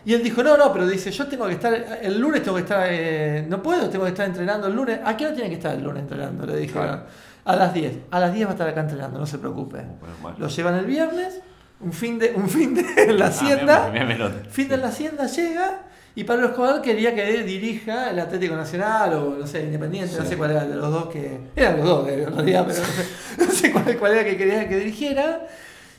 Y 0.07 0.15
él 0.15 0.23
dijo, 0.23 0.43
no, 0.43 0.57
no, 0.57 0.73
pero 0.73 0.87
dice, 0.87 1.11
yo 1.11 1.27
tengo 1.27 1.47
que 1.49 1.55
estar, 1.55 1.99
el 2.01 2.19
lunes 2.19 2.43
tengo 2.43 2.57
que 2.57 2.63
estar, 2.63 2.87
eh, 2.89 3.45
no 3.49 3.61
puedo, 3.61 3.91
tengo 3.91 4.05
que 4.05 4.11
estar 4.13 4.25
entrenando 4.27 4.69
el 4.69 4.75
lunes. 4.75 5.01
¿A 5.05 5.17
qué 5.17 5.27
hora 5.27 5.35
tiene 5.35 5.51
que 5.51 5.57
estar 5.57 5.75
el 5.75 5.83
lunes 5.83 6.03
entrenando? 6.05 6.47
Le 6.47 6.57
dije, 6.59 6.73
Claro. 6.75 7.03
a 7.45 7.57
las 7.57 7.75
10. 7.75 7.93
A 8.13 8.21
las 8.21 8.33
10 8.33 8.47
va 8.47 8.51
a 8.51 8.55
estar 8.55 8.69
acá 8.69 8.81
entrenando, 8.83 9.19
no 9.19 9.27
se 9.27 9.39
preocupe. 9.39 9.79
Bueno. 10.23 10.37
Lo 10.39 10.47
llevan 10.49 10.77
el 10.77 10.87
viernes, 10.87 11.41
Un 11.81 11.93
fin 11.93 12.19
de, 12.19 12.33
un 12.37 12.49
fin 12.49 12.73
de 12.75 12.85
en 12.97 13.19
la 13.19 13.27
hacienda. 13.27 13.87
Ah, 13.93 14.05
mirá. 14.05 14.31
Fin 14.49 14.69
de 14.69 14.77
la 14.79 14.89
hacienda 14.89 15.27
llega 15.27 15.83
y 16.15 16.25
Pablo 16.25 16.47
Escobar 16.47 16.81
quería 16.81 17.15
que 17.15 17.43
dirija 17.43 18.09
el 18.11 18.19
Atlético 18.21 18.57
Nacional 18.57 19.13
o 19.15 19.37
no 19.41 19.47
sé, 19.47 19.65
Independiente, 19.65 20.17
no 20.19 20.25
sé 20.25 20.37
cuál 20.39 20.53
era 20.53 20.65
de 20.65 20.75
los 20.77 20.91
dos 20.91 21.09
que. 21.09 21.39
Eran 21.57 21.77
los 21.79 21.85
dos, 21.87 22.09
eh, 22.09 22.23
en 22.29 22.33
realidad, 22.35 22.65
pero 22.67 22.79
no 22.81 22.87
sé, 22.87 23.05
no 23.45 23.51
sé 23.51 23.73
cuál, 23.73 23.99
cuál 23.99 24.13
era 24.13 24.25
que 24.25 24.37
quería 24.39 24.69
que 24.69 24.77
dirigiera. 24.77 25.47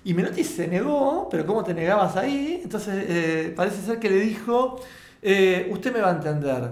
Y 0.08 0.14
Menotti 0.14 0.44
se 0.44 0.68
negó, 0.70 1.28
pero 1.30 1.46
¿cómo 1.46 1.64
te 1.66 1.74
negabas 1.74 2.16
ahí? 2.16 2.62
Entonces 2.64 2.94
eh, 3.10 3.54
parece 3.56 3.82
ser 3.86 4.00
que 4.00 4.10
le 4.10 4.20
dijo: 4.22 4.80
eh, 5.22 5.68
Usted 5.72 5.94
me 5.94 6.00
va 6.00 6.10
a 6.10 6.16
entender. 6.16 6.72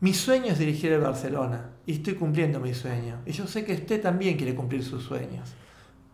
Mi 0.00 0.12
sueño 0.12 0.46
es 0.46 0.58
dirigir 0.58 0.90
el 0.92 1.00
Barcelona 1.00 1.70
y 1.86 1.92
estoy 1.92 2.14
cumpliendo 2.14 2.58
mi 2.58 2.74
sueño. 2.74 3.18
Y 3.24 3.30
yo 3.30 3.46
sé 3.46 3.64
que 3.64 3.74
usted 3.74 4.02
también 4.02 4.36
quiere 4.36 4.54
cumplir 4.56 4.82
sus 4.82 5.04
sueños. 5.04 5.48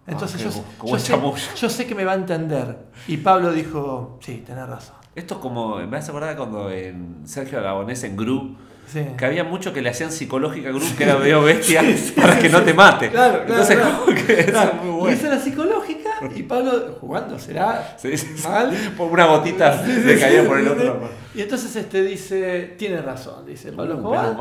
Entonces 0.07 0.43
Ah, 0.45 0.51
yo, 0.85 0.89
yo 0.89 0.99
sé, 0.99 1.15
yo 1.57 1.69
sé 1.71 1.87
que 1.87 1.95
me 1.95 2.05
va 2.05 2.13
a 2.13 2.17
entender. 2.17 2.77
Y 3.07 3.17
Pablo 3.17 3.51
dijo: 3.53 4.19
Sí, 4.21 4.43
tenés 4.47 4.69
razón. 4.69 4.97
Esto 5.15 5.35
es 5.37 5.41
como, 5.41 5.77
me 5.79 5.97
hace 5.97 6.11
acordar 6.11 6.37
cuando 6.37 6.71
en 6.71 7.23
Sergio 7.25 7.59
Aragonés 7.61 8.05
en 8.05 8.15
Gru, 8.17 8.57
Sí. 8.87 9.05
que 9.19 9.25
había 9.27 9.45
mucho 9.45 9.73
que 9.75 9.83
le 9.83 9.91
hacían 9.91 10.11
psicológica 10.11 10.71
a 10.71 10.73
Gru, 10.73 10.81
que 10.97 11.05
era 11.05 11.19
medio 11.19 11.43
bestia, 11.43 11.83
para 12.17 12.39
que 12.39 12.49
no 12.49 12.63
te 12.63 12.73
mate. 12.73 13.11
Claro, 13.11 13.45
claro, 13.45 13.51
Entonces, 13.51 13.77
claro. 13.77 13.99
como 14.05 14.15
que 14.27 14.41
eso 14.41 14.51
Claro, 14.51 14.71
es 14.71 14.77
muy 14.83 14.89
y 14.89 14.99
bueno. 14.99 15.17
esa 15.17 15.27
era 15.27 15.39
psicológica 15.41 15.88
y 16.35 16.43
Pablo 16.43 16.97
jugando, 17.01 17.39
será 17.39 17.97
Sí, 17.99 18.17
sí, 18.17 18.37
sí. 18.37 18.49
mal. 18.49 18.71
Por 18.97 19.11
una 19.13 19.27
gotita 19.27 19.83
le 19.87 20.19
caía 20.19 20.47
por 20.47 20.59
el 20.59 20.69
otro. 20.69 21.09
Y 21.35 21.43
entonces 21.43 21.75
este 21.77 22.03
dice, 22.03 22.75
tiene 22.79 23.01
razón, 23.03 23.45
dice 23.47 23.73
Pablo 23.73 23.95
Escobar. 23.95 24.37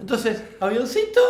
Entonces, 0.00 0.42
avioncito, 0.60 1.20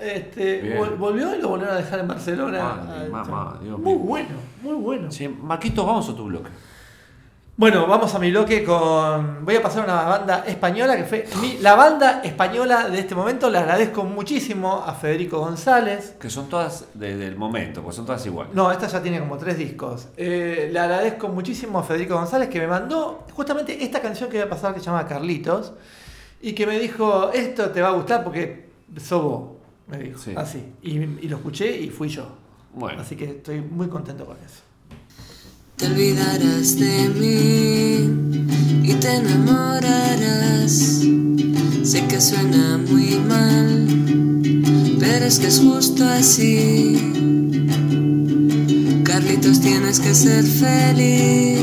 este, 0.00 0.58
Bien. 0.60 0.98
volvió 0.98 1.34
y 1.34 1.40
lo 1.40 1.48
volvieron 1.48 1.74
a 1.76 1.78
dejar 1.78 2.00
en 2.00 2.08
Barcelona. 2.08 2.82
Madre, 2.86 3.08
mamá, 3.08 3.58
Dios 3.62 3.78
muy 3.78 3.94
mío. 3.94 4.02
bueno, 4.04 4.28
muy 4.62 4.74
bueno. 4.74 5.08
Che, 5.08 5.28
Marquitos, 5.28 5.86
vamos 5.86 6.08
a 6.08 6.14
tu 6.14 6.24
bloque. 6.24 6.50
Bueno, 7.60 7.86
vamos 7.86 8.14
a 8.14 8.18
mi 8.18 8.30
bloque 8.30 8.64
con. 8.64 9.44
Voy 9.44 9.54
a 9.54 9.60
pasar 9.62 9.84
una 9.84 10.02
banda 10.04 10.44
española 10.46 10.96
que 10.96 11.04
fue 11.04 11.26
mi- 11.42 11.58
la 11.58 11.74
banda 11.74 12.22
española 12.24 12.88
de 12.88 12.98
este 13.00 13.14
momento. 13.14 13.50
Le 13.50 13.58
agradezco 13.58 14.02
muchísimo 14.04 14.82
a 14.82 14.94
Federico 14.94 15.40
González. 15.40 16.14
Que 16.18 16.30
son 16.30 16.48
todas 16.48 16.86
de- 16.94 17.18
del 17.18 17.36
momento, 17.36 17.82
pues 17.82 17.96
son 17.96 18.06
todas 18.06 18.24
iguales. 18.24 18.54
No, 18.54 18.72
esta 18.72 18.86
ya 18.86 19.02
tiene 19.02 19.20
como 19.20 19.36
tres 19.36 19.58
discos. 19.58 20.08
Eh, 20.16 20.70
le 20.72 20.78
agradezco 20.78 21.28
muchísimo 21.28 21.78
a 21.80 21.82
Federico 21.82 22.14
González 22.14 22.48
que 22.48 22.60
me 22.60 22.66
mandó 22.66 23.26
justamente 23.34 23.84
esta 23.84 24.00
canción 24.00 24.30
que 24.30 24.38
voy 24.38 24.46
a 24.46 24.48
pasar 24.48 24.72
que 24.72 24.80
se 24.80 24.86
llama 24.86 25.06
Carlitos 25.06 25.74
y 26.40 26.54
que 26.54 26.66
me 26.66 26.78
dijo, 26.78 27.30
esto 27.30 27.68
te 27.72 27.82
va 27.82 27.88
a 27.88 27.92
gustar 27.92 28.24
porque 28.24 28.70
sos 28.96 29.22
vos, 29.22 29.42
me 29.86 29.98
dijo. 29.98 30.18
Sí. 30.18 30.32
Así. 30.34 30.64
Y, 30.80 30.92
y 30.96 31.28
lo 31.28 31.36
escuché 31.36 31.70
y 31.78 31.90
fui 31.90 32.08
yo. 32.08 32.24
Bueno. 32.72 33.02
Así 33.02 33.16
que 33.16 33.26
estoy 33.26 33.60
muy 33.60 33.88
contento 33.88 34.24
con 34.24 34.38
eso. 34.38 34.62
Te 35.80 35.86
olvidarás 35.86 36.78
de 36.78 37.08
mí 37.08 38.10
y 38.82 38.92
te 39.00 39.16
enamorarás. 39.16 41.00
Sé 41.82 42.04
que 42.06 42.20
suena 42.20 42.76
muy 42.76 43.18
mal, 43.26 43.86
pero 44.98 45.24
es 45.24 45.38
que 45.38 45.46
es 45.46 45.58
justo 45.58 46.04
así. 46.06 46.98
Carlitos, 49.04 49.60
tienes 49.60 50.00
que 50.00 50.14
ser 50.14 50.44
feliz, 50.44 51.62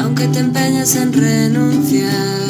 aunque 0.00 0.26
te 0.26 0.40
empeñes 0.40 0.96
en 0.96 1.12
renunciar, 1.12 2.40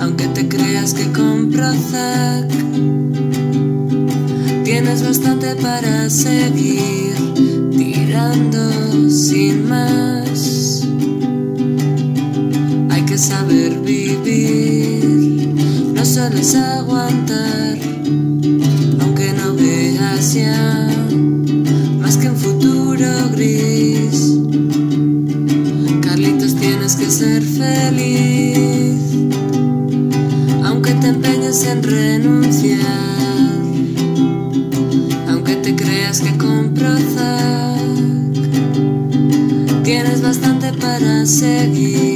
aunque 0.00 0.26
te 0.28 0.48
creas 0.48 0.94
que 0.94 1.12
con 1.12 1.50
Prozac 1.50 2.50
Tienes 4.64 5.02
bastante 5.02 5.54
para 5.56 6.08
seguir 6.08 7.11
sin 9.08 9.68
más. 9.68 10.86
Hay 12.90 13.02
que 13.02 13.16
saber 13.16 13.80
vivir, 13.80 15.54
no 15.94 16.04
solo 16.04 16.36
es 16.36 16.54
aguantar, 16.54 17.78
aunque 19.00 19.32
no 19.32 19.54
veas 19.54 20.34
ya 20.34 20.90
más 22.00 22.16
que 22.18 22.28
un 22.28 22.36
futuro 22.36 23.08
gris. 23.32 24.38
Carlitos, 26.02 26.54
tienes 26.56 26.96
que 26.96 27.10
ser 27.10 27.42
feliz, 27.42 29.00
aunque 30.64 30.92
te 30.94 31.08
empeñes 31.08 31.64
en 31.64 31.82
renunciar 31.82 33.12
aunque 35.28 35.56
te 35.56 35.74
creas 35.74 36.20
que 36.20 36.36
con 36.36 36.74
para 41.02 41.26
seguir 41.26 42.11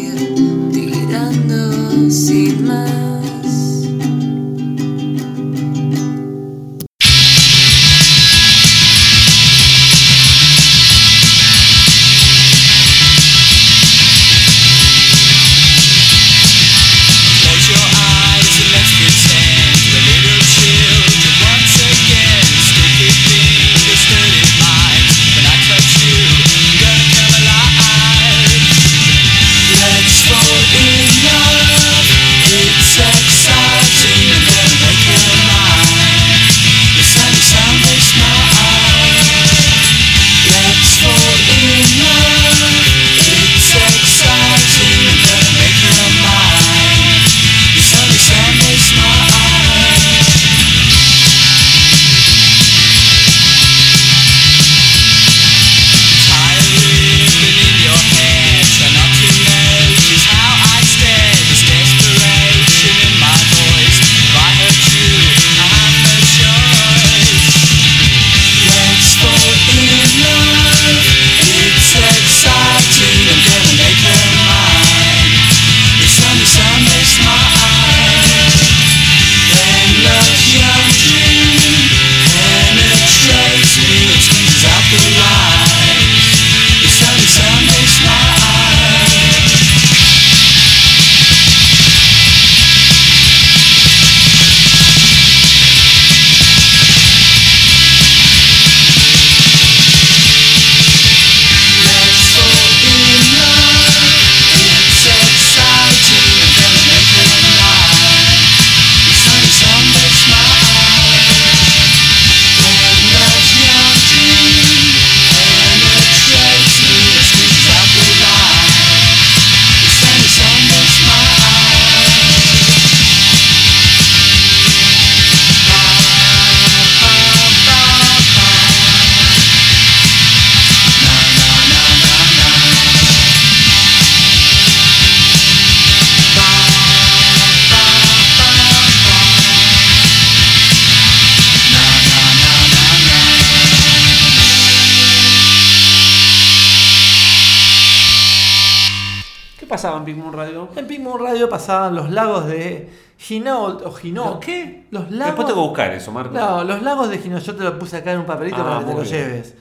pasaban 151.67 151.95
los 151.95 152.11
lagos 152.11 152.47
de 152.47 152.89
Ginault 153.19 153.83
o. 153.83 153.91
¿Los 154.03 154.39
qué? 154.39 154.87
Los 154.91 155.11
lagos. 155.11 155.27
Después 155.27 155.47
tengo 155.49 155.62
que 155.62 155.69
buscar 155.69 155.93
eso, 155.93 156.12
Marco. 156.12 156.35
No, 156.35 156.64
los 156.64 156.83
lagos 156.83 157.09
de 157.11 157.19
Ginault. 157.19 157.45
Yo 157.45 157.55
te 157.57 157.64
lo 157.64 157.79
puse 157.79 157.97
acá 157.97 158.12
en 158.12 158.21
un 158.21 158.27
papelito 158.27 158.59
Ah, 158.61 158.64
para 158.64 158.79
que 158.81 158.85
te 158.87 158.93
lo 158.95 159.01
bien. 159.01 159.12
lleves. 159.12 159.55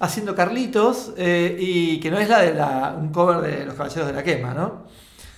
Haciendo 0.00 0.34
Carlitos, 0.34 1.12
eh, 1.18 1.56
y 1.60 2.00
que 2.00 2.10
no 2.10 2.18
es 2.18 2.28
la 2.28 2.38
de 2.40 2.54
la, 2.54 2.96
un 2.98 3.10
cover 3.10 3.40
de 3.42 3.66
Los 3.66 3.74
Caballeros 3.74 4.06
de 4.06 4.12
la 4.14 4.22
Quema, 4.22 4.54
¿no? 4.54 4.84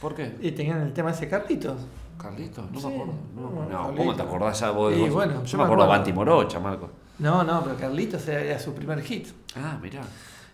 ¿Por 0.01 0.14
qué? 0.14 0.37
Y 0.41 0.53
tenían 0.53 0.81
el 0.83 0.93
tema 0.93 1.11
ese 1.11 1.29
Carlitos. 1.29 1.75
Carlitos, 2.16 2.70
no 2.70 2.79
Sí, 2.81 2.87
me 2.87 2.95
acuerdo. 2.95 3.12
No, 3.35 3.51
no, 3.68 3.89
no. 3.91 3.97
¿cómo 3.97 4.14
te 4.14 4.23
acordás 4.23 4.61
ya 4.61 4.70
vos? 4.70 4.95
Y 4.95 5.01
vos- 5.01 5.11
bueno, 5.11 5.41
yo 5.41 5.45
yo 5.45 5.59
me 5.59 5.64
acuerdo 5.64 5.83
de. 5.85 5.91
Banti 5.91 6.12
Morocha, 6.12 6.61
Marco. 6.61 6.91
No, 7.18 7.43
no, 7.43 7.62
pero 7.64 7.77
Carlitos 7.77 8.27
era, 8.29 8.41
era 8.41 8.59
su 8.61 8.73
primer 8.73 9.03
hit. 9.03 9.29
Ah, 9.57 9.77
mirá. 9.83 10.03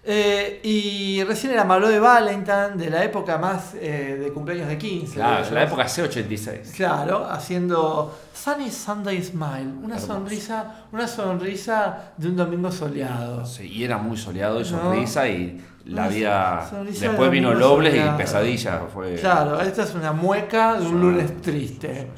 Eh, 0.04 0.60
y 0.62 1.22
recién 1.24 1.52
era 1.52 1.64
Malo 1.64 1.88
de 1.88 1.98
Valentine, 1.98 2.76
de 2.76 2.88
la 2.88 3.04
época 3.04 3.36
más 3.36 3.74
eh, 3.74 4.16
de 4.22 4.32
cumpleaños 4.32 4.68
de 4.68 4.78
15. 4.78 5.14
Claro, 5.14 5.44
de 5.44 5.50
la 5.50 5.62
época 5.64 5.84
C86. 5.84 6.72
Claro, 6.76 7.26
haciendo 7.28 8.16
Sunny 8.32 8.70
Sunday 8.70 9.22
Smile, 9.22 9.66
una 9.82 9.96
Hermoso. 9.96 10.06
sonrisa, 10.06 10.86
una 10.92 11.06
sonrisa 11.08 12.12
de 12.16 12.28
un 12.28 12.36
domingo 12.36 12.70
soleado. 12.72 13.44
Sí, 13.44 13.64
y 13.70 13.84
era 13.84 13.98
muy 13.98 14.16
soleado 14.16 14.60
y 14.60 14.62
No. 14.62 14.68
sonrisa 14.68 15.28
y 15.28 15.62
la 15.84 16.02
Una 16.02 16.08
vida... 16.08 16.70
Después 16.84 17.18
de 17.18 17.28
vino 17.30 17.52
Lobles 17.52 17.94
y. 17.94 18.16
Pesadilla. 18.16 18.80
Fue... 18.92 19.16
Claro, 19.16 19.60
esta 19.60 19.82
es 19.82 19.94
una 19.94 20.12
mueca 20.12 20.74
de 20.78 20.86
un 20.86 21.00
lunes 21.00 21.42
triste. 21.42 22.08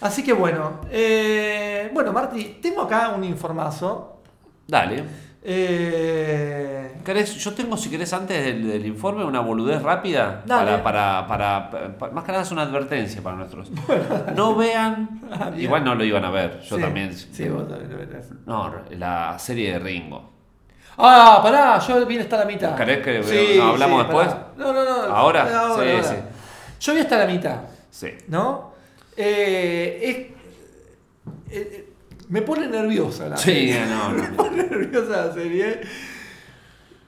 Así 0.00 0.22
que 0.22 0.32
bueno, 0.32 0.80
eh, 0.90 1.90
bueno 1.92 2.12
Marti, 2.12 2.58
tengo 2.62 2.82
acá 2.82 3.10
un 3.10 3.22
informazo. 3.24 4.20
Dale. 4.66 5.04
Eh, 5.44 6.92
¿Querés? 7.04 7.34
Yo 7.36 7.52
tengo, 7.52 7.76
si 7.76 7.90
querés, 7.90 8.12
antes 8.12 8.44
del, 8.44 8.68
del 8.68 8.86
informe, 8.86 9.24
una 9.24 9.40
boludez 9.40 9.82
rápida. 9.82 10.42
Para, 10.46 10.82
para, 10.82 11.26
para, 11.26 11.70
pa- 11.98 12.10
Más 12.10 12.24
que 12.24 12.30
nada 12.32 12.44
es 12.44 12.50
una 12.52 12.62
advertencia 12.62 13.20
para 13.22 13.36
nuestros. 13.36 13.70
No 14.36 14.54
vean. 14.54 15.20
Ah, 15.32 15.50
igual 15.56 15.84
no 15.84 15.94
lo 15.94 16.04
iban 16.04 16.24
a 16.24 16.30
ver. 16.30 16.60
Yo 16.62 16.76
sí, 16.76 16.82
también. 16.82 17.12
Sí, 17.14 17.48
vos 17.48 17.68
también 17.68 17.90
lo 17.90 17.98
verás. 17.98 18.26
No, 18.46 18.72
la 18.90 19.38
serie 19.38 19.72
de 19.72 19.78
Ringo. 19.78 20.30
Ah, 20.98 21.40
pará, 21.42 21.78
yo 21.80 22.04
vine 22.06 22.22
hasta 22.22 22.38
la 22.38 22.44
mitad. 22.44 22.76
¿Querés 22.76 22.98
que 23.02 23.56
no, 23.58 23.64
hablamos 23.70 24.04
después? 24.06 24.28
No, 24.56 24.72
no, 24.72 24.84
no. 24.84 24.92
¿Ahora? 25.14 25.42
ahora, 25.60 25.74
Sí, 25.84 25.90
ahora. 25.90 26.02
sí. 26.04 26.14
Yo 26.80 26.94
vi 26.94 27.00
hasta 27.00 27.18
la 27.18 27.26
mitad, 27.26 27.56
Sí. 27.90 28.08
¿no? 28.28 28.72
Eh, 29.16 30.34
es- 31.50 31.56
eh, 31.56 31.91
me 32.32 32.42
pone 32.42 32.66
nerviosa 32.66 33.28
la 33.28 33.36
Sí, 33.36 33.50
serie. 33.52 33.86
no, 33.86 34.12
no. 34.12 34.22
Me 34.22 34.28
pone 34.30 34.62
nerviosa 34.64 35.26
la 35.26 35.32
serie. 35.34 35.80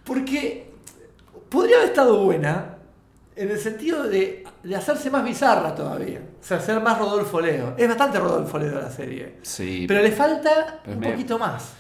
Porque 0.05 0.71
podría 1.49 1.77
haber 1.77 1.89
estado 1.89 2.25
buena 2.25 2.77
en 3.37 3.51
el 3.51 3.59
sentido 3.59 4.05
de, 4.05 4.45
de 4.63 4.77
hacerse 4.77 5.11
más 5.11 5.25
bizarra 5.25 5.75
todavía. 5.75 6.21
O 6.41 6.45
sea, 6.45 6.61
ser 6.61 6.81
más 6.81 6.99
Rodolfo 6.99 7.41
Leo. 7.41 7.75
Es 7.77 7.89
bastante 7.89 8.19
Rodolfo 8.19 8.59
Leo 8.59 8.75
la 8.81 8.91
serie. 8.91 9.37
Sí. 9.43 9.87
Pero 9.89 10.03
le 10.03 10.13
falta 10.13 10.81
Pero 10.85 10.95
un 10.97 11.01
me- 11.01 11.11
poquito 11.11 11.39
más. 11.39 11.73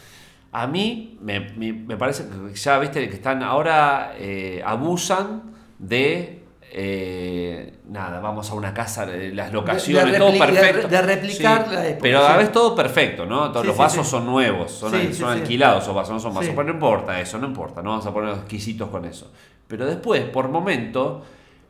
A 0.53 0.66
mí 0.66 1.18
me, 1.20 1.40
me- 1.40 1.72
me 1.72 1.97
parece 1.97 2.24
que 2.24 2.55
ya 2.55 2.78
viste 2.78 3.09
que 3.09 3.16
están 3.16 3.42
ahora 3.42 4.14
eh, 4.16 4.62
abusan 4.64 5.53
de 5.78 6.43
eh, 6.77 7.75
nada, 7.89 8.18
vamos 8.20 8.51
a 8.51 8.55
una 8.55 8.75
casa, 8.75 9.07
de 9.07 9.33
las 9.33 9.53
locaciones, 9.53 10.07
De- 10.07 10.12
de 10.12 10.18
todo 10.18 10.33
de 10.33 10.39
perfecto. 10.39 10.89
de 10.89 11.03
replicar 11.03 11.68
la 11.72 11.87
época, 11.87 12.03
Pero 12.03 12.18
a 12.27 12.31
la 12.31 12.37
vez 12.37 12.51
todo 12.51 12.75
perfecto, 12.75 13.27
¿no? 13.27 13.51
Todos 13.51 13.62
Sí, 13.62 13.68
los 13.68 13.77
vasos 13.77 14.05
sí. 14.07 14.11
son 14.11 14.27
nuevos, 14.27 14.72
son, 14.72 15.14
son 15.14 15.31
alquilados 15.31 15.85
esos 15.85 15.95
vasos, 15.95 16.14
no 16.14 16.20
son 16.20 16.35
vasos. 16.35 16.51
Pero 16.51 16.64
no 16.64 16.72
importa 16.72 17.20
eso, 17.20 17.39
no 17.39 17.47
importa, 17.47 17.81
no 17.81 17.91
vamos 17.91 18.07
a 18.07 18.12
poner 18.12 18.35
exquisitos 18.35 18.89
con 18.89 19.05
eso. 19.05 19.31
Pero 19.68 19.87
después, 19.87 20.22
por 20.25 20.49
momento, 20.49 21.22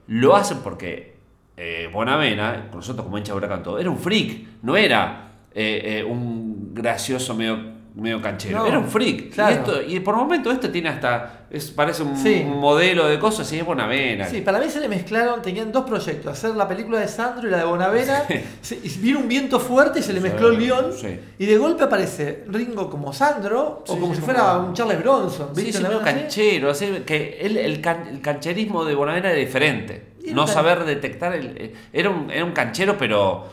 lo 0.07 0.35
hacen 0.35 0.59
porque 0.59 1.15
eh, 1.57 1.89
Bonavena, 1.93 2.69
con 2.71 2.79
nosotros 2.81 3.05
como 3.05 3.19
hincha 3.19 3.33
de 3.33 3.37
huracán 3.39 3.63
todo, 3.63 3.79
era 3.79 3.91
un 3.91 3.99
freak, 3.99 4.47
no 4.63 4.75
era 4.77 5.33
eh, 5.55 5.99
eh, 6.01 6.05
un 6.05 6.75
gracioso 6.75 7.35
medio, 7.35 7.74
medio 7.95 8.21
canchero, 8.21 8.59
No, 8.59 8.67
era 8.67 8.79
un 8.81 8.89
freak. 8.89 9.31
claro. 9.35 9.53
Y, 9.53 9.55
esto, 9.59 9.83
y 9.83 10.01
por 10.01 10.17
momento 10.17 10.51
esto 10.51 10.69
tiene 10.69 10.89
hasta, 10.89 11.47
es, 11.49 11.71
parece 11.71 12.03
un, 12.03 12.17
Sí. 12.17 12.43
un 12.45 12.59
modelo 12.59 13.07
de 13.07 13.21
cosas 13.21 13.53
y 13.53 13.59
es 13.61 13.65
Bonavena. 13.65 14.27
Sí, 14.27 14.41
para 14.41 14.59
mí 14.59 14.69
se 14.69 14.81
le 14.81 14.89
mezclaron, 14.89 15.41
tenían 15.43 15.71
dos 15.71 15.85
proyectos, 15.85 16.33
hacer 16.33 16.57
la 16.57 16.67
película 16.67 16.99
de 16.99 17.07
Sandro 17.07 17.47
y 17.47 17.53
la 17.53 17.59
de 17.59 17.65
Bonavena. 17.65 18.25
Se- 18.61 18.81
y 18.83 18.89
vino 18.99 19.21
un 19.21 19.29
viento 19.29 19.61
fuerte 19.61 20.01
y 20.01 20.03
se 20.03 20.13
le 20.13 20.21
mezcló 20.21 20.49
el 20.49 20.59
guion. 20.59 20.93
Sí. 20.93 21.21
Y 21.39 21.47
de 21.47 21.57
golpe 21.57 21.85
aparece 21.85 22.43
Ringo 22.49 22.91
como 22.91 23.13
Sandro 23.13 23.85
Sí, 23.87 23.93
o 23.93 24.01
como 24.01 24.09
sí, 24.15 24.21
si 24.21 24.21
como- 24.27 24.33
fuera 24.39 24.59
un 24.59 24.75
Charles 24.75 24.99
Bronson. 25.01 25.55
Sí, 25.55 25.73
sí, 25.73 25.81
medio 25.83 26.03
canchero, 26.03 26.71
así 26.71 26.87
que 27.07 27.39
él- 27.43 27.57
el, 27.59 27.81
can- 27.81 28.09
el 28.09 28.21
cancherismo 28.21 28.85
de 28.85 28.95
Bonavena 28.97 29.31
era 29.31 29.39
diferente. 29.39 30.15
Era 30.25 30.35
No 30.35 30.47
can- 30.47 30.55
saber 30.55 30.85
detectar, 30.85 31.33
el, 31.35 31.55
eh, 31.57 31.75
era, 31.93 32.11
un, 32.11 32.29
era 32.31 32.45
un 32.45 32.53
canchero, 32.53 32.97
pero 32.99 33.45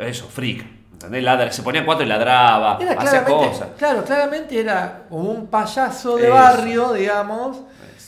eso, 0.00 0.26
freak. 0.28 0.64
¿Entendés? 1.06 1.24
Ladra- 1.24 1.50
se 1.52 1.62
ponía 1.62 1.84
cuatro 1.84 2.04
y 2.04 2.08
ladraba, 2.08 2.78
Era 2.80 2.92
hacía 2.92 3.24
cosas. 3.24 3.68
claro, 3.78 4.04
claramente 4.04 4.58
era 4.60 5.02
como 5.08 5.30
un 5.30 5.46
payaso 5.46 6.16
de 6.16 6.24
Eso. 6.26 6.34
barrio, 6.34 6.92
digamos, 6.92 7.58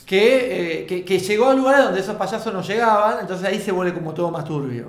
que, 0.06 0.80
eh, 0.82 0.86
que, 0.86 1.04
que 1.04 1.18
llegó 1.18 1.50
a 1.50 1.54
lugares 1.54 1.84
donde 1.84 2.00
esos 2.00 2.16
payasos 2.16 2.52
no 2.52 2.62
llegaban, 2.62 3.18
entonces 3.20 3.46
ahí 3.46 3.60
se 3.60 3.72
vuelve 3.72 3.92
como 3.94 4.12
todo 4.14 4.30
más 4.30 4.44
turbio. 4.44 4.86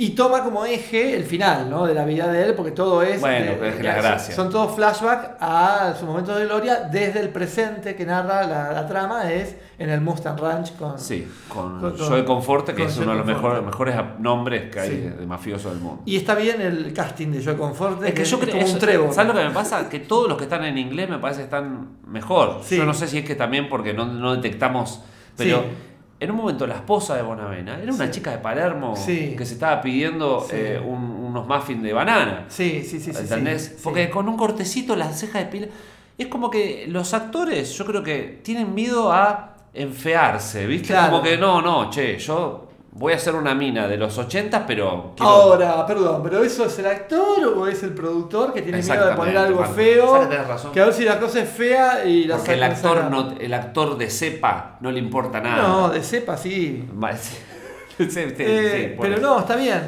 Y 0.00 0.10
toma 0.10 0.44
como 0.44 0.64
eje 0.64 1.16
el 1.16 1.24
final, 1.24 1.68
¿no? 1.68 1.84
De 1.84 1.92
la 1.92 2.04
vida 2.04 2.28
de 2.28 2.44
él, 2.44 2.54
porque 2.54 2.70
todo 2.70 3.02
es. 3.02 3.20
Bueno, 3.20 3.50
eh, 3.50 3.58
que 3.58 3.68
es 3.68 3.82
la 3.84 3.92
son- 3.94 4.02
gracia. 4.02 4.34
Son 4.36 4.48
todos 4.50 4.76
flashbacks 4.76 5.30
a 5.40 5.92
sus 5.98 6.06
momentos 6.06 6.38
de 6.38 6.44
gloria 6.46 6.82
desde 6.90 7.18
el 7.18 7.30
presente 7.30 7.96
que 7.96 8.06
narra 8.06 8.46
la, 8.46 8.70
la 8.72 8.86
trama, 8.86 9.32
es 9.32 9.56
en 9.76 9.90
el 9.90 10.00
Mustang 10.00 10.38
Ranch 10.38 10.76
con. 10.76 11.00
Sí, 11.00 11.26
con, 11.48 11.80
Con- 11.80 11.98
Joe 11.98 12.24
Conforte, 12.24 12.74
que 12.74 12.82
con 12.82 12.86
es 12.90 12.94
Joe 12.94 13.02
uno 13.02 13.12
de 13.14 13.18
los 13.18 13.26
mejores, 13.26 13.64
mejores 13.64 13.96
nombres 14.20 14.70
que 14.70 14.78
hay 14.78 14.88
Sí. 14.90 14.96
de, 14.98 15.10
de 15.10 15.26
mafioso 15.26 15.68
del 15.70 15.80
mundo. 15.80 16.02
Y 16.06 16.14
está 16.16 16.36
bien 16.36 16.60
el 16.60 16.92
casting 16.92 17.32
de 17.32 17.44
Joe 17.44 17.56
Conforte, 17.56 18.06
Es 18.06 18.14
que 18.14 18.24
yo 18.24 18.38
creo 18.38 18.54
eso- 18.56 18.74
un 18.74 18.78
Trevor. 18.78 19.12
¿Sabes 19.12 19.34
lo 19.34 19.40
que 19.40 19.46
me 19.48 19.52
pasa? 19.52 19.88
Que 19.88 19.98
todos 19.98 20.28
los 20.28 20.38
que 20.38 20.44
están 20.44 20.62
en 20.64 20.78
inglés 20.78 21.10
me 21.10 21.18
parece 21.18 21.40
que 21.40 21.44
están 21.46 21.96
mejor. 22.06 22.60
Sí. 22.62 22.76
Yo 22.76 22.84
no 22.84 22.94
sé 22.94 23.08
si 23.08 23.18
es 23.18 23.24
que 23.24 23.34
también 23.34 23.68
porque 23.68 23.92
no, 23.94 24.06
no 24.06 24.36
detectamos. 24.36 25.02
Pero 25.36 25.58
Sí. 25.58 25.64
En 26.20 26.30
un 26.30 26.36
momento 26.36 26.66
la 26.66 26.74
esposa 26.76 27.14
de 27.16 27.22
Bonavena 27.22 27.78
era 27.80 27.92
una 27.92 28.06
Sí. 28.06 28.10
chica 28.12 28.30
de 28.32 28.38
Palermo 28.38 28.96
Sí. 28.96 29.34
que 29.38 29.44
se 29.46 29.54
estaba 29.54 29.80
pidiendo 29.80 30.40
Sí. 30.40 30.56
eh, 30.56 30.80
un- 30.84 31.10
unos 31.28 31.46
muffins 31.46 31.82
de 31.82 31.92
banana. 31.92 32.44
Sí, 32.48 32.82
sí, 32.84 32.98
sí, 33.00 33.12
sí. 33.12 33.18
¿Entendés? 33.20 33.78
Porque 33.84 34.10
con 34.10 34.28
un 34.28 34.36
cortecito, 34.36 34.96
las 34.96 35.18
cejas 35.18 35.44
de 35.44 35.46
pila. 35.50 35.66
Es 36.16 36.26
como 36.26 36.50
que 36.50 36.86
los 36.88 37.14
actores, 37.14 37.72
yo 37.78 37.84
creo 37.86 38.02
que 38.02 38.40
tienen 38.42 38.74
miedo 38.74 39.12
a 39.12 39.54
enfearse, 39.74 40.66
¿viste? 40.66 40.88
Claro. 40.88 41.10
Como 41.12 41.22
que 41.22 41.36
no, 41.36 41.62
no, 41.62 41.90
che, 41.90 42.18
yo 42.18 42.67
voy 42.92 43.12
a 43.12 43.16
hacer 43.16 43.34
una 43.34 43.54
mina 43.54 43.86
de 43.86 43.96
los 43.96 44.16
80, 44.18 44.66
pero. 44.66 45.12
quiero- 45.16 45.30
Ahora, 45.30 45.86
perdón, 45.86 46.22
¿pero 46.22 46.42
eso 46.42 46.64
es 46.66 46.78
el 46.78 46.86
actor 46.86 47.44
o 47.56 47.66
es 47.66 47.82
el 47.82 47.92
productor 47.94 48.52
que 48.52 48.62
tiene 48.62 48.82
miedo 48.82 49.06
de 49.08 49.14
poner 49.14 49.36
algo 49.38 49.64
feo? 49.64 50.10
¿Sabes 50.12 50.28
que 50.28 50.34
tenés 50.34 50.48
razón? 50.48 50.72
Que 50.72 50.80
a 50.80 50.84
ver 50.86 50.94
si 50.94 51.04
la 51.04 51.20
cosa 51.20 51.40
es 51.40 51.48
fea 51.48 52.04
y 52.04 52.24
la 52.24 52.36
Porque 52.36 52.54
el 52.54 52.62
actor, 52.62 53.04
no, 53.10 53.34
el 53.38 53.54
actor 53.54 53.96
de 53.96 54.10
cepa 54.10 54.76
no 54.80 54.90
le 54.90 54.98
importa 54.98 55.40
nada. 55.40 55.62
No, 55.62 55.88
de 55.90 56.02
cepa 56.02 56.36
sí. 56.36 56.88
Sí, 57.98 58.04
sí, 58.10 58.10
sí, 58.10 58.34
Eh, 58.38 58.90
sí, 58.92 58.96
pero 59.00 59.14
eso. 59.16 59.22
no, 59.22 59.40
está 59.40 59.56
bien. 59.56 59.82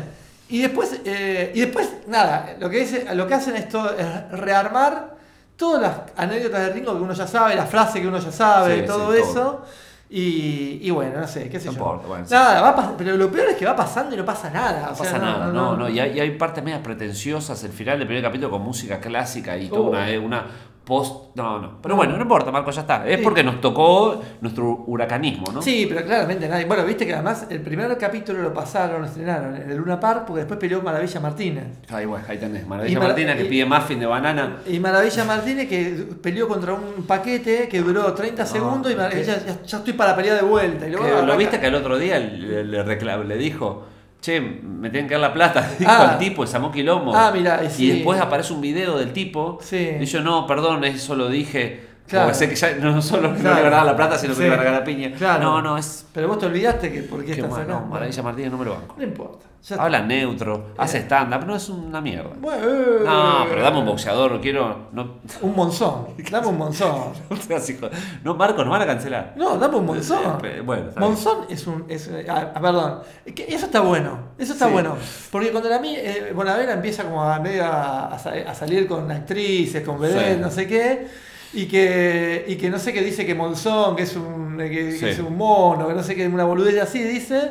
Y 0.49 0.63
después, 0.63 1.01
eh, 1.05 1.53
y 1.55 1.61
después 1.61 1.89
nada, 2.09 2.57
lo 2.59 2.69
que, 2.69 2.83
es, 2.83 3.15
lo 3.15 3.25
que 3.29 3.35
hacen 3.35 3.55
es, 3.55 3.69
todo- 3.69 3.95
es 3.97 4.31
rearmar 4.33 5.15
todas 5.57 5.81
las 5.81 5.93
anécdotas 6.17 6.61
de 6.67 6.73
Ringo 6.73 6.97
que 6.97 7.03
uno 7.03 7.13
ya 7.13 7.29
sabe, 7.29 7.55
la 7.55 7.67
frase 7.67 8.01
que 8.01 8.09
uno 8.09 8.19
ya 8.19 8.33
sabe, 8.33 8.81
Sí, 8.81 8.87
todo 8.87 9.13
sí, 9.13 9.19
eso. 9.21 9.33
todo. 9.33 9.65
Y, 10.13 10.81
y 10.83 10.91
bueno, 10.91 11.21
no 11.21 11.27
sé, 11.29 11.49
qué 11.49 11.61
sé 11.61 11.67
No 11.67 11.73
yo. 11.73 11.79
importa, 11.79 12.09
bueno, 12.09 12.27
nada, 12.29 12.61
va 12.63 12.97
pero 12.99 13.17
lo 13.17 13.31
peor 13.31 13.51
es 13.51 13.57
que 13.57 13.65
va 13.65 13.77
pasando 13.77 14.13
y 14.15 14.19
no 14.19 14.25
pasa 14.25 14.51
nada. 14.51 14.87
No 14.87 14.93
o 14.93 14.95
sea, 14.97 15.05
pasa 15.05 15.19
nada, 15.19 15.47
no, 15.53 15.77
no, 15.77 15.89
y 15.89 16.01
hay, 16.01 16.17
y 16.17 16.21
hay 16.21 16.31
partes 16.33 16.65
medias 16.65 16.81
pretenciosas, 16.81 17.63
el 17.63 17.71
final 17.71 17.97
del 17.99 18.09
primer 18.09 18.25
capítulo 18.25 18.51
con 18.51 18.63
música 18.63 18.99
clásica 18.99 19.57
y 19.57 19.69
toda 19.69 19.81
Oh. 19.81 19.89
una, 19.91 20.11
eh, 20.11 20.19
una 20.19 20.45
post... 20.91 21.37
No, 21.37 21.59
no. 21.61 21.81
Pero 21.81 21.95
No. 21.95 21.97
bueno, 21.97 22.17
no 22.17 22.23
importa, 22.23 22.51
Marco, 22.51 22.71
ya 22.73 22.81
está. 22.83 23.09
Es 23.09 23.19
Sí. 23.19 23.23
porque 23.25 23.45
nos 23.45 23.61
tocó 23.61 24.21
nuestro 24.41 24.85
huracanismo, 24.89 25.47
¿no? 25.53 25.63
Sí, 25.63 25.87
pero 25.89 26.05
claramente 26.05 26.49
nadie. 26.49 26.65
Bueno, 26.67 26.85
viste 26.85 27.07
que 27.07 27.15
además 27.15 27.47
el 27.49 27.61
primer 27.63 27.97
capítulo 27.97 28.43
lo 28.43 28.53
pasaron, 28.53 29.01
lo 29.03 29.07
estrenaron 29.07 29.55
en 29.57 29.71
el 29.71 29.77
Luna 29.77 29.99
Park, 30.01 30.25
porque 30.27 30.41
después 30.41 30.59
peleó 30.59 30.83
Maravilla 30.83 31.21
Martínez. 31.21 31.65
Ahí, 31.91 32.05
bueno, 32.05 32.25
ahí 32.29 32.37
tenés. 32.39 32.67
Maravilla 32.67 32.93
Y 32.93 32.99
Mar- 32.99 33.07
Martina 33.09 33.37
que 33.37 33.45
y- 33.45 33.49
pide 33.49 33.65
muffin 33.65 34.01
de 34.01 34.07
banana. 34.07 34.57
Y 34.67 34.79
Maravilla 34.81 35.25
Martínez 35.25 35.69
que 35.69 36.07
peleó 36.21 36.49
contra 36.49 36.75
un 36.75 37.05
paquete 37.07 37.69
que 37.69 37.81
duró 37.81 38.13
30 38.13 38.45
segundos 38.45 38.91
y 38.93 38.97
Mar- 38.97 39.11
¿qué? 39.11 39.23
ya, 39.25 39.39
ya- 39.65 39.77
estoy 39.79 39.93
para 39.95 40.15
pelear 40.17 40.37
de 40.37 40.43
vuelta. 40.43 40.87
Y 40.89 40.91
luego 40.91 41.07
Que, 41.21 41.27
¿Lo 41.27 41.37
viste 41.37 41.61
que 41.61 41.69
el 41.69 41.75
otro 41.77 41.97
día 41.97 42.19
le, 42.19 42.65
le 42.65 42.83
le 42.85 43.37
dijo, 43.37 43.85
che, 44.21 44.41
me 44.41 44.91
tienen 44.91 45.09
que 45.09 45.15
dar 45.15 45.21
la 45.23 45.33
plata? 45.33 45.71
Dijo 45.79 45.91
Ah. 45.91 46.11
el 46.13 46.19
tipo, 46.19 46.45
llamó 46.45 46.71
Quilombo. 46.71 47.15
Ah, 47.15 47.31
mirá, 47.35 47.61
y 47.63 47.67
y 47.67 47.71
sí. 47.71 47.91
después 47.91 48.21
aparece 48.21 48.53
un 48.53 48.61
video 48.61 48.99
del 48.99 49.13
tipo. 49.13 49.59
Sí. 49.63 49.97
Y 50.01 50.05
yo, 50.05 50.21
no, 50.21 50.47
perdón, 50.47 50.85
eso 50.85 51.15
lo 51.17 51.29
dije. 51.29 51.90
Claro. 52.11 52.27
Porque 52.27 52.39
sé 52.39 52.49
que 52.49 52.57
ya 52.57 52.75
no 52.75 53.01
solo 53.01 53.29
que 53.33 53.39
no 53.39 53.51
Claro. 53.51 53.71
le 53.71 53.77
a 53.77 53.85
la 53.85 53.97
plata, 53.97 54.19
sino 54.19 54.33
que 54.33 54.37
Sí. 54.37 54.41
le 54.43 54.47
iban 54.49 54.59
a 54.59 54.63
regalar 54.63 54.85
piña. 54.85 55.13
Claro. 55.17 55.43
No, 55.45 55.63
no, 55.63 55.79
es. 55.79 56.05
Pero 56.13 56.27
vos 56.29 56.39
te 56.39 56.47
olvidaste 56.47 56.93
que 56.93 57.03
por 57.03 57.21
qué, 57.21 57.27
Qué 57.27 57.33
estás 57.41 57.49
bueno, 57.51 57.77
acá. 57.77 57.87
Maravilla 57.87 58.23
Martínez 58.25 58.51
no 58.51 58.59
me 58.59 58.65
lo 58.65 58.73
banco. 58.75 58.95
No 58.99 59.05
importa. 59.05 59.47
Habla 59.79 60.01
neutro, 60.01 60.69
hace 60.79 60.99
stand-up, 61.03 61.45
no 61.47 61.55
es 61.55 61.69
una 61.69 62.01
mierda. 62.01 62.31
Bueno, 62.41 62.65
eh, 62.67 63.01
No, 63.05 63.45
pero 63.47 63.63
dame 63.63 63.79
un 63.81 63.85
boxeador, 63.87 64.33
no 64.33 64.41
quiero. 64.41 64.89
No, 64.93 65.17
Un 65.43 65.55
monzón. 65.55 66.07
Dame 66.31 66.47
un 66.47 66.57
monzón. 66.59 67.13
no 67.29 67.91
No, 68.25 68.35
Marco, 68.35 68.63
nos 68.65 68.71
van 68.71 68.83
a 68.83 68.87
cancelar. 68.87 69.35
No, 69.37 69.59
dame 69.59 69.77
un 69.77 69.85
monzón. 69.87 70.39
Eh, 70.45 70.63
bueno, 70.65 70.89
está 70.89 71.01
bien. 71.01 71.11
Monzón 71.13 71.45
es 71.51 71.67
un. 71.67 71.85
Es, 71.89 72.11
ah, 72.29 72.53
ah, 72.55 72.61
perdón. 72.61 73.01
Que 73.35 73.55
Eso 73.55 73.67
está 73.67 73.81
bueno. 73.81 74.19
Eso 74.39 74.55
está 74.55 74.67
Sí. 74.67 74.73
bueno. 74.73 74.97
Porque 75.31 75.51
cuando 75.51 75.69
la 75.69 75.79
mí, 75.79 75.95
eh, 75.95 76.33
Bonavera 76.35 76.73
empieza 76.73 77.05
como 77.05 77.23
a 77.23 77.39
medio 77.39 77.65
a, 77.67 78.07
a 78.15 78.19
sa- 78.19 78.33
a 78.33 78.55
salir 78.55 78.89
con 78.89 79.11
actrices, 79.13 79.85
con 79.85 79.99
Sí. 80.05 80.39
no 80.41 80.51
sé 80.51 80.67
qué. 80.67 81.07
Y 81.53 81.67
que, 81.67 82.45
y 82.47 82.57
que 82.57 82.71
no 82.71 82.79
sé 82.79 82.93
qué 82.93 83.03
dice 83.03 83.27
que 83.27 83.35
Monzón, 83.35 83.97
que 83.97 84.05
es 84.05 84.15
un, 84.17 84.57
que, 84.59 85.11
es 85.11 85.19
un 85.19 85.37
mono, 85.37 85.89
que 85.89 85.95
no 85.95 86.03
sé 86.03 86.15
qué, 86.15 86.27
una 86.29 86.45
boludez 86.45 86.81
así 86.81 87.03
dice. 87.03 87.51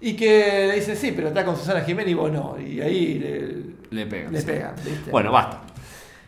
Y 0.00 0.14
que 0.16 0.66
le 0.68 0.74
dice, 0.76 0.96
sí, 0.96 1.12
pero 1.14 1.28
está 1.28 1.44
con 1.44 1.56
Susana 1.56 1.80
Jiménez 1.82 2.10
y 2.12 2.14
vos 2.14 2.30
no. 2.32 2.56
Y 2.58 2.80
ahí 2.80 3.18
le, 3.18 3.96
Le 3.96 4.06
pegan. 4.06 4.32
le 4.32 4.40
sí. 4.40 4.46
pegan. 4.46 4.74
¿viste? 4.84 5.10
Bueno, 5.10 5.30
basta. 5.32 5.60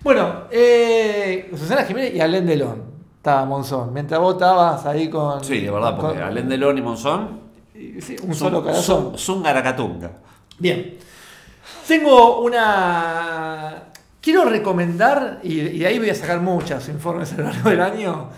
Bueno, 0.03 0.45
eh, 0.51 1.51
Susana 1.57 1.85
Jiménez 1.85 2.15
y 2.15 2.21
Alén 2.21 2.47
Delón 2.47 2.83
estaba 3.17 3.45
Monzón. 3.45 3.93
Mientras 3.93 4.21
vos 4.21 4.35
estabas 4.35 4.85
ahí 4.87 5.09
con. 5.11 5.43
Sí, 5.43 5.61
de 5.61 5.71
verdad, 5.71 5.97
porque 5.97 6.19
con- 6.19 6.23
Alén 6.29 6.49
Delón 6.49 6.79
y 6.79 6.83
Monzón. 6.83 7.41
sí, 7.75 8.17
un 8.23 8.35
solo 8.35 8.63
corazón. 8.63 9.13
Zungaracatunga. 9.19 10.13
Bien. 10.59 10.97
Tengo 11.89 12.41
una. 12.41 13.86
Quiero 14.27 14.45
recomendar, 14.45 15.39
y, 15.45 15.61
y 15.61 15.79
de 15.79 15.87
ahí 15.87 16.01
voy 16.01 16.11
a 16.11 16.15
sacar 16.17 16.41
muchos 16.41 16.89
informes 16.89 17.33
a 17.33 17.37
lo 17.37 17.45
largo 17.45 17.71
del 17.71 17.81
año. 17.81 18.29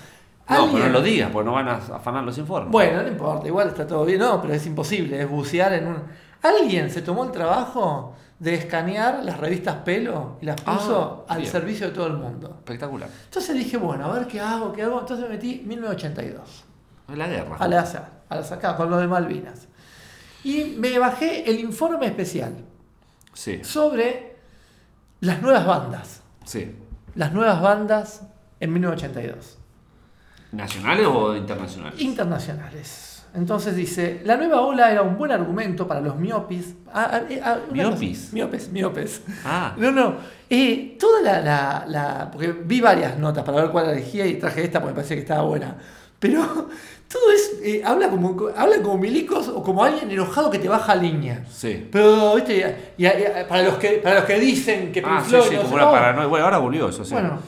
No, 0.51 0.71
pero 0.71 0.85
no 0.85 0.91
lo 0.91 1.01
digas, 1.01 1.31
porque 1.33 1.47
no 1.47 1.53
van 1.55 1.67
a 1.67 1.77
afanar 1.77 2.25
los 2.25 2.37
informes. 2.37 2.71
Bueno, 2.71 3.03
no 3.03 3.09
importa, 3.09 3.47
igual 3.49 3.69
está 3.69 3.87
todo 3.87 4.05
bien. 4.05 4.19
No, 4.19 4.39
pero 4.43 4.53
es 4.53 4.67
imposible, 4.67 5.19
es 5.23 5.27
bucear 5.27 5.73
en 5.73 5.87
un. 5.87 6.03
Alguien 6.43 6.91
se 6.91 7.01
tomó 7.01 7.25
el 7.25 7.31
trabajo 7.31 8.15
de 8.39 8.53
escanear 8.53 9.25
las 9.25 9.39
revistas 9.39 9.77
pelo 9.77 10.37
y 10.43 10.45
las 10.45 10.61
puso 10.61 11.25
Ah, 11.27 11.33
al 11.33 11.39
bien. 11.41 11.51
servicio 11.51 11.87
de 11.89 11.95
todo 11.95 12.09
el 12.09 12.19
mundo. 12.19 12.57
Espectacular. 12.59 13.09
Entonces 13.25 13.57
dije, 13.57 13.79
bueno, 13.79 14.05
a 14.05 14.13
ver 14.13 14.27
qué 14.27 14.41
hago, 14.41 14.71
qué 14.75 14.83
hago. 14.83 15.01
Entonces 15.01 15.27
me 15.27 15.37
metí 15.37 15.63
1982. 15.65 16.65
La 17.17 17.29
guerra. 17.29 17.57
Al 17.59 17.73
azar, 17.73 18.11
al 18.29 18.41
azar, 18.41 18.77
con 18.77 18.91
lo 18.91 18.99
de 18.99 19.07
Malvinas. 19.07 19.69
Y 20.45 20.77
me 20.79 20.99
bajé 20.99 21.49
el 21.51 21.61
informe 21.61 22.05
especial 22.07 22.55
Sí, 23.33 23.61
sobre 23.65 24.37
las 25.21 25.43
nuevas 25.43 25.67
bandas. 25.67 26.23
sí. 26.45 26.75
Las 27.15 27.33
nuevas 27.33 27.61
bandas 27.61 28.23
en 28.61 28.73
1982. 28.73 29.59
¿Nacionales 30.53 31.07
o 31.07 31.35
internacionales? 31.35 32.01
Internacionales. 32.01 33.25
Entonces 33.35 33.75
dice, 33.75 34.23
la 34.25 34.37
nueva 34.37 34.61
ola 34.63 34.91
era 34.93 35.03
un 35.03 35.19
buen 35.19 35.33
argumento 35.33 35.87
para 35.89 36.01
los 36.01 36.17
miopis. 36.17 36.75
Ah, 36.93 37.11
ah, 37.13 37.21
eh, 37.29 37.41
ah, 37.45 37.59
¿Miopis? 37.73 38.21
cosa- 38.21 38.35
Miopes, 38.35 38.71
miopes. 38.73 39.23
Ah, 39.45 39.75
No, 39.77 39.91
no. 39.91 40.15
Eh, 40.49 40.97
toda 40.99 41.21
la, 41.23 41.41
la- 41.41 41.85
la- 41.89 42.31
Porque 42.31 42.53
vi 42.53 42.81
varias 42.81 43.19
notas 43.19 43.43
para 43.45 43.63
ver 43.63 43.71
cuál 43.71 43.91
elegía 43.91 44.25
y 44.27 44.37
traje 44.39 44.63
esta 44.65 44.79
porque 44.81 44.93
me 44.93 44.97
parecía 44.97 45.17
que 45.17 45.23
estaba 45.23 45.43
buena. 45.43 45.77
Pero 46.19 46.69
todo 47.09 47.33
es. 47.33 47.59
eh, 47.63 47.83
habla, 47.85 48.09
como, 48.11 48.49
habla 48.57 48.83
como 48.83 48.99
milicos 48.99 49.49
o 49.49 49.63
como 49.63 49.83
alguien 49.83 50.11
enojado 50.11 50.51
que 50.51 50.59
te 50.59 50.69
baja 50.69 50.95
línea. 50.95 51.45
sí. 51.51 51.89
Pero, 51.91 52.35
viste, 52.37 52.93
y, 52.99 53.05
y- 53.05 53.09
y- 53.09 53.45
para, 53.49 53.63
los 53.63 53.75
que, 53.79 53.93
para 54.03 54.17
los 54.17 54.25
que 54.25 54.39
dicen 54.39 54.93
que 54.93 55.01
Ah, 55.05 55.23
Pink 55.29 55.43
sí, 55.43 55.49
sí, 55.49 55.55
no 55.57 55.63
como 55.63 55.75
una 55.75 55.85
no. 55.87 55.91
paranoia. 55.93 56.27
Bueno, 56.27 56.45
ahora 56.45 56.59
volvió 56.59 56.89
eso, 56.89 57.05
sí. 57.05 57.13
Bueno, 57.15 57.39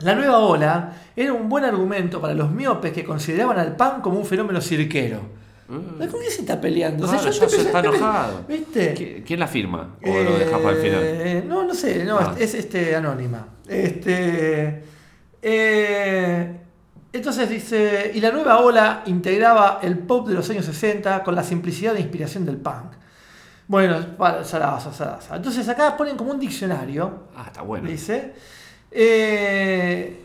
la 0.00 0.14
nueva 0.14 0.38
ola 0.38 0.92
era 1.16 1.32
un 1.32 1.48
buen 1.48 1.64
argumento 1.64 2.20
para 2.20 2.34
los 2.34 2.50
miopes 2.50 2.92
que 2.92 3.02
consideraban 3.04 3.58
al 3.58 3.74
pan 3.76 4.00
como 4.02 4.18
un 4.18 4.26
fenómeno 4.26 4.60
cirquero. 4.60 5.20
Mm. 5.68 5.98
¿Con 6.08 6.20
qué 6.22 6.30
se 6.30 6.42
está 6.42 6.60
peleando? 6.60 7.06
O 7.06 7.08
sea, 7.08 7.18
Claro, 7.18 7.32
yo 7.34 7.48
se 7.48 7.60
está 7.62 7.80
enojado. 7.80 8.44
¿Viste? 8.46 8.94
¿Qui- 8.94 9.24
¿Quién 9.26 9.40
la 9.40 9.48
firma? 9.48 9.96
¿O 10.06 10.08
lo 10.22 10.38
dejas 10.38 10.60
para 10.60 10.76
el 10.76 10.82
final? 10.82 11.00
Eh, 11.02 11.44
No, 11.44 11.64
no 11.64 11.74
sé, 11.74 12.04
no, 12.04 12.18
Ah. 12.20 12.34
es, 12.38 12.54
es, 12.54 12.66
este 12.66 12.94
anónima. 12.94 13.48
Este. 13.66 14.84
eh, 15.42 16.60
entonces 17.16 17.48
dice. 17.48 18.12
Y 18.14 18.20
la 18.20 18.30
nueva 18.30 18.58
ola 18.60 19.02
integraba 19.06 19.80
el 19.82 19.98
pop 19.98 20.28
de 20.28 20.34
los 20.34 20.48
años 20.50 20.64
60 20.64 21.22
con 21.22 21.34
la 21.34 21.42
simplicidad 21.42 21.94
de 21.94 22.00
inspiración 22.00 22.44
del 22.46 22.56
punk. 22.56 22.92
Bueno, 23.68 23.96
zaraza, 24.44 24.92
zaraza. 24.92 25.36
Entonces 25.36 25.68
acá 25.68 25.96
ponen 25.96 26.16
como 26.16 26.30
un 26.30 26.38
diccionario 26.38 27.24
Ah, 27.36 27.44
está 27.48 27.62
bueno. 27.62 27.88
Dice. 27.88 28.32
eh, 28.90 30.22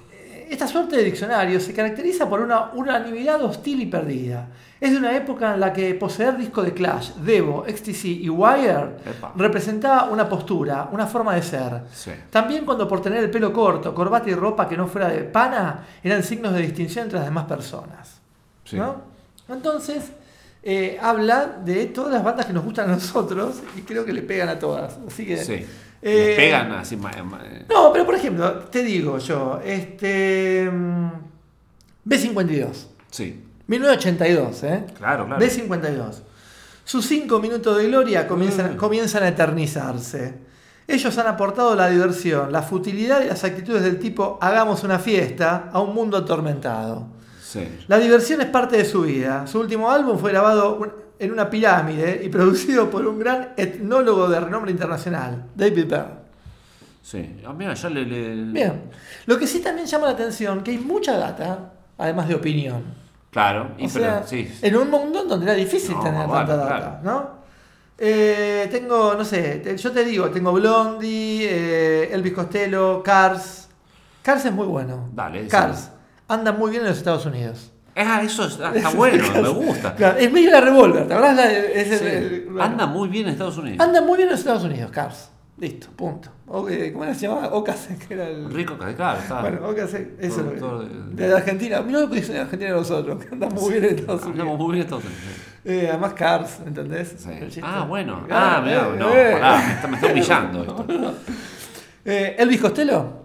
esta 0.49 0.67
suerte 0.67 0.97
de 0.97 1.03
diccionario 1.03 1.59
se 1.61 1.73
caracteriza 1.73 2.27
por 2.29 2.41
una 2.41 2.71
unanimidad 2.73 3.41
hostil 3.43 3.81
y 3.81 3.85
perdida. 3.85 4.47
Es 4.82 4.91
de 4.91 4.97
una 4.97 5.15
época 5.15 5.53
en 5.53 5.59
la 5.59 5.71
que 5.71 5.93
poseer 5.93 6.36
disco 6.38 6.63
de 6.63 6.73
Clash, 6.73 7.11
Devo, 7.17 7.63
XTC 7.67 8.05
y 8.05 8.29
Wire 8.29 8.97
Epa. 9.05 9.32
representaba 9.38 10.09
una 10.09 10.27
postura, 10.27 10.89
una 10.91 11.05
forma 11.05 11.36
de 11.36 11.43
ser. 11.43 11.82
Sí. 11.93 12.09
También 12.32 12.65
cuando 12.65 12.88
por 12.88 12.99
tener 12.99 13.23
el 13.23 13.29
pelo 13.29 13.53
corto, 13.53 13.93
corbata 13.93 14.27
y 14.29 14.34
ropa 14.34 14.67
que 14.67 14.75
no 14.75 14.88
fuera 14.88 15.07
de 15.09 15.19
pana 15.19 15.86
eran 16.03 16.23
signos 16.23 16.53
de 16.53 16.61
distinción 16.63 17.03
entre 17.03 17.19
las 17.19 17.27
demás 17.27 17.45
personas. 17.45 18.19
Sí. 18.65 18.75
¿no? 18.77 19.03
Entonces, 19.49 20.11
eh, 20.63 20.97
habla 20.99 21.45
de 21.63 21.86
todas 21.86 22.11
las 22.11 22.23
bandas 22.23 22.47
que 22.47 22.53
nos 22.53 22.63
gustan 22.65 22.89
a 22.89 22.93
nosotros 22.93 23.61
y 23.77 23.82
creo 23.82 24.03
que 24.03 24.13
le 24.13 24.23
pegan 24.23 24.49
a 24.49 24.57
todas. 24.57 24.97
Así 25.07 25.27
que, 25.27 25.38
Sí. 25.38 25.63
eh, 26.01 26.25
Le 26.29 26.36
pegan 26.36 26.71
así. 26.71 26.97
ma- 26.97 27.11
no, 27.69 27.93
pero 27.93 28.03
por 28.03 28.15
ejemplo, 28.15 28.51
te 28.65 28.82
digo 28.82 29.19
yo, 29.19 29.59
este. 29.63 30.67
mm, 30.71 31.09
B52, 32.03 32.88
Sí, 33.11 33.43
1982, 33.68 34.64
¿eh? 34.64 34.86
claro, 34.97 35.26
claro. 35.26 35.41
B52. 35.43 36.22
Sus 36.84 37.05
cinco 37.05 37.39
minutos 37.39 37.78
de 37.78 37.88
gloria 37.88 38.28
comienzan, 38.28 38.74
Mm. 38.74 38.78
comienzan 38.78 39.24
a 39.24 39.28
eternizarse. 39.30 40.34
Ellos 40.88 41.18
han 41.18 41.28
aportado 41.28 41.76
la 41.76 41.88
diversión, 41.89 42.51
la 42.51 42.62
futilidad 42.64 43.24
y 43.24 43.28
las 43.28 43.43
actitudes 43.43 43.84
del 43.84 43.99
tipo 43.99 44.38
hagamos 44.41 44.84
una 44.84 44.99
fiesta 44.99 45.70
a 45.72 45.80
un 45.80 45.93
mundo 45.95 46.18
atormentado. 46.18 47.07
Sí. 47.41 47.66
La 47.88 47.97
diversión 47.99 48.41
es 48.41 48.47
parte 48.47 48.78
de 48.78 48.86
su 48.86 49.03
vida. 49.03 49.45
Su 49.47 49.59
último 49.59 49.89
álbum 49.91 50.18
fue 50.18 50.32
grabado 50.32 50.80
en 51.20 51.32
una 51.32 51.49
pirámide 51.49 52.22
y 52.24 52.30
producido 52.30 52.89
por 52.89 53.05
un 53.05 53.20
gran 53.20 53.49
etnólogo 53.55 54.28
de 54.28 54.39
renombre 54.39 54.72
internacional, 54.72 55.45
David 55.55 55.86
Byrne. 55.86 56.22
Sí. 57.03 57.38
Ah, 57.47 57.53
mira, 57.53 57.74
ya 57.74 57.89
le. 57.89 58.05
le- 58.05 58.51
Bien. 58.51 58.82
Lo 59.28 59.38
que 59.38 59.47
sí 59.47 59.59
también 59.59 59.88
llama 59.88 60.07
la 60.07 60.14
atención, 60.14 60.62
que 60.64 60.72
hay 60.72 60.78
mucha 60.78 61.18
data, 61.18 61.74
además 61.97 62.28
de 62.28 62.36
opinión. 62.36 62.84
Claro, 63.32 63.71
y 63.77 63.88
pero, 63.88 64.05
sea, 64.05 64.23
sí. 64.27 64.51
en 64.61 64.75
un 64.75 64.89
mundo 64.91 65.23
donde 65.23 65.45
era 65.45 65.55
difícil 65.55 65.95
No, 65.95 66.03
tener 66.03 66.27
tanta 66.29 66.55
data, 66.57 66.77
claro. 66.77 66.97
¿no? 67.03 67.29
Eh, 67.97 68.67
tengo, 68.71 69.13
no 69.13 69.23
sé, 69.23 69.75
yo 69.77 69.91
te 69.91 70.03
digo, 70.03 70.29
tengo 70.32 70.51
Blondie, 70.53 71.47
eh, 71.49 72.09
Elvis 72.13 72.34
Costello, 72.34 73.01
Cars. 73.03 73.69
Cars 74.21 74.45
es 74.45 74.51
muy 74.51 74.65
bueno. 74.67 75.09
Dale, 75.13 75.47
Cars. 75.47 75.91
Anda 76.27 76.51
muy 76.51 76.71
bien 76.71 76.84
en 76.84 76.89
los 76.89 76.97
Estados 76.97 77.25
Unidos. 77.25 77.71
Ah, 77.95 78.21
eso 78.23 78.45
es- 78.47 78.59
ah, 78.61 78.71
está 78.75 78.89
bueno, 78.95 79.23
me 79.41 79.49
gusta. 79.49 79.95
Claro, 79.95 80.17
es 80.17 80.32
medio 80.32 80.49
la 80.51 80.61
revolver, 80.61 81.07
¿te 81.07 81.13
el- 81.13 81.97
Sí. 81.99 82.45
Anda 82.59 82.86
muy 82.88 83.07
bien 83.09 83.27
en 83.27 83.34
Estados 83.34 83.57
Unidos. 83.57 83.79
Anda 83.86 84.01
muy 84.01 84.17
bien 84.17 84.27
en 84.29 84.32
los 84.32 84.39
Estados 84.39 84.63
Unidos, 84.63 84.91
Cars. 84.91 85.29
Listo, 85.57 85.88
punto. 85.95 86.29
O- 86.54 86.68
eh, 86.70 86.91
¿Cómo 86.91 87.04
era 87.06 87.14
se 87.16 87.28
llamaba? 87.28 87.47
Ocase, 87.54 87.97
que 88.08 88.14
era 88.14 88.28
el. 88.28 88.52
Rico, 88.54 88.78
claro, 88.78 89.20
está. 89.20 89.41
Bueno, 89.41 89.68
Ocase, 89.70 90.16
eso 90.20 90.41
es 90.41 90.45
Productor 90.60 90.88
de- 91.10 91.28
De 91.28 91.36
Argentina. 91.36 91.82
Mirá 91.82 91.99
lo 92.02 92.10
que 92.10 92.16
dicen 92.18 92.36
de 92.36 92.41
Argentina 92.41 92.72
nosotros, 92.72 93.24
que 93.24 93.30
anda 93.34 93.49
muy 93.49 93.72
bien 93.74 93.86
en 93.86 93.95
Estados 93.99 94.22
Unidos. 94.24 94.39
Andamos 94.41 94.58
muy 94.60 94.68
bien 94.74 94.76
en 94.78 94.82
Estados 94.84 95.04
Unidos. 95.06 95.24
Eh, 95.64 95.88
además 95.89 96.14
Cars, 96.14 96.60
¿entendés? 96.66 97.16
Sí. 97.18 97.62
Ah, 97.64 97.86
bueno. 97.88 98.26
Ah, 98.30 98.56
Ah, 98.58 98.62
mira, 98.64 98.88
eh, 98.88 98.95
no, 98.97 99.10
eh. 99.14 99.32
pará, 99.34 99.58
me 99.68 99.74
está, 99.74 99.88
me 99.88 99.95
está 99.95 100.08
humillando 100.12 100.62
esto. 100.88 101.14
Eh, 102.06 102.36
Elvis 102.39 102.62
Costello. 102.62 103.22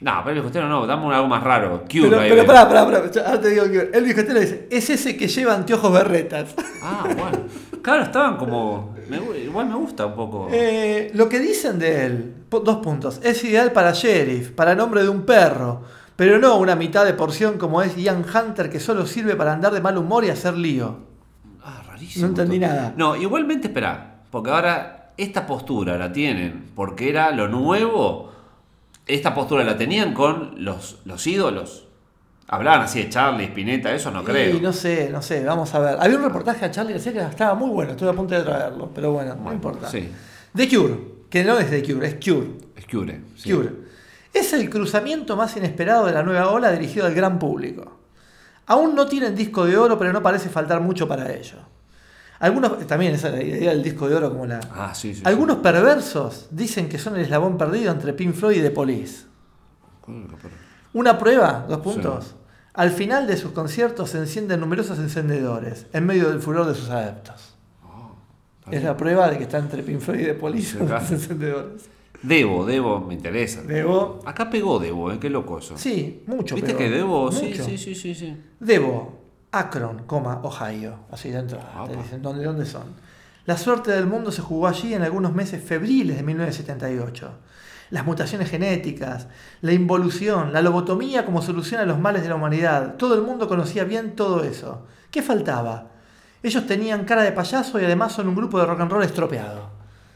No, 0.00 0.20
pero 0.24 0.36
el 0.36 0.42
Costello 0.42 0.68
no, 0.68 0.86
dame 0.86 1.14
algo 1.14 1.28
más 1.28 1.42
raro. 1.42 1.82
Cute, 1.82 2.02
Pero, 2.02 2.20
ahí 2.20 2.28
pero 2.30 2.44
pará, 2.44 2.68
pará, 2.68 2.84
pará. 2.84 2.98
Ahora 3.26 3.40
te 3.40 3.48
digo 3.50 3.64
que 3.70 3.90
Elvis 3.96 4.14
Costello 4.14 4.40
dice: 4.40 4.66
es 4.70 4.90
ese 4.90 5.16
que 5.16 5.28
lleva 5.28 5.54
anteojos 5.54 5.92
berretas. 5.92 6.54
Ah, 6.82 7.04
bueno. 7.04 7.38
Claro, 7.82 8.02
estaban 8.02 8.36
como. 8.36 8.95
Me 9.08 9.38
igual 9.38 9.68
me 9.68 9.74
gusta 9.74 10.06
un 10.06 10.14
poco. 10.14 10.48
Eh, 10.50 11.10
lo 11.14 11.28
que 11.28 11.38
dicen 11.38 11.78
de 11.78 12.06
él, 12.06 12.34
dos 12.50 12.76
puntos. 12.78 13.20
Es 13.22 13.42
ideal 13.44 13.72
para 13.72 13.92
sheriff, 13.92 14.50
para 14.50 14.74
nombre 14.74 15.02
de 15.02 15.08
un 15.08 15.22
perro, 15.22 15.82
pero 16.16 16.38
no 16.38 16.56
una 16.56 16.76
mitad 16.76 17.04
de 17.04 17.14
porción 17.14 17.58
como 17.58 17.82
es 17.82 17.96
Ian 17.96 18.24
Hunter 18.24 18.70
que 18.70 18.80
solo 18.80 19.06
sirve 19.06 19.36
para 19.36 19.52
andar 19.52 19.72
de 19.72 19.80
mal 19.80 19.96
humor 19.98 20.24
y 20.24 20.30
hacer 20.30 20.56
lío. 20.56 20.98
Ah, 21.62 21.82
rarísimo. 21.86 22.26
No 22.26 22.28
entendí 22.30 22.58
todo. 22.58 22.68
nada. 22.68 22.94
No, 22.96 23.16
igualmente 23.16 23.68
espera, 23.68 24.22
porque 24.30 24.50
ahora 24.50 25.12
esta 25.16 25.46
postura 25.46 25.96
la 25.96 26.12
tienen 26.12 26.70
porque 26.74 27.08
era 27.08 27.30
lo 27.32 27.48
nuevo. 27.48 28.32
Esta 29.06 29.34
postura 29.34 29.64
la 29.64 29.76
tenían 29.76 30.14
con 30.14 30.64
los, 30.64 30.98
los 31.04 31.26
ídolos. 31.26 31.85
Hablaban 32.48 32.82
así 32.82 33.02
de 33.02 33.08
Charlie, 33.08 33.44
Spinetta, 33.46 33.92
eso 33.92 34.10
no 34.10 34.22
creo. 34.22 34.56
Y 34.56 34.60
no 34.60 34.72
sé, 34.72 35.08
no 35.10 35.20
sé, 35.20 35.42
vamos 35.44 35.74
a 35.74 35.78
ver. 35.80 35.96
Había 36.00 36.16
un 36.16 36.24
reportaje 36.24 36.64
a 36.64 36.70
Charlie 36.70 36.92
García 36.92 37.12
que 37.12 37.20
estaba 37.20 37.54
muy 37.54 37.70
bueno, 37.70 37.90
estuve 37.92 38.10
a 38.10 38.12
punto 38.12 38.34
de 38.34 38.42
traerlo, 38.42 38.90
pero 38.94 39.12
bueno, 39.12 39.30
no 39.34 39.40
Bueno, 39.42 39.54
importa. 39.54 39.88
sí. 39.88 40.08
The 40.54 40.68
Cure, 40.68 40.94
que 41.28 41.42
no 41.44 41.58
es 41.58 41.68
The 41.68 41.82
Cure, 41.82 42.06
es 42.06 42.14
Cure. 42.24 42.48
Es 42.76 42.86
Cure. 42.86 43.20
sí. 43.36 43.52
Cure. 43.52 43.70
Es 44.32 44.52
el 44.52 44.68
cruzamiento 44.70 45.34
más 45.36 45.56
inesperado 45.56 46.06
de 46.06 46.12
la 46.12 46.22
nueva 46.22 46.50
ola 46.50 46.70
dirigido 46.70 47.06
al 47.06 47.14
gran 47.14 47.38
público. 47.38 47.98
Aún 48.66 48.94
no 48.94 49.06
tienen 49.06 49.34
disco 49.34 49.64
de 49.64 49.76
oro, 49.78 49.98
pero 49.98 50.12
no 50.12 50.22
parece 50.22 50.48
faltar 50.48 50.80
mucho 50.80 51.08
para 51.08 51.32
ello. 51.32 51.56
Algunos, 52.38 52.86
también 52.86 53.14
esa 53.14 53.28
es 53.28 53.34
la 53.34 53.42
idea 53.42 53.70
del 53.70 53.82
disco 53.82 54.08
de 54.08 54.14
oro 54.14 54.28
como 54.30 54.44
la... 54.44 54.60
Ah, 54.70 54.94
sí, 54.94 55.14
sí. 55.14 55.22
Algunos 55.24 55.56
perversos 55.58 56.48
dicen 56.50 56.88
que 56.88 56.98
son 56.98 57.16
el 57.16 57.22
eslabón 57.22 57.56
perdido 57.56 57.90
entre 57.90 58.12
Pink 58.12 58.34
Floyd 58.34 58.58
y 58.58 58.60
The 58.62 58.70
Police. 58.72 59.24
Sí. 60.96 61.00
Una 61.00 61.18
prueba, 61.18 61.66
dos 61.68 61.80
puntos. 61.80 62.34
Al 62.74 62.90
final 62.90 63.26
de 63.26 63.36
sus 63.36 63.52
conciertos 63.52 64.10
se 64.10 64.18
encienden 64.18 64.60
numerosos 64.60 64.98
encendedores 64.98 65.86
en 65.92 66.04
medio 66.04 66.28
del 66.28 66.40
furor 66.40 66.66
de 66.66 66.74
sus 66.74 66.90
adeptos. 66.90 67.54
es 68.70 68.82
la 68.82 68.96
prueba 68.96 69.30
de 69.30 69.38
que 69.38 69.44
está 69.44 69.58
entre 69.58 69.82
Pink 69.82 70.00
Floyd 70.00 70.20
y 70.20 70.24
The 70.24 70.34
Police 70.34 70.78
Sí, 70.78 70.84
los 70.86 71.10
encendedores. 71.10 71.88
Debo, 72.22 72.66
Debo, 72.66 73.00
me 73.00 73.14
interesa. 73.14 73.62
Debo, 73.62 74.20
Acá 74.26 74.50
pegó 74.50 74.78
Debo, 74.78 75.12
¿eh? 75.12 75.18
Qué 75.20 75.30
loco 75.30 75.58
eso. 75.58 75.76
sí, 75.78 76.22
mucho. 76.26 76.54
¿Viste 76.54 76.74
que 76.74 76.90
Debo? 76.90 77.30
Sí, 77.30 77.54
sí, 77.54 77.78
sí, 77.78 77.94
sí, 77.94 78.14
sí. 78.14 78.36
Debo, 78.58 79.20
Akron, 79.52 80.02
coma, 80.06 80.40
Ohio, 80.42 80.98
así 81.10 81.30
dentro, 81.30 81.58
Ah, 81.74 81.86
te 81.88 81.96
dicen 81.96 82.20
dónde, 82.22 82.44
dónde 82.44 82.66
son. 82.66 82.84
La 83.46 83.56
suerte 83.56 83.92
del 83.92 84.06
mundo 84.06 84.32
se 84.32 84.42
jugó 84.42 84.66
allí 84.66 84.92
en 84.92 85.02
algunos 85.02 85.32
meses 85.32 85.62
febriles 85.62 86.16
de 86.16 86.22
1978. 86.24 87.30
Las 87.90 88.04
mutaciones 88.04 88.50
genéticas, 88.50 89.28
la 89.60 89.72
involución, 89.72 90.52
la 90.52 90.60
lobotomía 90.62 91.24
como 91.24 91.40
solución 91.42 91.80
a 91.80 91.86
los 91.86 91.98
males 92.00 92.22
de 92.22 92.28
la 92.28 92.34
humanidad. 92.34 92.94
Todo 92.96 93.14
el 93.14 93.22
mundo 93.22 93.46
conocía 93.48 93.84
bien 93.84 94.16
todo 94.16 94.42
eso. 94.42 94.86
¿Qué 95.10 95.22
faltaba? 95.22 95.88
Ellos 96.42 96.66
tenían 96.66 97.04
cara 97.04 97.22
de 97.22 97.32
payaso 97.32 97.80
y 97.80 97.84
además 97.84 98.12
son 98.12 98.28
un 98.28 98.34
grupo 98.34 98.58
de 98.58 98.66
rock 98.66 98.80
and 98.80 98.90
roll 98.90 99.02
estropeado. 99.04 99.70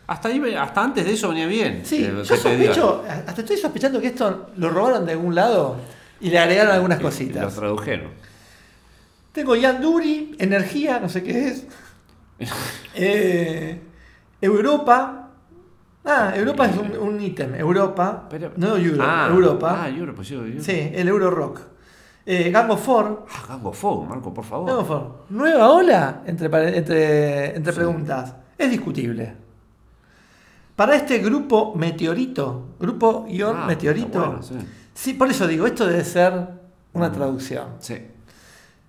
Hasta, 0.09 0.29
ahí, 0.29 0.43
hasta 0.57 0.83
antes 0.83 1.05
de 1.05 1.13
eso 1.13 1.29
venía 1.29 1.47
bien. 1.47 1.83
Sí, 1.85 1.99
que- 1.99 2.13
yo 2.13 2.25
sospecho, 2.25 3.05
hasta 3.09 3.41
estoy 3.43 3.57
sospechando 3.57 4.01
que 4.01 4.09
esto 4.09 4.51
lo 4.57 4.69
robaron 4.71 5.07
de 5.07 5.13
algún 5.13 5.35
lado 5.37 5.77
y 6.21 6.31
le 6.31 6.39
agregaron 6.41 6.73
algunas 6.75 6.99
Y- 6.99 7.01
y 7.01 7.05
Lo 7.05 7.09
cositas. 7.11 7.55
tradujeron. 7.55 8.09
Tengo 9.33 9.55
Yanduri, 9.55 10.35
energía, 10.41 10.99
no 10.99 11.09
sé 11.09 11.23
qué 11.23 11.49
es. 11.49 11.65
Eh, 12.95 13.81
Europa. 14.41 15.20
Ah, 16.05 16.33
Europa 16.35 16.67
es 16.67 16.77
un, 16.79 16.97
un 16.97 17.21
ítem. 17.21 17.55
Europa. 17.55 18.27
Pero- 18.31 18.53
no 18.57 18.77
Euro, 18.77 19.03
Ah, 19.07 19.29
Europa. 19.31 19.83
Ah, 19.85 19.89
Europe, 19.89 20.17
pues 20.17 20.29
yo- 20.29 20.43
sí, 20.61 20.91
el 20.95 21.09
Euro 21.09 21.31
Rock. 21.31 21.61
Eh, 22.27 22.51
Gang 22.51 22.71
of 22.71 22.85
Four. 22.85 23.27
Ah, 23.31 23.45
Gango 23.49 23.73
Fog, 23.73 24.07
Marco, 24.09 24.33
por 24.33 24.45
favor. 24.45 24.67
Gang 24.69 24.79
of 24.79 24.87
Four. 24.87 25.25
Nueva 25.31 25.71
ola, 25.71 26.23
entre, 26.27 26.47
entre, 26.77 27.57
entre 27.57 27.73
Sí. 27.73 27.79
preguntas. 27.79 28.35
Es 28.57 28.71
discutible. 28.71 29.35
Para 30.77 30.95
este 30.97 31.19
grupo 31.19 31.75
Meteorito, 31.75 32.69
grupo 32.79 33.25
guion 33.25 33.57
Ah, 33.59 33.67
Meteorito. 33.67 34.19
bueno, 34.19 34.43
sí. 34.43 34.55
sí, 34.95 35.15
por 35.15 35.29
eso 35.29 35.47
digo, 35.47 35.67
esto 35.67 35.87
debe 35.87 36.05
ser 36.05 36.33
una 36.93 37.09
Mm. 37.09 37.13
traducción. 37.13 37.69
Sí. 37.81 37.99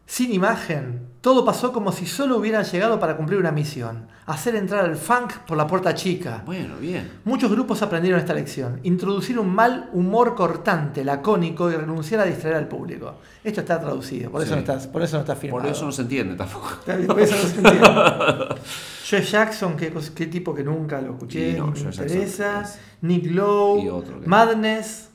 Sin 0.06 0.34
imagen, 0.34 1.08
todo 1.22 1.46
pasó 1.46 1.72
como 1.72 1.92
si 1.92 2.08
solo 2.08 2.38
hubieran 2.38 2.64
llegado 2.66 3.00
para 3.00 3.16
cumplir 3.16 3.40
una 3.40 3.52
misión, 3.52 4.08
hacer 4.26 4.56
entrar 4.56 4.86
el 4.86 4.96
funk 4.96 5.34
por 5.48 5.56
la 5.56 5.68
puerta 5.68 5.94
chica. 5.94 6.42
Bueno, 6.46 6.78
bien. 6.80 7.12
Muchos 7.26 7.52
grupos 7.52 7.82
aprendieron 7.84 8.20
esta 8.20 8.34
lección, 8.34 8.80
introducir 8.84 9.38
un 9.38 9.54
mal 9.54 9.90
humor 9.94 10.34
cortante, 10.34 11.06
lacónico 11.06 11.70
y 11.72 11.76
renunciar 11.76 12.22
a 12.22 12.26
distraer 12.26 12.56
al 12.56 12.68
público. 12.68 13.16
Esto 13.44 13.62
está 13.62 13.80
traducido, 13.80 14.32
por 14.32 14.42
eso, 14.42 14.56
Sí. 14.56 14.64
no, 14.66 14.74
está, 14.74 14.92
por 14.92 15.02
eso 15.04 15.18
no 15.18 15.22
está 15.22 15.36
firmado. 15.36 15.62
Por 15.64 15.72
eso 15.72 15.86
no 15.86 15.92
se 15.92 16.02
entiende 16.02 16.36
tampoco. 16.36 16.70
Por 17.08 17.20
eso 17.20 17.36
no 17.36 17.42
se 17.50 17.56
entiende. 17.58 18.56
Joe 19.10 19.22
Jackson, 19.22 19.76
qué, 19.78 20.26
tipo 20.28 20.56
que 20.56 20.64
nunca 20.64 21.02
lo 21.02 21.12
escuché, 21.14 21.54
no, 21.58 21.68
ni 21.68 21.72
me 21.72 21.80
Jackson 21.92 22.08
interesa. 22.08 22.62
es- 22.62 22.80
Nick 23.02 23.26
Lowe, 23.32 24.04
Madness. 24.26 25.10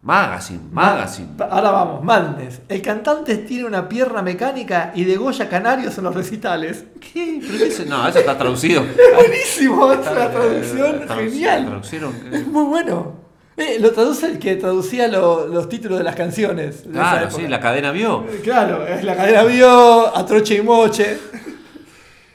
Magazine, 0.00 0.60
Magazine. 0.70 1.28
Ma- 1.36 1.46
Ahora 1.46 1.70
vamos, 1.72 2.04
Madness. 2.04 2.60
El 2.68 2.80
cantante 2.82 3.36
tiene 3.38 3.64
una 3.64 3.88
pierna 3.88 4.22
mecánica 4.22 4.92
y 4.94 5.04
degolla 5.04 5.48
canarios 5.48 5.98
en 5.98 6.04
los 6.04 6.14
recitales. 6.14 6.84
¿Qué? 7.00 7.40
¿Pero 7.44 7.58
qué 7.58 7.66
es? 7.66 7.86
No, 7.86 8.06
eso 8.06 8.20
está 8.20 8.38
traducido. 8.38 8.84
Buenísimo, 9.16 9.92
es 9.92 9.98
una 9.98 10.30
traducción 10.30 11.00
Traduc- 11.00 11.16
genial. 11.30 11.66
Traducieron. 11.66 12.14
Es 12.32 12.46
muy 12.46 12.64
bueno. 12.64 13.28
Eh, 13.56 13.78
lo 13.80 13.90
traduce 13.90 14.26
el 14.26 14.38
que 14.38 14.54
traducía 14.54 15.08
lo- 15.08 15.48
los 15.48 15.68
títulos 15.68 15.98
de 15.98 16.04
las 16.04 16.14
canciones. 16.14 16.84
de 16.84 16.92
Claro, 16.92 17.28
sí, 17.30 17.48
la 17.48 17.58
cadena 17.58 17.90
vio. 17.90 18.24
Eh, 18.30 18.40
Claro, 18.44 18.86
es 18.86 19.02
la 19.02 19.16
cadena 19.16 19.42
vio 19.42 20.16
a 20.16 20.24
troche 20.24 20.54
y 20.54 20.62
moche. 20.62 21.18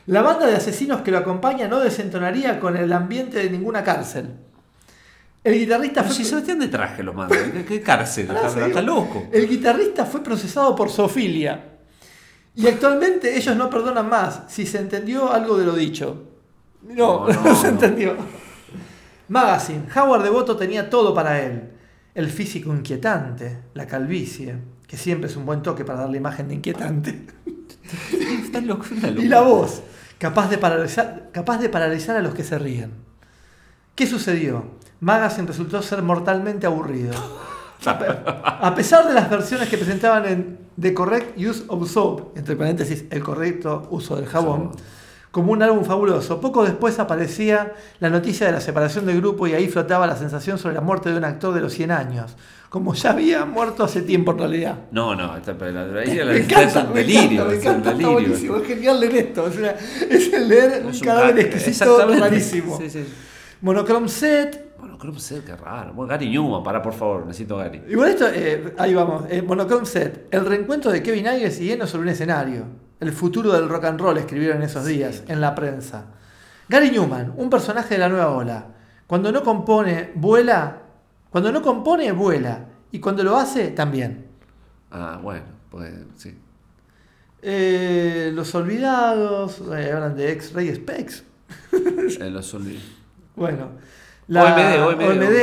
La 0.08 0.22
banda 0.22 0.46
de 0.48 0.58
asesinos 0.58 1.00
que 1.02 1.12
lo 1.12 1.18
acompaña 1.20 1.70
no 1.70 1.80
desentonaría 1.80 2.60
con 2.60 2.76
el 2.76 2.92
ambiente 2.92 3.40
de 3.40 3.50
ninguna 3.50 3.86
cárcel. 3.86 4.32
El 5.44 5.60
guitarrista 5.60 6.02
Pero 6.02 6.14
fue. 6.14 6.24
si 6.24 6.30
Sebastián 6.30 6.60
de 6.60 6.68
traje 6.70 7.04
lo 7.04 7.14
manda. 7.14 7.36
¿Qué, 7.52 7.66
qué 7.66 7.82
cárcel? 7.82 8.30
Está, 8.32 8.66
está 8.68 8.82
loco. 8.82 9.28
El 9.32 9.48
guitarrista 9.48 10.06
fue 10.06 10.24
procesado 10.24 10.76
por 10.76 10.90
zoofilia. 10.90 11.72
Y 12.56 12.68
actualmente 12.68 13.36
ellos 13.36 13.56
no 13.56 13.70
perdonan 13.70 14.08
más 14.08 14.44
si 14.48 14.66
se 14.66 14.78
entendió 14.80 15.32
algo 15.32 15.58
de 15.58 15.66
lo 15.66 15.74
dicho. 15.76 16.24
No, 16.84 17.28
No, 17.28 17.28
no, 17.34 17.44
no, 17.44 17.56
se 17.56 17.68
entendió. 17.68 18.16
Magazine. 19.28 19.84
Howard 19.96 20.24
Devoto 20.24 20.56
tenía 20.56 20.90
todo 20.90 21.14
para 21.14 21.42
él. 21.42 21.72
El 22.14 22.30
físico 22.30 22.72
inquietante, 22.74 23.58
la 23.74 23.88
calvicie, 23.88 24.56
que 24.88 24.98
siempre 24.98 25.30
es 25.30 25.36
un 25.36 25.46
buen 25.46 25.64
toque 25.64 25.84
para 25.84 26.02
darle 26.02 26.18
imagen 26.18 26.48
de 26.48 26.56
inquietante. 26.56 27.26
Está 28.44 28.62
loco. 28.62 28.86
está 28.94 29.08
loco. 29.10 29.22
Y 29.22 29.28
la 29.28 29.42
voz, 29.42 29.82
capaz 30.20 30.50
de, 30.50 30.58
paralizar, 30.58 31.30
capaz 31.34 31.58
de 31.58 31.70
paralizar 31.70 32.16
a 32.16 32.22
los 32.22 32.34
que 32.36 32.44
se 32.44 32.58
ríen. 32.60 32.92
¿Qué 33.96 34.06
sucedió? 34.08 34.66
Magazine 35.04 35.48
resultó 35.48 35.82
ser 35.82 36.02
mortalmente 36.02 36.66
aburrido. 36.66 37.14
A 37.86 38.00
pe- 38.00 38.06
A 38.26 38.74
pesar 38.76 39.06
de 39.08 39.14
las 39.14 39.30
versiones 39.30 39.68
que 39.68 39.78
presentaban 39.78 40.26
en 40.26 40.58
The 40.80 40.94
Correct 40.94 41.38
Use 41.38 41.64
of 41.68 41.90
Soap, 41.92 42.38
entre 42.38 42.56
paréntesis, 42.56 43.04
el 43.10 43.22
correcto 43.22 43.88
uso 43.92 44.16
del 44.16 44.26
jabón, 44.26 44.72
como 45.32 45.52
un 45.52 45.62
álbum 45.64 45.84
fabuloso, 45.84 46.40
poco 46.40 46.64
después 46.64 46.98
aparecía 47.00 47.74
la 48.00 48.10
noticia 48.10 48.46
de 48.46 48.54
la 48.54 48.62
separación 48.62 49.06
del 49.06 49.18
grupo 49.20 49.48
y 49.48 49.54
ahí 49.54 49.68
flotaba 49.68 50.08
la 50.08 50.16
sensación 50.16 50.58
sobre 50.58 50.76
la 50.76 50.82
muerte 50.82 51.10
de 51.12 51.18
un 51.18 51.26
actor 51.26 51.54
de 51.54 51.60
los 51.60 51.74
100 51.74 51.92
años, 51.92 52.38
como 52.70 52.94
ya 52.94 53.12
había 53.12 53.44
muerto 53.44 53.84
hace 53.84 54.02
tiempo 54.04 54.32
en 54.32 54.38
realidad. 54.38 54.76
No, 54.92 55.14
no, 55.16 55.36
está, 55.36 55.58
pero 55.58 55.72
la, 55.72 55.86
la- 55.86 56.04
Me 56.26 56.38
encanta, 56.38 56.82
en 56.82 56.94
me 56.94 57.00
delirio. 57.04 57.46
me 57.46 57.56
encanta, 57.56 57.78
está 57.78 57.92
delirio. 57.92 58.12
buenísimo, 58.14 58.56
es 58.58 58.68
genial 58.68 59.00
leer 59.02 59.16
esto, 59.18 59.48
es 59.48 60.34
el 60.34 60.48
leer 60.48 60.84
un 60.86 60.92
Es 60.92 61.02
un 61.02 61.06
cadáver 61.08 61.36
ca- 61.36 61.42
exquisito 61.58 62.08
rarísimo. 62.18 62.78
Sí, 62.80 62.90
sí. 62.90 63.06
Monochrome 63.62 64.08
Set, 64.08 64.73
Que 65.12 65.20
sé, 65.20 65.44
qué 65.44 65.56
raro. 65.56 65.94
Bueno, 65.94 66.10
Gary 66.10 66.30
Newman, 66.30 66.64
para 66.64 66.82
por 66.82 66.94
favor, 66.94 67.26
necesito 67.26 67.58
Gary. 67.58 67.84
Igual 67.90 68.10
esto, 68.10 68.28
eh, 68.32 68.74
ahí 68.78 68.94
vamos, 68.94 69.26
eh, 69.30 69.42
Monochrome 69.42 69.86
Set, 69.86 70.28
el 70.32 70.46
reencuentro 70.46 70.92
de 70.92 71.04
Kevin 71.04 71.28
Ayers 71.28 71.60
y 71.60 71.72
Eno 71.72 71.88
sobre 71.88 72.04
un 72.04 72.10
escenario. 72.10 72.66
El 73.00 73.12
futuro 73.12 73.52
del 73.52 73.68
rock 73.68 73.86
and 73.86 74.00
roll 74.00 74.18
escribieron 74.18 74.58
en 74.58 74.64
esos 74.64 74.86
días, 74.86 75.24
en 75.28 75.42
la 75.42 75.54
prensa. 75.56 76.06
Gary 76.70 76.92
Newman, 76.92 77.34
un 77.36 77.50
personaje 77.50 77.96
de 77.96 78.00
la 78.00 78.10
nueva 78.10 78.30
ola. 78.30 78.68
Cuando 79.08 79.32
no 79.32 79.44
compone, 79.44 80.12
vuela. 80.16 80.82
Cuando 81.30 81.52
no 81.52 81.62
compone, 81.62 82.12
vuela. 82.14 82.66
Y 82.92 83.00
cuando 83.00 83.24
lo 83.24 83.36
hace, 83.36 83.72
también. 83.72 84.28
Ah, 84.90 85.20
bueno, 85.22 85.46
pues 85.70 85.94
sí. 86.16 86.38
Eh, 87.42 88.32
los 88.34 88.56
olvidados, 88.56 89.62
eh, 89.76 89.92
hablan 89.92 90.16
de 90.16 90.32
X-Ray 90.32 90.76
Specs. 90.76 91.24
Eh, 91.74 92.30
los 92.30 92.54
olvidé. 92.54 92.80
Bueno. 93.36 93.72
OMD, 94.30 94.82
OMD. 94.88 95.04
OMD, 95.10 95.38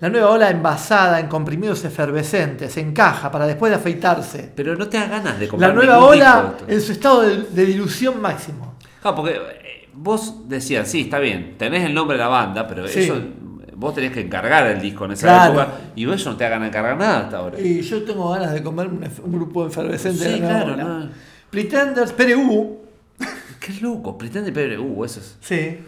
la 0.00 0.08
nueva 0.10 0.30
ola 0.30 0.50
envasada 0.50 1.20
en 1.20 1.26
comprimidos 1.28 1.84
efervescentes, 1.84 2.76
en 2.76 2.92
caja, 2.92 3.30
para 3.30 3.46
después 3.46 3.70
de 3.70 3.76
afeitarse. 3.76 4.52
Pero 4.54 4.76
no 4.76 4.88
te 4.88 4.98
das 4.98 5.08
ganas 5.10 5.38
de 5.38 5.48
comprar 5.48 5.70
La 5.70 5.74
nueva 5.74 5.98
ola 6.04 6.54
en 6.68 6.80
su 6.80 6.92
estado 6.92 7.22
de, 7.22 7.42
de 7.44 7.64
dilución 7.66 8.20
máximo. 8.20 8.74
Claro, 9.00 9.16
porque 9.16 9.36
eh, 9.36 9.88
vos 9.94 10.48
decías, 10.48 10.88
sí, 10.88 11.02
está 11.02 11.18
bien, 11.18 11.56
tenés 11.58 11.84
el 11.84 11.94
nombre 11.94 12.16
de 12.16 12.22
la 12.24 12.28
banda, 12.28 12.66
pero 12.66 12.86
Sí. 12.86 13.00
eso 13.00 13.16
vos 13.76 13.94
tenés 13.94 14.12
que 14.12 14.20
encargar 14.20 14.66
el 14.66 14.80
disco 14.80 15.04
en 15.04 15.12
esa 15.12 15.26
Claro. 15.26 15.52
época 15.52 15.68
y 15.94 16.10
eso 16.10 16.30
no 16.30 16.36
te 16.36 16.48
de 16.48 16.66
encargar 16.66 16.96
nada 16.96 17.20
hasta 17.20 17.36
ahora. 17.38 17.60
Y 17.60 17.82
yo 17.82 18.02
tengo 18.02 18.30
ganas 18.30 18.52
de 18.52 18.62
comer 18.62 18.88
un, 18.88 19.32
grupo 19.32 19.66
efervescente 19.66 20.24
Sí, 20.24 20.30
de 20.32 20.38
la 20.40 20.48
claro, 20.64 20.76
no. 20.76 21.08
Pretenders, 21.50 22.12
PRU, 22.12 22.80
Qué 23.60 23.72
loco, 23.80 24.16
pretende 24.16 24.52
PRU, 24.52 25.04
eso 25.04 25.20
es. 25.20 25.36
sí. 25.40 25.78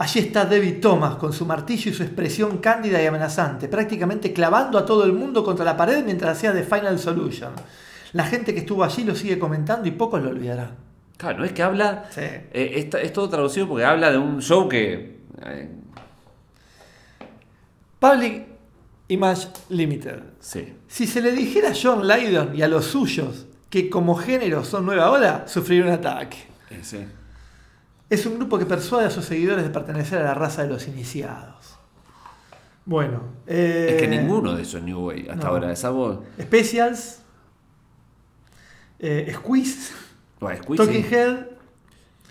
Allí 0.00 0.20
está 0.20 0.46
David 0.46 0.80
Thomas 0.80 1.16
con 1.16 1.34
su 1.34 1.44
martillo 1.44 1.90
y 1.90 1.94
su 1.94 2.02
expresión 2.02 2.56
cándida 2.56 3.02
y 3.02 3.06
amenazante, 3.06 3.68
prácticamente 3.68 4.32
clavando 4.32 4.78
a 4.78 4.86
todo 4.86 5.04
el 5.04 5.12
mundo 5.12 5.44
contra 5.44 5.62
la 5.62 5.76
pared 5.76 6.02
mientras 6.06 6.38
hacía 6.38 6.54
The 6.54 6.62
Final 6.62 6.98
Solution. 6.98 7.52
La 8.14 8.24
gente 8.24 8.54
que 8.54 8.60
estuvo 8.60 8.82
allí 8.82 9.04
lo 9.04 9.14
sigue 9.14 9.38
comentando 9.38 9.86
y 9.86 9.90
pocos 9.90 10.22
lo 10.22 10.30
olvidarán. 10.30 10.70
Claro, 11.18 11.40
no 11.40 11.44
es 11.44 11.52
que 11.52 11.62
habla. 11.62 12.06
Sí. 12.10 12.22
eh, 12.22 12.90
es 13.02 13.12
todo 13.12 13.28
traducido 13.28 13.68
porque 13.68 13.84
habla 13.84 14.10
de 14.10 14.16
un 14.16 14.40
show 14.40 14.66
que. 14.70 15.18
eh, 15.44 15.68
Public 17.98 18.46
Image 19.08 19.48
Limited. 19.68 20.20
sí. 20.40 20.76
Si 20.88 21.06
se 21.06 21.20
le 21.20 21.32
dijera 21.32 21.70
a 21.70 21.74
John 21.80 22.08
Lydon 22.08 22.56
y 22.56 22.62
a 22.62 22.68
los 22.68 22.86
suyos 22.86 23.46
que 23.68 23.90
como 23.90 24.14
género 24.16 24.64
son 24.64 24.86
nueva 24.86 25.10
ola, 25.10 25.44
sufriría 25.46 25.84
un 25.84 25.90
ataque. 25.92 26.38
eh, 26.70 26.78
sí. 26.82 27.04
Es 28.10 28.26
un 28.26 28.36
grupo 28.38 28.58
que 28.58 28.66
persuade 28.66 29.06
a 29.06 29.10
sus 29.10 29.24
seguidores 29.24 29.64
de 29.64 29.70
pertenecer 29.70 30.18
a 30.20 30.24
la 30.24 30.34
raza 30.34 30.62
de 30.62 30.68
los 30.68 30.86
iniciados. 30.88 31.76
Bueno. 32.84 33.22
eh, 33.46 33.90
Es 33.94 34.02
que 34.02 34.08
ninguno 34.08 34.54
de 34.54 34.62
esos 34.62 34.82
New 34.82 35.06
Wave 35.06 35.28
hasta 35.30 35.44
no. 35.44 35.50
ahora, 35.50 35.76
salvo. 35.76 36.24
Specials. 36.40 37.22
eh, 38.98 39.32
Squeeze. 39.34 39.92
Bueno, 40.40 40.62
Squeeze, 40.62 40.84
Talking 40.84 41.04
sí. 41.08 41.14
Head. 41.14 41.36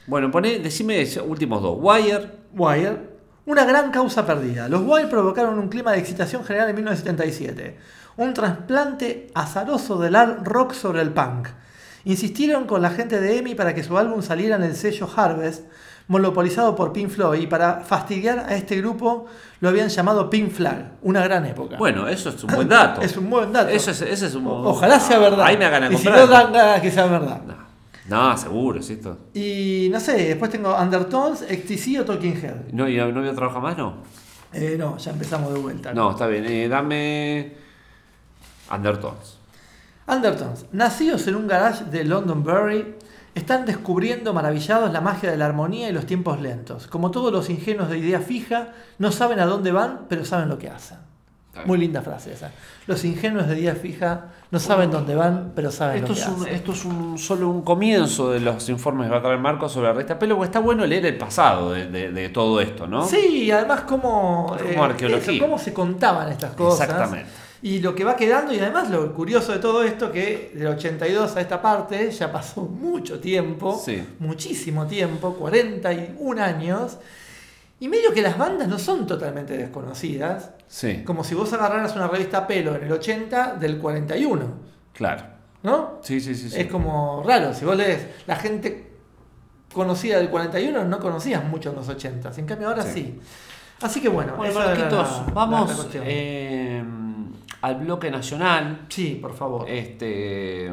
Bueno, 0.07 0.31
poné, 0.31 0.59
decime 0.59 1.01
esos 1.01 1.23
últimos 1.27 1.61
dos. 1.61 1.77
Wire. 1.79 2.29
Wire. 2.53 3.09
Una 3.45 3.63
gran 3.65 3.89
causa 3.91 4.25
perdida. 4.25 4.67
Los 4.67 4.81
Wire 4.85 5.07
provocaron 5.07 5.57
un 5.57 5.69
clima 5.69 5.91
de 5.93 5.99
excitación 5.99 6.43
general 6.43 6.69
en 6.69 6.75
1977. 6.75 7.77
Un 8.17 8.33
trasplante 8.33 9.27
azaroso 9.33 9.97
del 9.99 10.15
art 10.15 10.45
rock 10.45 10.73
sobre 10.73 11.01
el 11.01 11.11
punk. 11.11 11.47
Insistieron 12.05 12.65
con 12.65 12.81
la 12.81 12.89
gente 12.91 13.19
de 13.19 13.37
EMI 13.37 13.55
para 13.55 13.73
que 13.75 13.83
su 13.83 13.97
álbum 13.97 14.21
saliera 14.21 14.55
en 14.55 14.63
el 14.63 14.75
sello 14.75 15.07
Harvest, 15.15 15.65
monopolizado 16.07 16.75
por 16.75 16.91
Pink 16.93 17.09
Floyd, 17.09 17.41
y 17.41 17.47
para 17.47 17.81
fastidiar 17.81 18.39
a 18.39 18.55
este 18.55 18.77
grupo 18.77 19.25
lo 19.59 19.69
habían 19.69 19.89
llamado 19.89 20.29
Pink 20.29 20.49
Flag. 20.51 20.91
Una 21.01 21.23
gran 21.23 21.45
época. 21.45 21.77
Bueno, 21.77 22.07
eso 22.07 22.29
es 22.29 22.43
un 22.43 22.51
buen 22.55 22.69
dato. 22.69 23.01
es 23.01 23.15
un 23.17 23.29
buen 23.29 23.51
dato. 23.53 23.69
Eso 23.69 23.91
es, 23.91 24.01
ese 24.01 24.25
es 24.27 24.35
un 24.35 24.47
Ojalá 24.47 24.99
sea 24.99 25.19
verdad. 25.19 25.45
Ahí 25.45 25.57
me 25.57 25.65
hagan 25.65 25.83
a 25.83 25.87
y 25.91 25.97
si 25.97 26.03
comprar. 26.05 26.25
no 26.25 26.27
dan 26.27 26.53
ganas 26.53 26.81
que 26.81 26.91
sea 26.91 27.05
verdad. 27.05 27.41
No, 28.07 28.29
no, 28.29 28.37
seguro, 28.37 28.81
sí. 28.81 28.93
Esto. 28.93 29.17
Y 29.35 29.89
no 29.91 29.99
sé, 29.99 30.13
después 30.29 30.49
tengo 30.49 30.75
Undertones, 30.75 31.39
XTC 31.41 31.99
o 32.01 32.05
Talking 32.05 32.37
Head. 32.43 32.55
¿No, 32.71 32.89
y 32.89 32.97
no 32.97 33.11
voy 33.19 33.27
a 33.29 33.35
trabajar 33.35 33.61
más? 33.61 33.77
No. 33.77 33.97
Eh, 34.51 34.75
no, 34.79 34.97
ya 34.97 35.11
empezamos 35.11 35.53
de 35.53 35.59
vuelta. 35.59 35.93
No, 35.93 36.09
está 36.11 36.25
bien. 36.25 36.43
Eh, 36.45 36.67
dame. 36.67 37.53
Undertones. 38.71 39.38
Undertones, 40.09 40.65
nacidos 40.71 41.27
en 41.27 41.35
un 41.35 41.47
garage 41.47 41.85
de 41.85 42.03
Londonderry, 42.03 42.95
están 43.35 43.65
descubriendo 43.65 44.33
maravillados 44.33 44.91
la 44.91 45.01
magia 45.01 45.29
de 45.31 45.37
la 45.37 45.45
armonía 45.45 45.87
y 45.89 45.91
los 45.93 46.05
tiempos 46.05 46.41
lentos. 46.41 46.87
Como 46.87 47.11
todos 47.11 47.31
los 47.31 47.49
ingenuos 47.49 47.89
de 47.89 47.99
idea 47.99 48.19
fija, 48.19 48.69
no 48.97 49.11
saben 49.11 49.39
a 49.39 49.45
dónde 49.45 49.71
van, 49.71 50.01
pero 50.09 50.25
saben 50.25 50.49
lo 50.49 50.57
que 50.57 50.69
hacen. 50.69 50.97
Muy 51.65 51.77
linda 51.77 52.01
frase 52.01 52.31
esa. 52.31 52.51
Los 52.87 53.03
ingenuos 53.03 53.47
de 53.47 53.59
idea 53.59 53.75
fija 53.75 54.27
no 54.49 54.59
saben 54.59 54.91
dónde 54.91 55.13
van, 55.13 55.51
pero 55.55 55.71
saben 55.71 55.97
Esto 56.05 56.09
lo 56.09 56.13
que 56.15 56.21
es, 56.21 56.27
un, 56.27 56.41
hacen. 56.43 56.55
esto 56.55 56.71
es 56.71 56.85
un, 56.85 57.17
solo 57.17 57.49
un 57.49 57.63
comienzo 57.63 58.31
de 58.31 58.39
los 58.39 58.69
informes 58.69 59.07
que 59.07 59.11
va 59.11 59.17
a 59.17 59.21
traer 59.21 59.39
Marco 59.39 59.67
sobre 59.67 59.87
la 59.87 59.93
resta 59.93 60.17
Pelo, 60.17 60.35
porque 60.35 60.45
está 60.47 60.59
bueno 60.59 60.85
leer 60.85 61.05
el 61.05 61.17
pasado 61.17 61.71
de, 61.73 61.87
de- 61.87 62.11
de 62.13 62.29
todo 62.29 62.61
esto, 62.61 62.87
¿no? 62.87 63.05
Sí, 63.05 63.43
y 63.43 63.51
además 63.51 63.81
cómo, 63.81 64.55
como 64.57 64.83
arqueología. 64.85 65.33
eso, 65.33 65.43
cómo 65.43 65.57
se 65.59 65.73
contaban 65.73 66.29
estas 66.31 66.53
cosas. 66.53 66.87
Exactamente. 66.87 67.29
Y 67.61 67.79
lo 67.79 67.93
que 67.93 68.03
va 68.05 68.15
quedando, 68.15 68.53
y 68.53 68.59
además 68.59 68.89
lo 68.89 69.13
curioso 69.13 69.51
de 69.51 69.59
todo 69.59 69.83
esto, 69.83 70.11
que 70.11 70.51
del 70.55 70.67
82 70.67 71.35
a 71.35 71.41
esta 71.41 71.61
parte 71.61 72.09
ya 72.11 72.31
pasó 72.31 72.61
mucho 72.63 73.19
tiempo, 73.19 73.79
Sí. 73.83 74.01
muchísimo 74.19 74.87
tiempo, 74.87 75.33
41 75.33 76.41
años, 76.41 76.97
y 77.81 77.87
medio 77.89 78.13
que 78.13 78.21
las 78.21 78.37
bandas 78.37 78.67
no 78.67 78.79
son 78.79 79.05
totalmente 79.07 79.57
desconocidas, 79.57 80.51
Sí, 80.67 81.03
como 81.03 81.23
si 81.23 81.33
vos 81.35 81.51
agarraras 81.53 81.95
una 81.95 82.07
revista 82.07 82.45
Pelo 82.45 82.75
en 82.75 82.83
el 82.83 82.91
80 82.91 83.55
del 83.55 83.79
41, 83.79 84.45
claro. 84.93 85.23
¿no? 85.63 85.97
Sí, 86.03 86.21
sí, 86.21 86.35
sí. 86.35 86.49
sí. 86.49 86.59
Es 86.61 86.67
como 86.67 87.23
raro, 87.25 87.53
si 87.53 87.65
vos 87.65 87.75
lees 87.75 88.05
la 88.27 88.35
gente 88.35 88.91
conocida 89.73 90.17
del 90.17 90.29
41 90.29 90.85
no 90.85 90.99
conocías 90.99 91.43
mucho 91.43 91.69
en 91.71 91.75
los 91.77 91.89
80, 91.89 92.31
en 92.37 92.45
cambio 92.45 92.67
ahora 92.69 92.83
Sí. 92.83 92.91
sí. 92.93 93.19
Así 93.81 94.01
que 94.01 94.09
bueno, 94.09 94.33
Bueno, 94.35 94.55
Marquitos, 94.59 94.91
la- 94.91 95.25
la- 95.25 95.33
vamos 95.33 95.93
la 95.95 96.01
eh, 96.03 96.58
al 97.61 97.75
bloque 97.75 98.09
nacional. 98.11 98.85
Sí, 98.89 99.17
por 99.21 99.33
favor. 99.33 99.69
Este, 99.69 100.71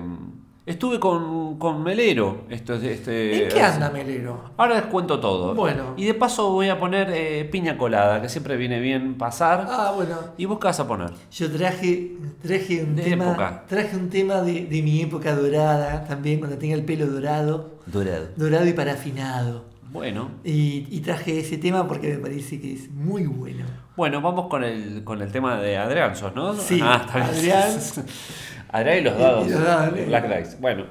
estuve 0.64 0.98
con, 1.00 1.58
con 1.58 1.82
Melero. 1.82 2.44
Esto, 2.48 2.74
es- 2.74 2.82
este, 2.84 3.44
¿En 3.44 3.48
qué 3.52 3.62
anda 3.62 3.90
Melero? 3.90 4.50
Ahora 4.56 4.74
les 4.76 4.84
cuento 4.86 5.18
todo. 5.20 5.54
Bueno. 5.54 5.94
Y 5.96 6.04
de 6.04 6.14
paso 6.14 6.50
voy 6.50 6.68
a 6.68 6.78
poner 6.78 7.10
eh, 7.12 7.44
piña 7.50 7.76
colada, 7.78 8.20
que 8.22 8.28
siempre 8.28 8.56
viene 8.56 8.80
bien 8.80 9.16
pasar. 9.16 9.66
Ah, 9.68 9.92
bueno. 9.94 10.16
¿Y 10.36 10.44
vos 10.44 10.58
qué 10.58 10.66
vas 10.66 10.80
a 10.80 10.86
poner? 10.88 11.10
Yo 11.30 11.50
traje, 11.50 12.16
traje 12.42 12.82
un 12.84 12.96
De 12.96 13.02
tema, 13.02 13.26
época. 13.26 13.64
traje 13.68 13.96
un 13.96 14.08
tema 14.10 14.40
de, 14.42 14.64
de 14.66 14.82
mi 14.82 15.00
época 15.02 15.34
dorada, 15.34 16.04
también 16.04 16.38
cuando 16.38 16.58
tenía 16.58 16.74
el 16.76 16.84
pelo 16.84 17.06
dorado, 17.06 17.76
Dorado. 17.86 18.28
dorado 18.36 18.66
y 18.66 18.72
parafinado. 18.72 19.64
Bueno. 19.96 20.30
Y, 20.44 20.86
y 20.90 21.00
traje 21.00 21.40
ese 21.40 21.56
tema 21.58 21.88
porque 21.88 22.08
me 22.14 22.18
parece 22.18 22.60
que 22.60 22.72
es 22.74 22.90
muy 22.90 23.24
bueno. 23.26 23.64
Bueno, 23.96 24.20
vamos 24.20 24.48
con 24.48 24.62
el, 24.62 25.02
con 25.04 25.22
el 25.22 25.32
tema 25.32 25.56
de 25.58 25.76
Adrián, 25.78 26.14
sos, 26.14 26.34
¿no? 26.34 26.54
Sí, 26.54 26.80
Ah. 26.82 27.06
Adrián. 27.12 27.70
Adrián 28.70 28.98
y 28.98 29.00
los 29.00 29.18
dados. 29.18 29.46
Y 29.46 29.50
los 29.50 29.62
dados, 29.64 29.98
¿eh? 29.98 30.04
Black 30.06 30.38
Dice. 30.38 30.56
Bueno. 30.60 30.84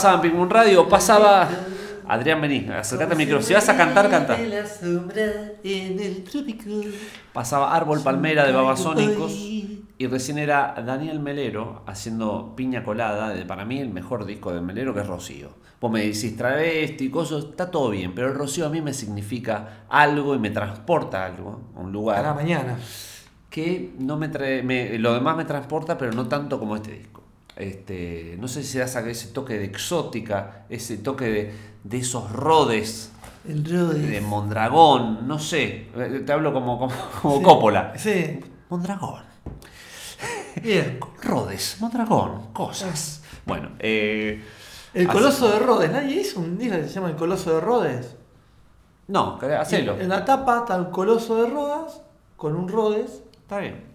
Pasaba 0.00 0.14
en 0.16 0.20
Pingún 0.30 0.50
Radio? 0.50 0.88
Pasaba. 0.88 1.48
Adrián, 2.08 2.40
vení, 2.40 2.66
acercate 2.68 3.12
al 3.12 3.18
micrófono. 3.18 3.46
Si 3.46 3.54
vas 3.54 3.68
a 3.68 3.76
cantar, 3.76 4.10
canta. 4.10 4.34
Pasaba 7.32 7.74
Árbol 7.76 8.00
Palmera 8.02 8.44
de 8.46 8.52
Babasónicos. 8.52 9.32
Y 9.98 10.06
recién 10.06 10.38
era 10.38 10.74
Daniel 10.84 11.20
Melero 11.20 11.82
haciendo 11.86 12.54
Piña 12.56 12.82
Colada, 12.82 13.28
de 13.30 13.44
para 13.44 13.64
mí 13.66 13.78
el 13.78 13.90
mejor 13.90 14.24
disco 14.24 14.52
de 14.52 14.60
Melero, 14.62 14.94
que 14.94 15.00
es 15.00 15.06
Rocío. 15.06 15.50
Vos 15.80 15.90
me 15.92 16.00
decís 16.00 16.36
travesti, 16.36 17.10
cosas, 17.10 17.44
está 17.44 17.70
todo 17.70 17.90
bien, 17.90 18.14
pero 18.14 18.28
el 18.28 18.34
Rocío 18.34 18.66
a 18.66 18.70
mí 18.70 18.80
me 18.80 18.94
significa 18.94 19.84
algo 19.90 20.34
y 20.34 20.38
me 20.38 20.50
transporta 20.50 21.22
a 21.22 21.26
algo, 21.26 21.60
a 21.76 21.80
un 21.80 21.92
lugar. 21.92 22.18
A 22.20 22.22
la 22.28 22.34
mañana. 22.34 22.78
que 23.50 23.92
no 23.98 24.16
me 24.16 24.28
trae, 24.28 24.62
me- 24.62 24.96
lo 24.98 25.12
demás 25.12 25.36
me 25.36 25.44
transporta, 25.44 25.98
pero 25.98 26.12
no 26.12 26.28
tanto 26.28 26.58
como 26.60 26.76
este 26.76 26.92
disco. 26.92 27.19
Este, 27.60 28.36
no 28.40 28.48
sé 28.48 28.62
si 28.64 28.78
da 28.78 28.84
esa- 28.86 29.06
ese 29.08 29.28
toque 29.28 29.58
de 29.58 29.64
exótica, 29.66 30.64
ese 30.68 30.96
toque 30.98 31.24
de, 31.26 31.54
de 31.84 31.98
esos 31.98 32.32
rodes 32.32 33.12
El 33.46 33.64
Rhodes. 33.64 34.08
de 34.10 34.20
Mondragón, 34.20 35.26
no 35.28 35.38
sé, 35.38 35.88
te 36.26 36.32
hablo 36.32 36.52
como, 36.52 36.78
como, 36.78 36.92
como 37.22 37.36
Sí. 37.38 37.42
Coppola. 37.42 37.92
Sí. 37.96 38.40
Mondragón, 38.70 39.22
Bien. 40.62 40.98
Rodes, 41.22 41.76
Mondragón, 41.80 42.52
cosas. 42.52 43.22
Bueno, 43.46 43.70
eh, 43.78 44.42
El 44.94 45.06
así- 45.08 45.16
Coloso 45.18 45.48
de 45.50 45.58
Rhodes. 45.58 45.90
¿Nadie 45.90 46.20
hizo 46.20 46.40
un 46.40 46.58
disco 46.58 46.76
que 46.76 46.82
se 46.88 46.94
llama 46.94 47.08
El 47.10 47.16
Coloso 47.16 47.54
de 47.54 47.60
Rhodes? 47.60 48.16
No, 49.08 49.38
hacelo. 49.58 49.98
En 49.98 50.08
la 50.08 50.24
tapa 50.24 50.58
está 50.60 50.76
el 50.76 50.90
Coloso 50.90 51.36
de 51.42 51.48
Rodas 51.50 52.00
con 52.36 52.54
un 52.56 52.68
Rhodes. 52.68 53.22
Está 53.42 53.58
bien. 53.58 53.89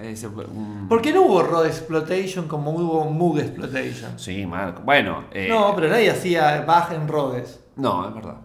Es, 0.00 0.24
un- 0.24 0.86
¿Por 0.88 1.00
qué 1.00 1.12
no 1.12 1.22
hubo 1.22 1.42
Rhodes 1.42 1.78
Exploitation 1.78 2.48
como 2.48 2.72
hubo 2.72 3.04
Moog 3.10 3.38
Exploitation? 3.38 4.18
Sí, 4.18 4.44
Marco. 4.44 4.82
Bueno, 4.84 5.24
eh, 5.32 5.46
No, 5.48 5.72
pero 5.74 5.88
nadie 5.88 6.10
hacía 6.10 6.62
baja 6.62 6.94
en 6.94 7.06
Rhodes. 7.06 7.60
No, 7.76 8.08
es 8.08 8.14
verdad. 8.14 8.36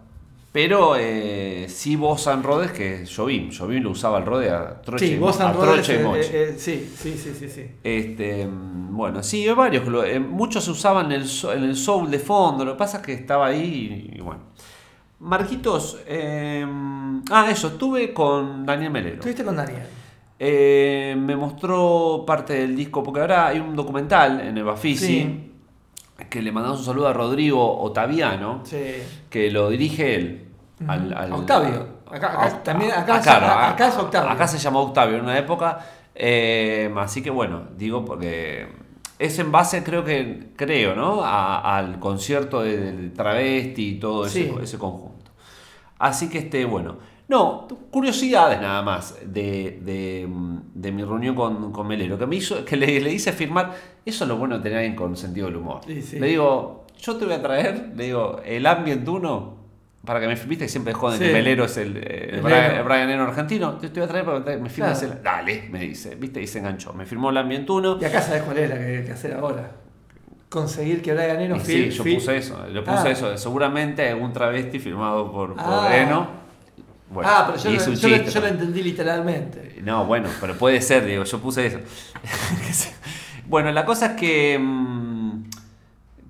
Pero 0.51 0.95
eh, 0.97 1.67
sí 1.69 1.95
vos 1.95 2.21
San 2.23 2.41
Rodes, 2.41 2.71
que 2.71 3.05
Jovim, 3.07 3.51
Jovim 3.55 3.83
lo 3.83 3.91
usaba 3.91 4.17
el 4.17 4.25
Rode 4.25 4.49
a 4.49 4.81
troche, 4.81 5.07
Sí, 5.07 5.13
en 5.13 5.19
Rhodes. 5.19 6.29
eh, 6.31 6.31
eh, 6.33 6.55
sí, 6.57 6.91
sí, 6.97 7.15
sí, 7.17 7.33
sí, 7.37 7.49
sí. 7.49 7.67
Este, 7.83 8.47
bueno, 8.49 9.21
sí, 9.21 9.47
hay 9.47 9.53
varios. 9.53 9.83
muchos 10.21 10.63
se 10.63 10.71
usaban 10.71 11.11
en 11.11 11.21
el, 11.21 11.27
en 11.55 11.63
el 11.63 11.75
soul 11.75 12.09
de 12.09 12.17
fondo, 12.19 12.65
lo 12.65 12.73
que 12.73 12.77
pasa 12.79 12.97
es 12.97 13.03
que 13.03 13.13
estaba 13.13 13.45
ahí 13.47 14.11
y, 14.13 14.17
y 14.17 14.21
bueno. 14.21 14.41
Marquitos, 15.19 15.99
eh, 16.07 16.65
ah, 17.29 17.47
eso, 17.51 17.67
estuve 17.67 18.13
con 18.13 18.65
Daniel 18.65 18.91
Melero. 18.91 19.15
Estuviste 19.15 19.43
con 19.43 19.55
Daniel. 19.55 19.83
Eh, 20.41 21.15
me 21.19 21.35
mostró 21.35 22.23
parte 22.25 22.53
del 22.53 22.75
disco, 22.75 23.03
porque 23.03 23.19
ahora 23.19 23.47
hay 23.47 23.59
un 23.59 23.75
documental 23.75 24.39
en 24.39 24.57
Eva 24.57 24.77
Fisi, 24.77 25.05
Sí. 25.05 25.51
que 26.29 26.41
le 26.41 26.51
mandamos 26.53 26.79
un 26.79 26.85
saludo 26.85 27.09
a 27.09 27.13
Rodrigo 27.13 27.81
Otaviano, 27.81 28.61
Sí. 28.63 28.77
que 29.29 29.51
lo 29.51 29.69
dirige 29.69 30.15
él. 30.15 30.45
Al, 30.87 31.11
al- 31.13 31.33
Octavio. 31.33 31.99
Acá- 32.09 32.27
acá- 32.31 32.45
a- 32.45 32.63
también 32.63 32.91
acá 32.91 33.21
se- 33.21 33.29
acá 33.29 33.87
es 33.89 33.97
Octavio. 33.97 34.29
Acá 34.29 34.47
se 34.47 34.57
llamó 34.57 34.79
Octavio 34.81 35.17
en 35.17 35.23
una 35.23 35.37
época. 35.37 35.79
eh, 36.21 36.93
así 36.97 37.21
que 37.21 37.29
bueno, 37.29 37.63
digo 37.77 38.03
porque 38.03 38.67
es 39.19 39.39
en 39.39 39.53
base, 39.53 39.83
creo 39.85 40.03
que, 40.03 40.49
creo, 40.57 40.93
¿no? 40.93 41.23
A- 41.23 41.77
al 41.77 41.97
concierto 41.99 42.61
de, 42.61 42.77
del 42.77 43.13
travesti 43.13 43.89
y 43.91 43.99
todo 43.99 44.25
ese, 44.25 44.43
Sí. 44.49 44.55
ese 44.61 44.77
conjunto. 44.77 45.31
Así 45.97 46.29
que 46.29 46.39
este, 46.39 46.65
bueno. 46.65 46.97
No, 47.29 47.67
curiosidades 47.91 48.59
nada 48.59 48.81
más 48.81 49.15
de, 49.23 49.79
de- 49.83 50.27
de 50.73 50.91
mi 50.91 51.03
reunión 51.03 51.35
con, 51.35 51.71
con 51.71 51.87
Melero, 51.87 52.17
que 52.17 52.25
me 52.25 52.35
hizo, 52.35 52.65
que 52.65 52.75
le, 52.75 52.99
le 52.99 53.13
hice 53.13 53.31
firmar, 53.31 53.71
eso 54.05 54.23
es 54.23 54.27
lo 54.27 54.35
bueno 54.37 54.57
de 54.57 54.63
tener 54.63 54.79
alguien 54.79 54.95
con 54.95 55.15
sentido 55.15 55.45
del 55.47 55.57
humor. 55.57 55.81
Sí, 55.85 56.01
sí. 56.01 56.19
Le 56.19 56.25
digo, 56.27 56.85
yo 56.99 57.15
te 57.17 57.25
voy 57.25 57.35
a 57.35 57.41
traer, 57.41 57.91
le 57.95 58.05
digo, 58.05 58.41
el 58.43 58.65
Ambient 58.65 59.07
1, 59.07 59.57
para 60.03 60.19
que 60.19 60.27
me 60.27 60.33
viste 60.33 60.65
que 60.65 60.69
siempre 60.69 60.93
joden 60.93 61.19
Sí. 61.19 61.25
que 61.25 61.33
Melero 61.33 61.65
es 61.65 61.77
el, 61.77 61.97
eh, 61.97 62.29
el 62.33 62.41
Brian, 62.41 62.65
Eno. 62.71 62.77
el 62.79 62.83
Brian 62.83 63.09
Eno 63.11 63.23
argentino, 63.25 63.73
te 63.77 63.89
te 63.89 63.99
voy 63.99 64.05
a 64.05 64.09
traer 64.09 64.25
para 64.25 64.43
que 64.43 64.57
me 64.57 64.69
firmes 64.69 64.97
Claro. 64.97 65.13
el. 65.13 65.23
Dale, 65.23 65.67
me 65.69 65.79
dice, 65.81 66.15
viste, 66.15 66.41
y 66.41 66.47
se 66.47 66.57
enganchó. 66.59 66.93
Me 66.93 67.05
firmó 67.05 67.29
el 67.29 67.37
Ambient 67.37 67.69
1. 67.69 67.99
Y 68.01 68.05
acá 68.05 68.21
sabes 68.21 68.41
cuál 68.41 68.57
es 68.57 68.69
la 68.71 68.77
que 68.79 68.97
hay 68.97 69.05
que 69.05 69.11
hacer 69.11 69.33
ahora. 69.35 69.69
Conseguir 70.49 71.03
que 71.03 71.13
Brian 71.13 71.39
Eno 71.41 71.59
sí, 71.59 71.91
yo 71.91 72.03
puse 72.03 72.37
eso, 72.37 72.67
yo 72.69 72.83
puse 72.83 73.07
Ah. 73.09 73.11
eso, 73.11 73.37
seguramente 73.37 74.09
algún 74.09 74.33
travesti 74.33 74.79
firmado 74.79 75.31
por, 75.31 75.53
por 75.53 75.63
Ah. 75.63 75.95
Eno. 75.95 76.38
Bueno, 77.11 77.29
ah, 77.31 77.43
pero 77.47 77.57
yo, 77.57 77.71
lo- 77.71 77.93
yo, 77.95 78.07
lo- 78.07 78.23
yo 78.23 78.39
lo 78.41 78.47
entendí 78.47 78.83
literalmente. 78.83 79.79
No, 79.83 80.05
bueno, 80.05 80.29
pero 80.39 80.55
puede 80.55 80.79
ser, 80.81 81.05
digo, 81.05 81.23
yo 81.23 81.39
puse 81.39 81.65
eso. 81.65 81.79
bueno, 83.47 83.71
la 83.71 83.85
cosa 83.85 84.07
es 84.07 84.11
que. 84.13 84.59
mm, 84.59 85.43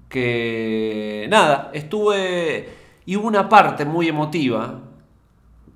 que. 0.10 1.28
Nada, 1.30 1.72
estuve. 1.74 2.70
Y 3.06 3.16
hubo 3.16 3.28
una 3.28 3.50
parte 3.50 3.86
muy 3.86 4.08
emotiva 4.08 4.82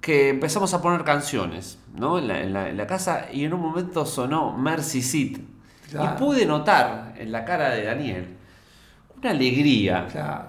que 0.01 0.29
empezamos 0.29 0.73
a 0.73 0.81
poner 0.81 1.03
canciones, 1.03 1.79
¿no? 1.95 2.19
En 2.19 2.27
la, 2.27 2.41
en 2.41 2.53
la- 2.53 2.69
en 2.69 2.77
la 2.77 2.85
casa 2.87 3.27
y 3.31 3.43
en 3.45 3.53
un 3.53 3.61
momento 3.61 4.05
sonó 4.05 4.55
Mercy 4.57 5.01
Seat. 5.01 5.39
Claro. 5.89 6.15
Y 6.15 6.19
pude 6.19 6.45
notar 6.45 7.13
en 7.17 7.31
la 7.31 7.45
cara 7.45 7.69
de 7.69 7.83
Daniel 7.83 8.27
una 9.17 9.31
alegría. 9.31 10.07
Claro. 10.11 10.45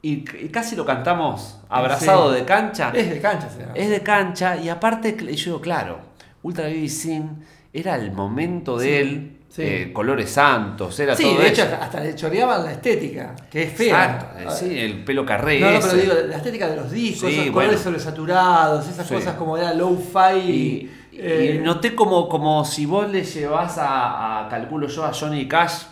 Y, 0.00 0.24
y 0.44 0.48
casi 0.48 0.76
lo 0.76 0.86
cantamos 0.86 1.58
abrazado 1.68 2.32
Sí. 2.32 2.38
de 2.40 2.44
cancha. 2.44 2.92
Es 2.94 3.10
de 3.10 3.20
cancha, 3.20 3.48
se 3.50 3.60
llama. 3.60 3.72
Es 3.74 3.90
de 3.90 4.00
cancha 4.00 4.56
y 4.56 4.68
aparte, 4.68 5.16
yo 5.18 5.26
digo, 5.44 5.60
claro, 5.60 5.98
Ultra 6.42 6.64
Baby 6.66 6.88
Sin 6.88 7.44
era 7.72 7.96
el 7.96 8.12
momento 8.12 8.78
de 8.78 9.00
él, 9.00 9.36
sí. 9.48 9.62
eh, 9.64 9.92
colores 9.92 10.30
santos, 10.30 10.98
era 11.00 11.16
Sí, 11.16 11.24
todo 11.24 11.38
de 11.40 11.48
hecho, 11.48 11.62
eso. 11.64 11.76
hasta, 11.80 12.00
le 12.00 12.14
choreaban 12.14 12.64
la 12.64 12.72
estética, 12.72 13.34
que 13.50 13.64
es 13.64 13.72
fea. 13.72 14.04
Exacto, 14.04 14.38
eh, 14.38 14.46
sí, 14.56 14.78
el 14.78 15.04
pelo 15.04 15.26
carré. 15.26 15.58
No, 15.60 15.72
no, 15.72 15.80
pero 15.80 15.94
digo, 15.94 16.14
la 16.28 16.36
estética 16.36 16.68
de 16.68 16.76
los 16.76 16.90
discos, 16.92 17.28
Sí, 17.30 17.34
esos 17.34 17.52
bueno. 17.52 17.52
colores 17.54 17.80
sobresaturados, 17.80 18.88
esas 18.88 19.06
cosas 19.10 19.34
como 19.34 19.56
era 19.58 19.74
low-fi. 19.74 20.38
y, 20.38 20.90
eh, 21.20 21.56
y 21.60 21.64
noté 21.64 21.96
como, 21.96 22.28
como 22.28 22.64
si 22.64 22.86
vos 22.86 23.10
le 23.10 23.24
llevas 23.24 23.76
a, 23.78 24.46
a, 24.46 24.48
calculo 24.48 24.86
yo, 24.86 25.04
a 25.04 25.12
Johnny 25.12 25.48
Cash. 25.48 25.82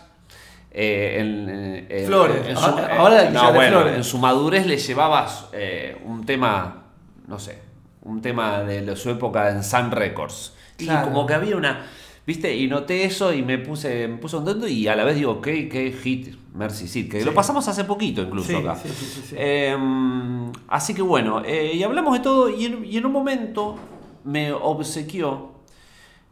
Eh, 0.79 1.17
en, 1.21 1.49
en- 1.49 1.87
en- 1.89 2.07
Flores. 2.07 2.47
en 2.47 2.55
su- 2.57 2.63
Ahora- 2.65 2.87
eh, 2.95 2.99
ahora 2.99 3.31
no, 3.31 3.53
bueno, 3.55 3.79
flores. 3.79 3.97
en 3.97 4.05
su 4.05 4.19
madurez 4.19 4.67
le 4.67 4.77
llevabas 4.77 5.49
eh, 5.55 5.97
un 6.05 6.27
tema, 6.27 6.85
no 7.27 7.39
sé, 7.39 7.59
un 8.03 8.21
tema 8.21 8.61
de 8.63 8.95
su 8.95 9.09
época 9.11 9.49
en 9.51 9.65
Sun 9.65 9.91
Records. 9.91 10.53
Y 10.79 10.87
como 10.87 11.25
que 11.27 11.33
había 11.33 11.57
una, 11.57 11.87
viste, 12.27 12.55
y 12.55 12.69
noté 12.69 13.05
eso 13.05 13.33
y 13.33 13.43
me 13.43 13.57
puse, 13.57 14.07
me 14.07 14.19
puse 14.19 14.37
contento 14.37 14.69
y 14.69 14.87
a 14.87 14.95
la 14.95 15.05
vez 15.05 15.17
digo, 15.17 15.41
qué, 15.41 15.67
qué 15.71 15.91
hit, 15.93 16.37
Mercy 16.55 16.87
Seat, 16.89 17.09
que 17.11 17.21
Sí. 17.21 17.25
lo 17.25 17.33
pasamos 17.33 17.67
hace 17.69 17.85
poquito 17.85 18.21
incluso 18.23 18.49
Sí, 18.49 18.55
acá. 18.57 18.77
sí, 18.77 18.89
sí, 18.91 19.05
sí, 19.07 19.23
sí. 19.31 19.35
Eh, 19.39 19.75
así 20.69 20.93
que 20.95 21.01
bueno, 21.03 21.43
eh, 21.45 21.73
y 21.75 21.83
hablamos 21.83 22.13
de 22.19 22.21
todo 22.23 22.51
y 22.51 22.67
en, 22.67 22.85
y 22.85 22.99
en 22.99 23.07
un 23.07 23.13
momento 23.13 23.77
me 24.25 24.53
obsequió, 24.53 25.53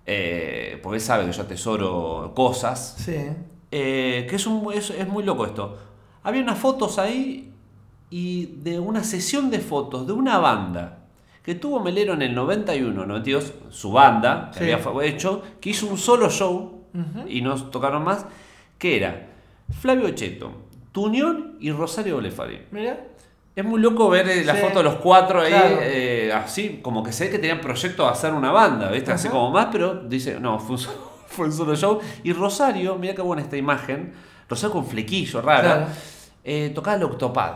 eh, 0.07 0.78
porque 0.82 1.01
sabe 1.01 1.24
que 1.26 1.32
yo 1.32 1.42
atesoro 1.42 2.32
cosas, 2.36 2.97
Sí. 2.99 3.16
Eh, 3.71 4.27
que 4.29 4.37
es, 4.37 4.47
un, 4.47 4.73
es, 4.73 4.91
es 4.91 5.09
muy 5.09 5.25
loco 5.25 5.45
esto. 5.47 5.77
Había 6.23 6.43
unas 6.43 6.59
fotos 6.59 6.99
ahí 6.99 7.51
y 8.11 8.47
de 8.62 8.79
una 8.79 9.03
sesión 9.05 9.51
de 9.51 9.59
fotos 9.61 10.07
de 10.07 10.12
una 10.12 10.39
banda 10.39 10.99
que 11.43 11.55
tuvo 11.55 11.81
Melero 11.81 12.15
en 12.15 12.23
el 12.23 12.35
91, 12.35 13.05
92, 13.07 13.53
su 13.71 13.93
banda, 13.93 14.51
que 14.57 14.65
Sí. 14.65 14.71
había 14.89 15.05
hecho, 15.05 15.43
que 15.61 15.71
hizo 15.71 15.87
un 15.87 15.99
solo 15.99 16.31
show 16.31 16.85
y 17.29 17.43
nos 17.43 17.71
tocaron 17.71 18.03
más, 18.05 18.25
que 18.79 18.97
era 18.97 19.27
Flavio 19.81 20.09
Cheto, 20.11 20.53
Tuñón 20.93 21.57
y 21.61 21.71
Rosario 21.73 22.17
Olefari. 22.19 22.61
Mira. 22.71 23.09
Es 23.57 23.65
muy 23.65 23.81
loco 23.81 24.09
ver 24.09 24.29
eh, 24.29 24.45
la 24.45 24.55
Sí, 24.57 24.61
foto 24.62 24.79
de 24.79 24.85
los 24.85 24.95
cuatro 24.97 25.41
ahí, 25.41 25.51
claro. 25.53 25.77
eh, 25.81 26.33
así, 26.33 26.81
como 26.83 27.03
que 27.05 27.12
se 27.12 27.25
ve 27.27 27.31
que 27.31 27.39
tenían 27.39 27.61
proyecto 27.61 28.03
de 28.05 28.09
hacer 28.09 28.33
una 28.33 28.51
banda, 28.51 28.91
¿viste? 28.91 29.12
Así 29.12 29.29
como 29.29 29.51
más, 29.51 29.69
pero 29.71 29.95
dice, 29.95 30.41
no, 30.41 30.59
fue 30.59 30.73
un, 30.73 30.79
solo, 30.79 30.97
fue 31.35 31.47
un 31.47 31.53
solo 31.53 31.74
show. 31.76 31.99
Y 32.22 32.32
Rosario, 32.32 32.97
mira 32.97 33.14
qué 33.14 33.22
buena 33.22 33.43
esta 33.43 33.57
imagen, 33.57 34.12
Rosario 34.49 34.72
con 34.72 34.87
flequillo, 34.87 35.41
rara, 35.41 35.61
Claro. 35.62 35.87
eh, 36.45 36.72
tocaba 36.74 36.97
el 36.97 37.03
Octopad. 37.05 37.55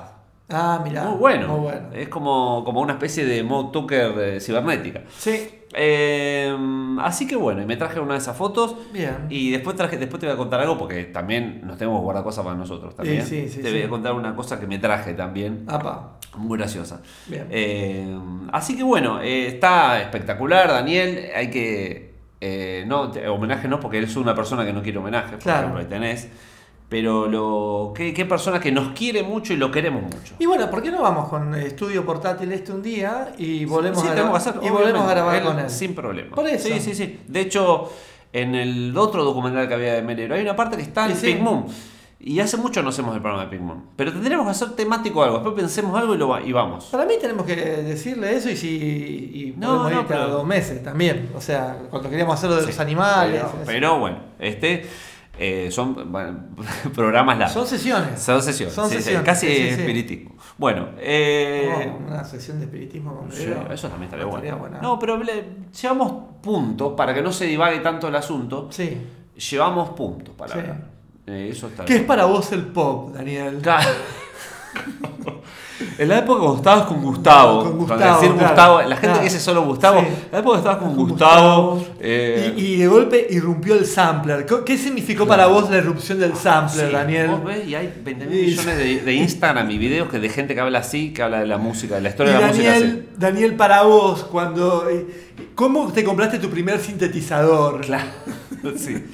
Ah, 0.51 0.81
mira. 0.83 1.05
muy 1.05 1.19
bueno. 1.19 1.49
Muy 1.49 1.61
bueno. 1.61 1.89
Es 1.93 2.09
como, 2.09 2.63
como 2.65 2.81
una 2.81 2.95
especie 2.95 3.25
de 3.27 3.43
Mo 3.43 3.71
Tucker 3.71 4.13
eh, 4.19 4.41
cibernética. 4.41 5.03
Sí. 5.19 5.51
Eh, 5.75 6.57
así 7.03 7.27
que 7.27 7.37
bueno, 7.37 7.61
y 7.61 7.67
me 7.67 7.77
traje 7.77 8.01
una 8.01 8.15
de 8.15 8.21
esas 8.21 8.35
fotos. 8.35 8.75
Bien. 8.91 9.27
Y 9.29 9.51
después 9.51 9.77
traje, 9.77 9.99
después 9.99 10.19
te 10.19 10.25
voy 10.27 10.33
a 10.35 10.39
contar 10.39 10.61
algo 10.61 10.79
porque 10.79 11.05
también 11.05 11.61
nos 11.67 11.77
tenemos 11.77 12.01
que 12.01 12.05
guardar 12.05 12.25
cosas 12.25 12.45
para 12.45 12.57
nosotros 12.57 12.97
también. 12.97 13.27
Sí, 13.27 13.43
sí, 13.49 13.57
sí, 13.57 13.63
te 13.63 13.71
voy 13.71 13.83
a 13.83 13.89
contar 13.91 14.15
una 14.15 14.35
cosa 14.35 14.59
que 14.59 14.67
me 14.67 14.79
traje 14.79 15.13
también. 15.13 15.65
Apa. 15.69 16.17
Muy 16.39 16.57
graciosa. 16.57 17.03
Bien. 17.27 17.47
Eh, 17.51 18.19
así 18.51 18.75
que 18.75 18.83
bueno, 18.85 19.21
eh, 19.21 19.49
está 19.49 20.01
espectacular, 20.01 20.69
Daniel. 20.69 21.29
Hay 21.37 21.51
que. 21.51 22.08
Eh, 22.41 22.85
no, 22.87 23.11
te- 23.11 23.27
homenaje 23.29 23.67
no, 23.69 23.81
porque 23.81 23.99
él 23.99 24.05
es 24.05 24.17
una 24.17 24.35
persona 24.35 24.65
que 24.65 24.73
no 24.73 24.83
quiere 24.83 24.99
homenaje, 24.99 25.33
por 25.33 25.39
Claro. 25.41 25.59
ejemplo, 25.61 25.81
ahí 25.81 25.87
tenés. 25.87 26.29
Pero 26.89 27.27
lo. 27.29 27.93
Qué, 27.95 28.15
qué 28.15 28.25
persona 28.25 28.59
que 28.61 28.73
nos 28.73 28.93
quiere 28.93 29.23
mucho 29.23 29.53
y 29.53 29.57
lo 29.57 29.71
queremos 29.71 30.03
mucho. 30.05 30.35
Y 30.39 30.47
bueno, 30.47 30.71
¿por 30.71 30.83
qué 30.83 30.91
no 30.91 31.03
vamos 31.03 31.29
con 31.29 31.55
estudio 31.55 32.07
portátil 32.07 32.51
este 32.51 32.73
un 32.73 32.83
día 32.83 33.33
y 33.37 33.67
volvemos, 33.67 34.01
Sí, 34.01 34.09
a, 34.09 34.15
tenemos 34.15 34.31
gra- 34.41 34.45
que 34.45 34.49
hacer, 34.59 34.65
y 34.65 34.71
volvemos 34.71 35.03
a 35.03 35.11
grabar 35.11 35.37
él 35.37 35.43
con 35.43 35.59
él? 35.59 35.69
Sin 35.69 35.95
problema. 35.95 36.35
Por 36.35 36.47
eso. 36.49 36.67
Sí, 36.67 36.81
sí, 36.81 36.95
sí. 36.95 37.21
De 37.29 37.41
hecho, 37.41 37.93
en 38.33 38.55
el 38.55 38.97
otro 38.97 39.23
documental 39.23 39.69
que 39.69 39.75
había 39.75 39.93
de 39.95 40.03
Melero, 40.03 40.35
hay 40.35 40.41
una 40.41 40.57
parte 40.57 40.77
que 40.77 40.83
está 40.83 41.05
en 41.11 41.17
sí. 41.17 41.27
Pink 41.27 41.41
Moon. 41.41 41.67
Y 42.21 42.41
hace 42.41 42.57
mucho 42.57 42.83
no 42.83 42.89
hacemos 42.89 43.15
el 43.15 43.23
programa 43.23 43.45
de 43.45 43.51
Pink 43.51 43.63
Moon. 43.63 43.85
Pero 43.95 44.13
tendremos 44.13 44.45
que 44.45 44.51
hacer 44.51 44.71
temático 44.75 45.23
algo. 45.23 45.37
Después 45.37 45.55
pensemos 45.55 45.97
algo 45.97 46.15
y, 46.15 46.19
lo 46.19 46.29
va- 46.29 46.43
y 46.43 46.53
vamos. 46.53 46.87
Para 46.87 47.07
mí 47.07 47.15
tenemos 47.21 47.47
que 47.47 47.55
decirle 47.55 48.35
eso 48.37 48.51
y 48.51 48.57
si 48.57 48.69
y 49.35 49.55
No, 49.57 49.69
podemos 49.69 49.93
no, 49.93 50.01
ir 50.01 50.07
cada 50.09 50.25
pero- 50.25 50.37
dos 50.39 50.47
meses 50.47 50.83
también. 50.83 51.31
O 51.37 51.41
sea, 51.41 51.79
cuando 51.91 52.11
queríamos 52.11 52.35
hacerlo 52.35 52.57
de 52.57 52.67
los 52.67 52.81
animales. 52.81 53.43
Pero, 53.65 54.01
bueno, 54.01 54.19
este 54.41 54.85
eh, 55.39 55.69
son 55.71 56.11
bueno, 56.11 56.41
programas 56.95 57.39
largos. 57.39 57.55
Son 57.55 57.67
sesiones. 57.69 58.21
Son 58.21 58.43
sesiones. 58.43 58.75
Son 58.75 58.89
sí, 58.91 58.97
sesiones, 58.97 59.23
casi 59.25 59.47
sí, 59.47 59.69
espiritismo. 59.69 60.35
Bueno, 60.57 60.89
eh, 60.99 61.71
Oh, 61.95 62.05
una 62.09 62.25
sesión 62.25 62.59
de 62.59 62.65
espiritismo 62.65 63.29
eso 63.71 63.89
también 63.89 64.13
estaría 64.13 64.25
bueno. 64.27 64.79
No, 64.83 64.99
pero 64.99 65.17
le- 65.23 65.45
llevamos 65.81 66.13
puntos 66.43 66.95
para 66.97 67.15
que 67.15 67.23
no 67.23 67.31
se 67.33 67.45
divague 67.45 67.79
tanto 67.79 68.09
el 68.09 68.17
asunto. 68.17 68.67
Sí. 68.73 69.01
Llevamos 69.53 69.91
puntos 69.91 70.35
para 70.35 70.53
Sí. 70.55 70.59
hablar. 70.59 70.98
Eh, 71.29 71.51
eso 71.53 71.67
está 71.69 71.85
¿Qué 71.85 71.97
es 71.97 72.03
para 72.03 72.25
vos 72.25 72.51
el 72.53 72.63
pop, 72.67 73.13
Daniel? 73.15 73.59
Claro. 73.63 73.89
En 75.97 76.09
la 76.09 76.19
época 76.19 76.41
cuando 76.41 76.57
estabas 76.59 76.87
con 76.87 77.03
Gustavo, 77.03 77.63
Con 77.65 77.79
Gustavo, 77.79 78.01
decir 78.21 78.35
claro, 78.35 78.49
Gustavo, 78.49 78.79
la 78.83 78.87
gente 78.89 79.01
claro. 79.01 79.19
que 79.19 79.25
dice 79.25 79.39
solo 79.41 79.65
Gustavo, 79.65 80.01
Sí. 80.01 80.07
en 80.07 80.15
la 80.33 80.39
época 80.39 80.55
que 80.55 80.59
estabas 80.59 80.79
con, 80.79 80.95
Con 80.97 81.09
Gustavo, 81.09 81.71
Gustavo. 81.75 81.97
eh, 82.01 82.55
Y, 82.57 82.61
y 82.61 82.77
de 82.77 82.87
golpe 82.89 83.27
irrumpió 83.31 83.75
el 83.75 83.87
sampler. 83.87 84.45
¿Qué- 84.47 84.65
¿Qué 84.65 84.77
significó 84.79 85.27
para 85.27 85.47
vos 85.47 85.71
la 85.71 85.79
irrupción 85.79 86.19
del 86.19 86.35
sampler, 86.35 86.87
Sí, 86.89 86.93
Daniel? 86.93 87.29
Vos 87.31 87.45
ves 87.45 87.67
y 87.67 87.75
hay 87.75 87.93
20 88.05 88.25
Sí. 88.25 88.31
millones 88.31 88.77
de, 88.79 89.01
de 89.05 89.13
Instagram 89.15 89.71
y 89.71 89.79
videos 89.79 90.09
que 90.09 90.19
de 90.19 90.29
gente 90.29 90.55
que 90.55 90.61
habla 90.61 90.81
así, 90.81 91.13
que 91.13 91.23
habla 91.23 91.41
de 91.41 91.47
la 91.47 91.59
música, 91.59 91.95
de 91.97 92.01
la 92.03 92.09
Y 92.09 92.11
historia 92.11 92.35
de 92.35 92.41
la 92.41 92.47
música 92.49 92.71
así. 92.73 92.81
Daniel, 92.81 93.09
Daniel, 93.17 93.55
para 93.57 93.83
vos, 93.83 94.25
cuando. 94.25 94.89
eh, 94.91 95.07
¿Cómo 95.55 95.93
te 95.93 96.03
compraste 96.05 96.39
tu 96.39 96.49
primer 96.51 96.79
sintetizador? 96.81 97.81
Claro, 97.83 98.09
sí. 98.77 99.05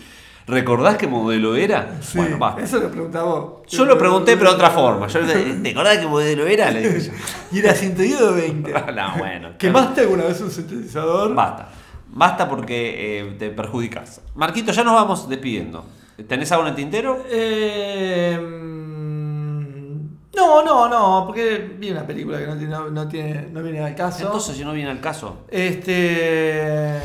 ¿Recordás 0.46 0.98
qué 0.98 1.06
modelo 1.06 1.56
era? 1.56 1.96
Sí, 2.02 2.18
Bueno, 2.18 2.36
basta. 2.38 2.62
Eso 2.62 2.78
lo 2.78 2.90
preguntaba. 2.90 3.46
Yo 3.66 3.84
lo 3.86 3.96
pregunté, 3.96 4.36
pero 4.36 4.50
de 4.50 4.56
otra 4.56 4.70
forma. 4.70 5.06
Yo 5.06 5.20
le 5.20 5.34
dije, 5.34 5.54
¿te 5.62 5.70
acordás 5.70 5.98
qué 5.98 6.06
modelo 6.06 6.46
era? 6.46 6.70
Le 6.70 6.80
dije 6.80 7.10
yo. 7.10 7.12
Y 7.50 7.60
era 7.60 7.74
110 7.74 8.20
de 8.20 8.30
20. 8.32 8.72
No, 8.94 9.16
bueno. 9.18 9.50
¿Quemaste 9.58 10.02
alguna 10.02 10.24
vez 10.24 10.40
un 10.42 10.50
sintetizador? 10.50 11.34
Basta. 11.34 11.68
Basta 12.08 12.48
porque 12.48 13.20
eh, 13.20 13.36
te 13.38 13.50
perjudicas. 13.50 14.20
Marquito, 14.34 14.70
ya 14.72 14.84
nos 14.84 14.94
vamos 14.94 15.28
despidiendo. 15.28 15.84
¿Tenés 16.28 16.52
algo 16.52 16.64
en 16.64 16.70
el 16.70 16.76
tintero? 16.76 17.24
Eh, 17.28 18.38
mm, 18.38 20.34
no, 20.36 20.62
no, 20.62 20.88
no, 20.88 21.24
porque 21.26 21.74
vi 21.78 21.90
una 21.90 22.06
película 22.06 22.38
que 22.38 22.46
no 22.46 22.56
tiene, 22.56 22.72
no, 22.72 22.90
no 22.90 23.08
tiene, 23.08 23.48
no 23.50 23.62
viene 23.62 23.80
al 23.80 23.94
caso. 23.94 24.26
Entonces, 24.26 24.56
si 24.56 24.64
no 24.64 24.72
viene 24.72 24.90
al 24.90 25.00
caso. 25.00 25.38
Este. 25.48 27.00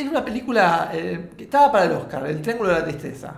Era 0.00 0.10
una 0.10 0.24
película 0.24 0.90
eh, 0.92 1.30
que 1.36 1.44
estaba 1.44 1.70
para 1.72 1.84
el 1.86 1.92
Oscar, 1.92 2.26
El 2.26 2.40
Triángulo 2.42 2.70
de 2.72 2.78
la 2.80 2.84
Tristeza. 2.84 3.34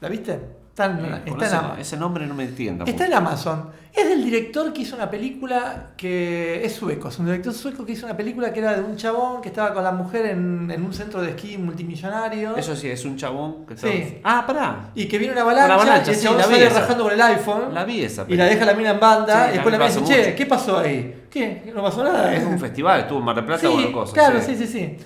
¿La 0.00 0.08
viste? 0.08 0.38
Está 0.70 0.86
en, 0.86 0.98
Eh, 1.06 1.08
está 1.08 1.30
con 1.30 1.40
en 1.40 1.46
ese, 1.46 1.56
Ama- 1.56 1.76
ese 1.80 1.96
nombre 1.96 2.26
no 2.26 2.34
me 2.34 2.44
entiendo. 2.44 2.84
Está 2.84 3.06
en 3.06 3.14
Amazon. 3.14 3.70
Es 3.94 4.06
del 4.10 4.22
director 4.22 4.74
que 4.74 4.82
hizo 4.82 4.94
una 4.94 5.10
película 5.10 5.92
que 5.96 6.62
es 6.62 6.74
sueco. 6.74 7.08
Es 7.08 7.18
un 7.18 7.24
director 7.24 7.54
sueco 7.54 7.86
que 7.86 7.92
hizo 7.92 8.04
una 8.04 8.14
película 8.14 8.52
que 8.52 8.60
era 8.60 8.74
de 8.74 8.82
un 8.82 8.94
chabón 8.94 9.40
que 9.40 9.48
estaba 9.48 9.72
con 9.72 9.82
la 9.82 9.92
mujer 9.92 10.26
en, 10.26 10.70
en 10.70 10.84
un 10.84 10.92
centro 10.92 11.22
de 11.22 11.30
esquí 11.30 11.56
multimillonario. 11.56 12.58
Eso 12.58 12.76
sí, 12.76 12.90
es 12.90 13.02
un 13.06 13.16
chabón 13.16 13.64
que 13.66 13.72
está... 13.72 13.88
Sí. 13.88 14.18
Ah, 14.22 14.44
pará. 14.46 14.90
Y 14.94 15.06
que 15.08 15.16
viene 15.16 15.32
una 15.32 15.42
avalancha, 15.42 15.64
Una 15.66 15.82
avalancha, 15.82 16.10
y 16.10 16.14
el 16.14 16.16
sí, 16.20 16.24
chabón 16.24 16.38
la 16.40 16.44
sale 16.44 16.66
esa. 16.66 16.80
rajando 16.80 17.04
con 17.04 17.12
el 17.14 17.22
iPhone. 17.22 17.62
La 17.74 17.84
vi 17.86 18.02
esa 18.02 18.12
Y 18.28 18.36
la 18.36 18.44
película. 18.44 18.44
deja 18.50 18.64
la 18.66 18.74
mina 18.74 18.90
en 18.90 19.00
banda. 19.00 19.44
Sí, 19.44 19.48
y 19.48 19.52
después 19.54 19.72
la 19.72 19.78
mina 19.78 20.00
dice, 20.00 20.04
che. 20.24 20.34
¿qué 20.34 20.44
pasó 20.46 20.78
ahí? 20.78 21.24
¿Qué? 21.30 21.72
¿No 21.74 21.82
pasó 21.82 22.04
nada? 22.04 22.34
Es 22.34 22.44
un 22.44 22.58
festival, 22.58 23.00
estuvo 23.00 23.18
en 23.20 23.24
Mar 23.24 23.34
del 23.36 23.46
Plata 23.46 23.70
o 23.70 23.74
una 23.76 23.90
cosa. 23.92 24.12
claro, 24.12 24.42
sí, 24.42 24.54
sí, 24.54 24.66
sí. 24.66 24.96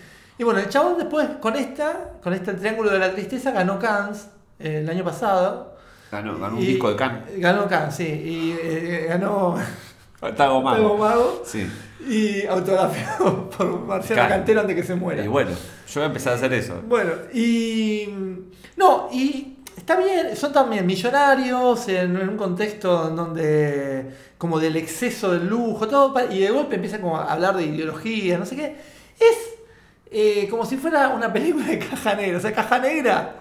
Y 0.40 0.42
bueno, 0.42 0.58
el 0.60 0.70
chabón 0.70 0.96
después 0.96 1.28
con 1.38 1.54
esta, 1.54 2.12
con 2.22 2.32
este 2.32 2.54
Triángulo 2.54 2.90
de 2.90 2.98
la 2.98 3.12
Tristeza, 3.12 3.50
ganó 3.50 3.78
Cannes 3.78 4.26
eh, 4.58 4.78
el 4.82 4.88
año 4.88 5.04
pasado. 5.04 5.76
Ganó, 6.10 6.38
ganó 6.38 6.56
un 6.56 6.62
Y- 6.62 6.66
disco 6.66 6.88
de 6.88 6.96
can. 6.96 7.26
Ganó 7.36 7.68
Cannes, 7.68 7.94
sí. 7.94 8.04
Y 8.06 8.56
eh, 8.58 9.04
ganó 9.06 9.56
Tago 10.36 10.62
Mago. 10.62 10.76
Tago 10.82 10.96
Mago. 10.96 11.42
Sí. 11.44 11.70
y 12.08 12.46
autografiado 12.46 13.50
por 13.58 14.00
Claro. 14.06 14.28
Cantero 14.30 14.60
antes 14.62 14.76
que 14.76 14.82
se 14.82 14.94
muera. 14.94 15.22
Y 15.22 15.28
bueno, 15.28 15.50
yo 15.50 16.00
voy 16.00 16.04
a 16.04 16.06
empezar 16.06 16.32
a 16.32 16.36
hacer 16.36 16.54
eso. 16.54 16.80
Bueno, 16.88 17.10
y. 17.34 18.08
No, 18.78 19.10
y 19.12 19.58
está 19.76 19.98
bien, 19.98 20.34
son 20.34 20.54
también 20.54 20.86
millonarios 20.86 21.86
en, 21.88 22.16
un 22.16 22.38
contexto 22.38 23.08
en 23.10 23.16
donde. 23.16 24.10
como 24.38 24.58
del 24.58 24.76
exceso 24.76 25.32
del 25.32 25.46
lujo, 25.48 25.86
todo, 25.86 26.14
y 26.30 26.38
de 26.38 26.50
golpe 26.50 26.76
empieza 26.76 26.98
como 26.98 27.18
a 27.18 27.30
hablar 27.30 27.58
de 27.58 27.64
ideología, 27.64 28.38
no 28.38 28.46
sé 28.46 28.56
qué. 28.56 28.76
Es. 29.20 29.59
Eh, 30.12 30.48
como 30.50 30.66
si 30.66 30.76
fuera 30.76 31.08
una 31.10 31.32
película 31.32 31.66
de 31.66 31.78
caja 31.78 32.14
negra. 32.14 32.38
O 32.38 32.40
sea, 32.40 32.52
caja 32.52 32.78
negra. 32.80 33.36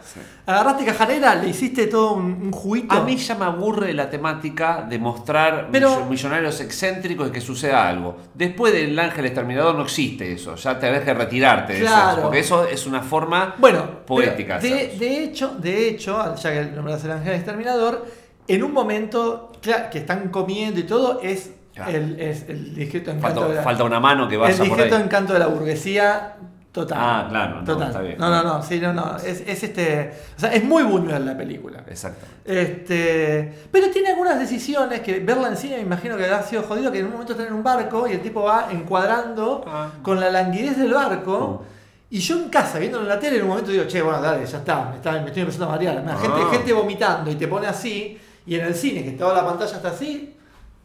Agarraste 0.46 0.86
caja 0.86 1.06
negra, 1.08 1.34
le 1.36 1.50
hiciste 1.50 1.88
todo 1.88 2.14
un, 2.14 2.26
un 2.26 2.52
juguito. 2.52 2.94
A 2.96 3.02
mí 3.04 3.18
ya 3.18 3.34
me 3.36 3.46
aburre 3.46 3.92
la 3.94 4.08
temática 4.10 4.86
de 4.88 5.00
mostrar 5.00 5.70
Pero- 5.72 6.06
millonarios 6.06 6.62
excéntricos 6.62 7.30
y 7.30 7.32
que 7.32 7.42
suceda 7.42 7.88
algo. 7.90 8.18
Después 8.36 8.72
del 8.74 8.98
Ángel 9.00 9.26
Exterminador 9.26 9.74
no 9.76 9.84
existe 9.84 10.32
eso. 10.32 10.56
Ya 10.56 10.78
tenés 10.78 11.02
que 11.02 11.14
retirarte 11.14 11.74
de 11.74 11.80
Claro. 11.82 12.12
eso. 12.14 12.22
Porque 12.22 12.40
eso 12.40 12.66
es 12.66 12.86
una 12.86 13.02
forma 13.02 13.56
Bueno, 13.58 14.06
poética. 14.06 14.60
de, 14.60 14.96
de 15.00 15.24
hecho, 15.24 15.56
de 15.58 15.88
hecho, 15.90 16.36
ya 16.36 16.52
que 16.54 16.66
nombrás 16.66 17.04
el 17.04 17.12
ángel 17.12 17.34
exterminador, 17.34 18.06
en 18.48 18.64
un 18.64 18.74
momento 18.74 19.52
que 19.92 19.98
están 20.00 20.30
comiendo 20.30 20.80
y 20.80 20.84
todo, 20.84 21.20
es, 21.22 21.52
Claro. 21.74 21.92
el, 21.92 22.20
es 22.20 22.46
el 22.50 22.76
discreto 22.76 23.12
encanto 23.12 23.40
falta, 23.42 23.50
de 23.50 23.56
la, 23.56 23.64
falta 23.64 23.84
una 23.86 24.00
mano 24.00 24.28
que 24.28 24.36
vaya 24.38 24.52
el 24.52 24.58
por 24.58 24.78
ahí. 24.80 24.84
discreto 24.86 25.04
encanto 25.06 25.34
de 25.34 25.40
la 25.40 25.48
burguesía 25.48 26.36
total. 26.72 26.98
Ah, 27.02 27.26
claro, 27.30 27.56
no, 27.58 27.64
total. 27.64 27.88
está 27.88 28.02
bien. 28.02 28.18
No, 28.18 28.30
no, 28.30 28.44
no, 28.44 28.62
sí, 28.64 28.80
no, 28.80 28.94
no. 28.94 29.18
Es, 29.18 29.42
es 29.48 29.64
este. 29.64 30.14
O 30.38 30.40
sea, 30.40 30.54
es 30.54 30.64
muy 30.64 30.84
Buñuel 30.84 31.26
la 31.26 31.36
película. 31.38 31.84
Exacto. 31.88 32.26
Este, 32.46 33.54
pero 33.72 33.90
tiene 33.90 34.10
algunas 34.10 34.40
decisiones 34.40 35.02
que 35.02 35.20
verla 35.20 35.48
en 35.50 35.58
cine 35.58 35.76
me 35.78 35.82
imagino 35.84 36.16
que 36.18 36.26
ha 36.26 36.42
sido 36.44 36.64
jodido, 36.64 36.92
que 36.92 37.00
en 37.00 37.06
un 37.06 37.12
momento 37.14 37.34
están 37.34 37.48
en 37.48 37.54
un 37.54 37.64
barco 37.64 38.08
y 38.08 38.12
el 38.14 38.22
tipo 38.22 38.44
va 38.44 38.68
encuadrando 38.72 39.64
Ah. 39.68 39.90
con 40.02 40.20
la 40.20 40.30
languidez 40.30 40.78
del 40.78 40.94
barco. 40.94 41.34
Oh. 41.38 41.66
Y 42.12 42.20
yo 42.20 42.38
en 42.38 42.50
casa, 42.50 42.80
viéndolo 42.80 43.04
en 43.04 43.10
la 43.10 43.20
tele, 43.20 43.36
en 43.38 43.44
un 43.44 43.50
momento 43.50 43.72
digo, 43.72 43.84
che, 43.86 44.02
bueno, 44.02 44.20
dale, 44.22 44.44
ya 44.46 44.58
está, 44.58 44.86
me, 44.90 44.96
está- 44.96 45.12
me 45.14 45.28
estoy 45.28 45.42
empezando 45.42 45.68
a 45.68 45.70
marear. 45.70 46.04
La 46.04 46.14
Ah. 46.14 46.18
gente, 46.18 46.40
gente 46.58 46.74
vomitando 46.74 47.30
y 47.32 47.36
te 47.36 47.48
pone 47.48 47.68
así, 47.68 48.18
y 48.48 48.56
en 48.56 48.66
el 48.66 48.74
cine, 48.74 49.04
que 49.04 49.12
toda 49.12 49.36
la 49.36 49.46
pantalla 49.46 49.76
está 49.76 49.90
así, 49.90 50.36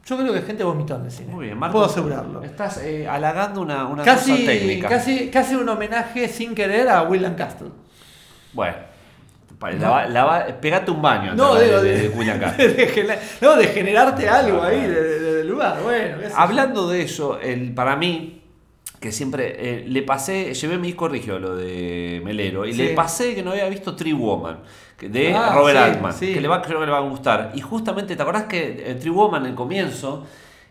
yo 0.07 0.17
creo 0.19 0.33
que 0.33 0.43
gente 0.43 0.63
vomitó 0.65 0.97
en 0.97 1.05
el 1.07 1.11
cine. 1.11 1.33
Muy 1.33 1.47
bien, 1.47 1.59
Marco. 1.59 1.75
Puedo 1.79 1.87
asegurarlo. 1.87 2.43
Estás 2.43 2.79
eh, 2.83 3.07
halagando 3.09 3.61
una, 3.63 3.87
una 3.87 4.05
cosa 4.05 4.25
técnica. 4.37 4.89
casi, 4.89 5.29
casi 5.31 5.55
un 5.55 5.69
homenaje 5.69 6.29
sin 6.29 6.55
querer 6.55 6.89
a 6.89 7.03
William 7.03 7.35
Castle. 7.35 7.69
Bueno. 8.53 8.77
la 9.81 9.89
va- 9.91 10.07
la 10.07 10.61
pegate 10.61 10.91
un 10.91 11.01
baño 11.01 11.31
antes 11.33 11.37
No, 11.37 11.55
de, 11.55 11.67
de, 11.69 11.83
de, 11.83 11.99
de 12.01 12.09
William 12.11 12.39
Castle. 12.39 12.69
de 12.69 12.89
gener- 12.95 13.19
no, 13.41 13.57
de 13.57 13.67
generarte 13.69 14.29
algo 14.29 14.63
ahí 14.63 14.81
de- 14.83 15.03
de- 15.03 15.35
del 15.37 15.49
lugar. 15.49 15.81
Bueno. 15.83 16.17
Hablando 16.37 16.89
de 16.89 17.03
eso, 17.03 17.39
el, 17.41 17.73
para 17.73 17.97
mí, 17.97 18.43
que 19.01 19.11
siempre 19.13 19.55
eh, 19.59 19.85
le 19.89 20.03
pasé, 20.03 20.53
llevé 20.55 20.77
mi 20.79 20.89
disco 20.89 21.09
Rigio, 21.09 21.39
lo 21.39 21.57
de 21.57 22.21
Melero, 22.25 22.67
y 22.67 22.73
Sí. 22.73 22.83
le 22.83 22.95
pasé 22.95 23.35
que 23.35 23.43
no 23.43 23.51
había 23.53 23.69
visto 23.69 23.95
Tree 23.97 24.13
Woman, 24.13 24.59
de 25.01 25.35
Ah, 25.35 25.53
Robert 25.55 25.79
sí, 25.79 25.85
Altman, 25.85 26.13
sí. 26.13 26.33
que 26.35 26.41
le 26.41 26.49
va, 26.49 26.63
creo 26.63 26.81
que 26.81 26.87
le 26.87 26.93
va 26.93 26.99
a 26.99 27.03
gustar. 27.03 27.51
Y 27.55 27.61
justamente, 27.61 28.17
¿te 28.17 28.23
acordás 28.23 28.45
que 28.45 28.85
eh, 28.91 28.95
Tree 28.95 29.11
Woman, 29.11 29.45
el 29.47 29.55
comienzo, 29.55 30.25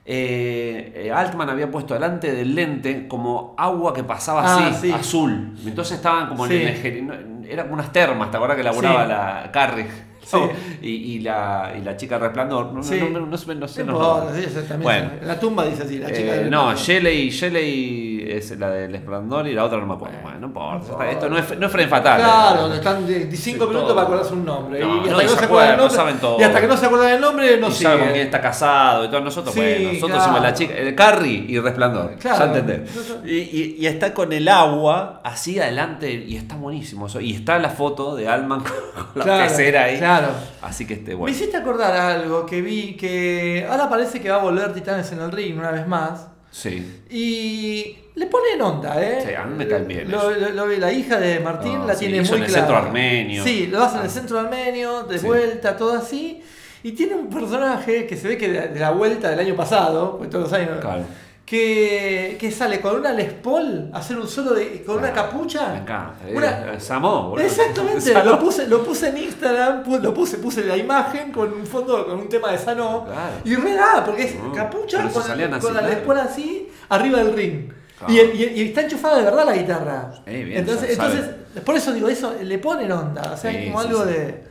eh, 0.06 0.92
eh, 1.06 1.12
Altman 1.12 1.50
había 1.50 1.72
puesto 1.72 1.94
delante 1.94 2.32
del 2.34 2.54
lente 2.56 3.08
como 3.08 3.56
agua 3.58 3.94
que 3.94 4.04
pasaba 4.04 4.42
Ah, 4.44 4.68
así, 4.68 4.88
sí. 4.88 4.92
azul. 4.94 5.56
Entonces 5.66 5.98
estaban 5.98 6.28
como 6.28 6.46
en 6.48 6.52
el 6.68 7.08
no, 7.08 7.14
eran 7.48 7.66
como 7.68 7.76
unas 7.76 7.92
termas, 7.94 8.30
¿te 8.30 8.38
acordás 8.38 8.56
que 8.56 8.62
elaboraba 8.62 9.06
la 9.06 9.50
Carrie? 9.52 9.88
Sí. 10.26 10.38
Y, 10.82 10.90
y 10.90 11.20
la, 11.20 11.74
y 11.78 11.82
la 11.82 11.96
chica 11.96 12.18
resplandor. 12.18 12.68
No, 12.68 12.74
no- 12.74 12.84
Sí. 12.84 12.98
no, 13.00 13.10
no, 13.20 13.26
no 13.26 13.38
sé- 13.38 13.56
no 13.56 13.68
sé 13.68 13.84
No 13.86 13.94
nombres. 14.24 14.44
sí, 14.44 14.50
eso 14.50 14.60
también 14.68 14.82
Bueno. 14.84 15.10
La 15.26 15.40
tumba 15.40 15.66
dice 15.66 15.84
así, 15.84 15.98
la 15.98 16.08
chica 16.08 16.20
Eh, 16.36 16.38
del- 16.40 16.50
no, 16.50 16.74
Shelley, 16.76 17.30
Shelley 17.30 18.13
es 18.32 18.58
la 18.60 18.70
del 18.70 18.94
esplendor 18.96 19.48
y 19.48 19.54
la 19.54 19.64
otra 19.66 19.78
no 19.80 19.86
me 19.88 19.94
acuerdo. 19.96 20.18
Bueno, 20.22 20.40
no 20.40 20.48
importa. 20.48 20.86
ya 20.88 20.92
está. 20.94 21.12
Esto 21.12 21.30
no 21.30 21.38
es, 21.38 21.58
no 21.60 21.66
es 21.66 21.72
Fren 21.72 21.90
Fatal. 21.90 22.20
Claro, 22.22 22.62
donde 22.64 22.78
están 22.78 23.06
de- 23.08 23.26
de 23.26 23.38
cinco 23.38 23.64
Sí, 23.66 23.70
minutos 23.70 23.88
todo. 23.88 23.96
para 23.96 24.08
acordarse 24.08 24.34
un 24.34 24.46
nombre. 24.46 24.80
No, 24.80 24.96
y, 24.96 25.00
hasta 25.00 25.18
que 25.20 25.24
no 25.26 25.30
se 25.40 25.46
acuerdan 25.46 25.78
nombre. 25.78 25.96
saben 25.96 26.18
todo. 26.18 26.40
Y 26.40 26.44
hasta 26.44 26.62
que 26.62 26.68
no 26.68 26.78
se 26.78 26.86
acuerdan 26.86 27.12
el 27.12 27.22
nombre, 27.22 27.58
no 27.60 27.68
y 27.68 27.72
sabe 27.72 28.00
con 28.00 28.08
quién 28.10 28.26
está 28.26 28.42
casado 28.42 29.06
y 29.06 29.08
todo. 29.10 29.22
Nosotros, 29.22 29.54
Sí, 29.54 29.60
bueno, 29.62 29.80
nosotros 29.94 30.10
claro. 30.12 30.24
hicimos 30.24 30.42
la 30.42 30.54
chica. 30.54 30.74
El 30.76 30.96
Carrie 30.96 31.46
y 31.48 31.60
Resplandor. 31.60 32.16
Claro. 32.18 32.38
Ya 32.40 32.46
entendés. 32.46 32.92
Y, 33.26 33.32
y- 33.38 33.76
y 33.80 33.86
está 33.88 34.14
con 34.14 34.32
el 34.34 34.48
agua 34.48 35.22
así 35.24 35.60
adelante 35.60 36.12
y 36.12 36.36
está 36.36 36.56
buenísimo. 36.56 37.08
eso. 37.08 37.20
Y 37.20 37.34
está 37.34 37.60
la 37.60 37.70
foto 37.70 38.16
de 38.16 38.28
Alman 38.28 38.60
con 38.64 38.74
la 39.16 39.24
Claro, 39.24 39.44
pecera 39.48 39.84
ahí. 39.86 39.98
claro. 39.98 40.28
Así 40.62 40.86
que 40.88 40.94
este, 40.96 41.12
Me 41.12 41.16
bueno. 41.16 41.36
hiciste 41.36 41.58
acordar 41.58 41.96
algo 41.96 42.46
que 42.46 42.62
vi 42.62 42.96
que 42.96 43.68
ahora 43.70 43.90
parece 43.90 44.20
que 44.22 44.30
va 44.30 44.38
a 44.38 44.40
volver 44.44 44.74
Titanes 44.74 45.12
en 45.12 45.20
el 45.22 45.32
ring 45.32 45.58
una 45.58 45.72
vez 45.72 45.88
más. 45.88 46.28
Sí. 46.54 47.02
Y 47.10 47.98
le 48.14 48.28
ponen 48.28 48.62
onda, 48.62 49.04
¿eh? 49.04 49.24
Sí, 49.28 49.34
a 49.34 49.44
mí 49.44 49.56
me 49.58 49.66
bien 49.80 50.12
Lo, 50.12 50.30
lo- 50.30 50.68
la 50.68 50.92
hija 50.94 51.20
de 51.20 51.40
Martín 51.40 51.80
Ah, 51.82 51.86
la 51.88 51.96
tiene 51.96 52.22
muy 52.22 52.28
en 52.30 52.44
el 52.44 52.46
clara. 52.46 52.54
centro 52.68 52.78
armenio. 52.78 53.44
Sí, 53.44 53.66
lo 53.68 53.82
hace 53.84 53.96
en 53.96 54.02
Ah. 54.02 54.06
el 54.06 54.10
centro 54.12 54.40
armenio, 54.40 55.04
de 55.04 55.18
Sí. 55.18 55.26
vuelta, 55.26 55.76
todo 55.76 55.94
así. 55.98 56.44
Y 56.84 56.92
tiene 56.92 57.16
un 57.16 57.28
personaje 57.30 58.06
que 58.06 58.16
se 58.16 58.28
ve 58.28 58.38
que 58.38 58.50
de, 58.50 58.68
de 58.68 58.80
la 58.80 58.92
vuelta 58.92 59.30
del 59.32 59.40
año 59.40 59.56
pasado, 59.56 60.18
pues 60.20 60.30
todos 60.30 60.44
los 60.52 60.54
años, 60.54 60.80
Claro. 60.80 61.04
Que, 61.46 62.38
que 62.40 62.52
sale 62.52 62.80
con 62.80 62.96
una 62.96 63.12
Les 63.12 63.32
Paul 63.34 63.90
a 63.94 63.98
hacer 63.98 64.18
un 64.18 64.28
solo 64.28 64.54
de, 64.54 64.82
con 64.84 64.98
una 64.98 65.12
capucha. 65.12 65.70
Me 65.74 65.80
encanta. 65.80 66.16
eh, 66.26 66.34
Una- 66.36 67.02
boludo. 67.02 67.40
Exactamente, 67.46 68.14
lo 68.26 68.40
puse, 68.40 68.68
lo 68.68 68.84
puse 68.84 69.10
en 69.10 69.18
Instagram, 69.18 69.84
lo 70.02 70.14
puse, 70.14 70.38
puse 70.38 70.64
la 70.64 70.78
imagen 70.78 71.32
con 71.32 71.52
un 71.54 71.66
fondo, 71.66 72.06
con 72.06 72.20
un 72.20 72.30
tema 72.30 72.52
de 72.52 72.58
Sano. 72.58 73.04
Claro. 73.06 73.34
Y 73.44 73.56
re 73.56 73.74
da, 73.74 74.04
porque 74.06 74.24
es 74.24 74.36
No, 74.42 74.52
capucha 74.54 74.98
con, 75.10 75.22
así, 75.22 75.60
con 75.60 75.74
la. 75.74 75.82
Les 75.82 75.98
Paul 76.00 76.18
así, 76.20 76.70
arriba 76.90 77.20
del 77.20 77.34
ring. 77.34 77.72
Claro. 78.00 78.14
Y, 78.14 78.18
y- 78.20 78.54
y 78.56 78.68
está 78.70 78.82
enchufada 78.82 79.18
de 79.18 79.24
verdad 79.24 79.46
la 79.46 79.56
guitarra. 79.56 80.12
Eh, 80.26 80.44
bien, 80.46 80.60
entonces, 80.60 80.96
sabe. 80.96 81.12
entonces, 81.14 81.36
por 81.64 81.76
eso 81.76 81.94
digo, 81.94 82.08
eso 82.10 82.34
le 82.42 82.58
ponen 82.58 82.92
onda, 82.92 83.32
o 83.34 83.38
sea, 83.38 83.52
Sí, 83.52 83.66
como 83.68 83.82
sí, 83.82 83.88
algo 83.88 84.04
sí. 84.06 84.10
de. 84.10 84.44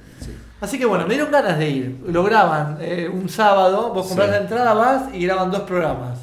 Así 0.61 0.79
que 0.79 0.87
bueno, 0.87 1.05
me 1.09 1.15
dieron 1.15 1.33
ganas 1.33 1.59
de 1.59 1.69
ir. 1.69 2.01
Lo 2.07 2.23
graban 2.23 2.79
eh, 2.81 3.11
un 3.13 3.29
sábado, 3.29 3.93
vos 3.93 4.07
compras 4.07 4.29
la 4.31 4.37
entrada, 4.37 4.75
vas 4.75 5.03
y 5.13 5.25
graban 5.27 5.51
dos 5.51 5.63
programas. 5.63 6.19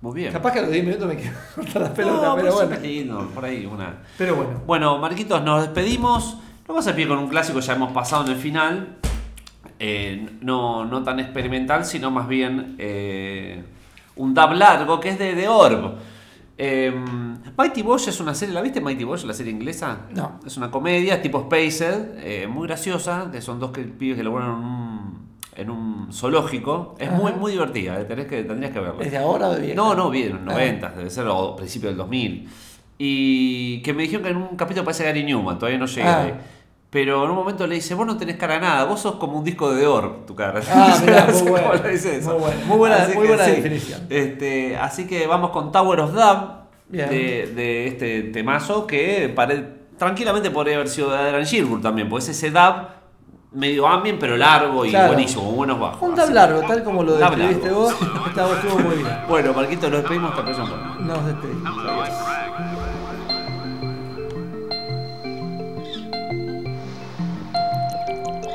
Muy 0.00 0.14
bien. 0.14 0.32
Capaz 0.32 0.52
que 0.52 0.58
a 0.60 0.62
los 0.62 0.70
10 0.70 0.84
minutos 0.84 1.08
me 1.08 1.16
quiero 1.16 1.36
cortar 1.54 1.82
las 1.82 1.90
No, 1.90 1.94
pelotas, 1.96 2.34
pero 2.34 2.42
pero 2.42 2.54
bueno. 2.54 2.80
lindo, 2.80 3.30
por 3.34 3.44
ahí 3.44 3.66
una. 3.66 3.98
Pero 4.16 4.36
bueno. 4.36 4.62
Bueno, 4.66 4.98
Marquitos, 4.98 5.42
nos 5.42 5.62
despedimos. 5.62 6.34
Nos 6.34 6.68
vamos 6.68 6.86
a 6.86 6.94
pie 6.94 7.06
con 7.06 7.18
un 7.18 7.28
clásico, 7.28 7.60
ya 7.60 7.74
hemos 7.74 7.92
pasado 7.92 8.24
en 8.24 8.30
el 8.30 8.36
final. 8.36 8.96
Eh, 9.78 10.28
no, 10.40 10.84
no 10.84 11.02
tan 11.02 11.20
experimental, 11.20 11.84
sino 11.84 12.10
más 12.10 12.28
bien 12.28 12.76
eh, 12.78 13.62
un 14.16 14.34
dab 14.34 14.52
largo 14.52 15.00
que 15.00 15.10
es 15.10 15.18
de 15.18 15.34
The 15.34 15.48
Orb. 15.48 15.94
Eh, 16.62 16.92
Mighty 17.56 17.80
Bosch 17.80 18.08
es 18.08 18.20
una 18.20 18.34
serie, 18.34 18.54
¿la 18.54 18.60
viste 18.60 18.82
Mighty 18.82 19.04
Bosch, 19.04 19.24
la 19.24 19.32
serie 19.32 19.50
inglesa? 19.50 20.00
No. 20.14 20.40
Es 20.44 20.58
una 20.58 20.70
comedia 20.70 21.22
tipo 21.22 21.40
Spaced, 21.40 22.18
eh, 22.18 22.46
muy 22.46 22.66
graciosa, 22.66 23.30
que 23.32 23.40
son 23.40 23.58
dos 23.58 23.70
que, 23.70 23.82
pibes 23.84 24.16
que 24.16 24.20
en 24.20 24.28
un, 24.28 25.19
en 25.56 25.70
un 25.70 26.08
zoológico. 26.12 26.94
Es 26.98 27.10
muy, 27.10 27.30
Ajá. 27.32 27.40
muy 27.40 27.52
divertida, 27.52 28.00
eh, 28.00 28.04
tenés 28.04 28.26
que, 28.26 28.42
tendrías 28.44 28.72
que 28.72 28.80
verla. 28.80 29.02
¿Es 29.04 29.10
de 29.10 29.18
ahora 29.18 29.48
o 29.48 29.54
de 29.54 29.60
vieja? 29.60 29.74
No, 29.76 29.94
no, 29.94 30.10
bien, 30.10 30.30
en 30.36 30.44
los 30.44 30.54
Ah. 30.54 30.58
90, 30.58 30.88
debe 30.90 31.10
ser 31.10 31.26
o 31.28 31.56
principio 31.56 31.88
del 31.88 31.96
2000. 31.98 32.48
Y 32.98 33.80
que 33.82 33.94
me 33.94 34.02
dijeron 34.02 34.22
que 34.24 34.30
en 34.30 34.36
un 34.36 34.56
capítulo 34.56 34.82
aparece 34.82 35.04
Gary 35.04 35.24
Newman, 35.24 35.58
todavía 35.58 35.78
no 35.78 35.86
llega 35.86 36.18
Ah. 36.18 36.22
ahí. 36.24 36.34
Pero 36.90 37.24
en 37.24 37.30
un 37.30 37.36
momento 37.36 37.66
le 37.68 37.76
dice, 37.76 37.94
vos 37.94 38.04
no 38.06 38.16
tenés 38.16 38.36
cara 38.36 38.56
a 38.56 38.60
nada, 38.60 38.84
vos 38.84 39.00
sos 39.00 39.14
como 39.14 39.38
un 39.38 39.44
disco 39.44 39.72
de 39.72 39.86
Orb, 39.86 40.26
tu 40.26 40.34
cara. 40.34 40.60
Ah, 40.72 40.98
mirá, 41.04 41.26
muy 41.26 41.32
eso. 41.94 42.30
Muy 42.32 42.40
bueno, 42.40 42.60
muy 42.66 42.78
buena- 42.78 42.96
Así 42.96 43.14
muy 43.14 43.22
que 43.22 43.28
buena 43.28 43.44
sí. 43.44 43.50
definición. 43.52 44.00
Este, 44.10 44.76
así 44.76 45.06
que 45.06 45.26
vamos 45.28 45.50
con 45.50 45.70
Tower 45.70 46.00
of 46.00 46.12
Dub 46.12 46.48
Bien. 46.88 47.08
de, 47.08 47.52
de 47.54 47.86
este 47.86 48.22
temazo 48.24 48.86
que 48.88 49.32
tranquilamente 49.98 50.50
podría 50.50 50.74
haber 50.76 50.88
sido 50.88 51.10
de 51.12 51.18
Adrian 51.18 51.46
Gilbert 51.46 51.82
también, 51.82 52.08
porque 52.08 52.24
es 52.24 52.30
ese 52.30 52.50
dub 52.50 52.86
medio 53.52 53.86
ambient, 53.86 54.20
pero 54.20 54.36
largo 54.36 54.84
y 54.84 54.92
buenísimo, 54.92 55.44
con 55.44 55.56
buenos 55.56 55.80
bajos. 55.80 56.02
Un 56.02 56.14
tab 56.14 56.30
largo, 56.30 56.60
tal 56.60 56.84
como 56.84 57.02
lo 57.02 57.14
describiste 57.16 57.70
vos, 57.70 57.94
estaba, 58.26 58.54
estuvo 58.54 58.78
muy 58.78 58.96
bien. 58.96 59.18
Bueno, 59.28 59.52
Marquito, 59.52 59.90
nos 59.90 60.00
despedimos 60.00 60.30
hasta 60.30 60.50
el 60.50 60.56
próximo 60.56 60.76
Nos 61.00 61.26
despedimos. 61.26 61.70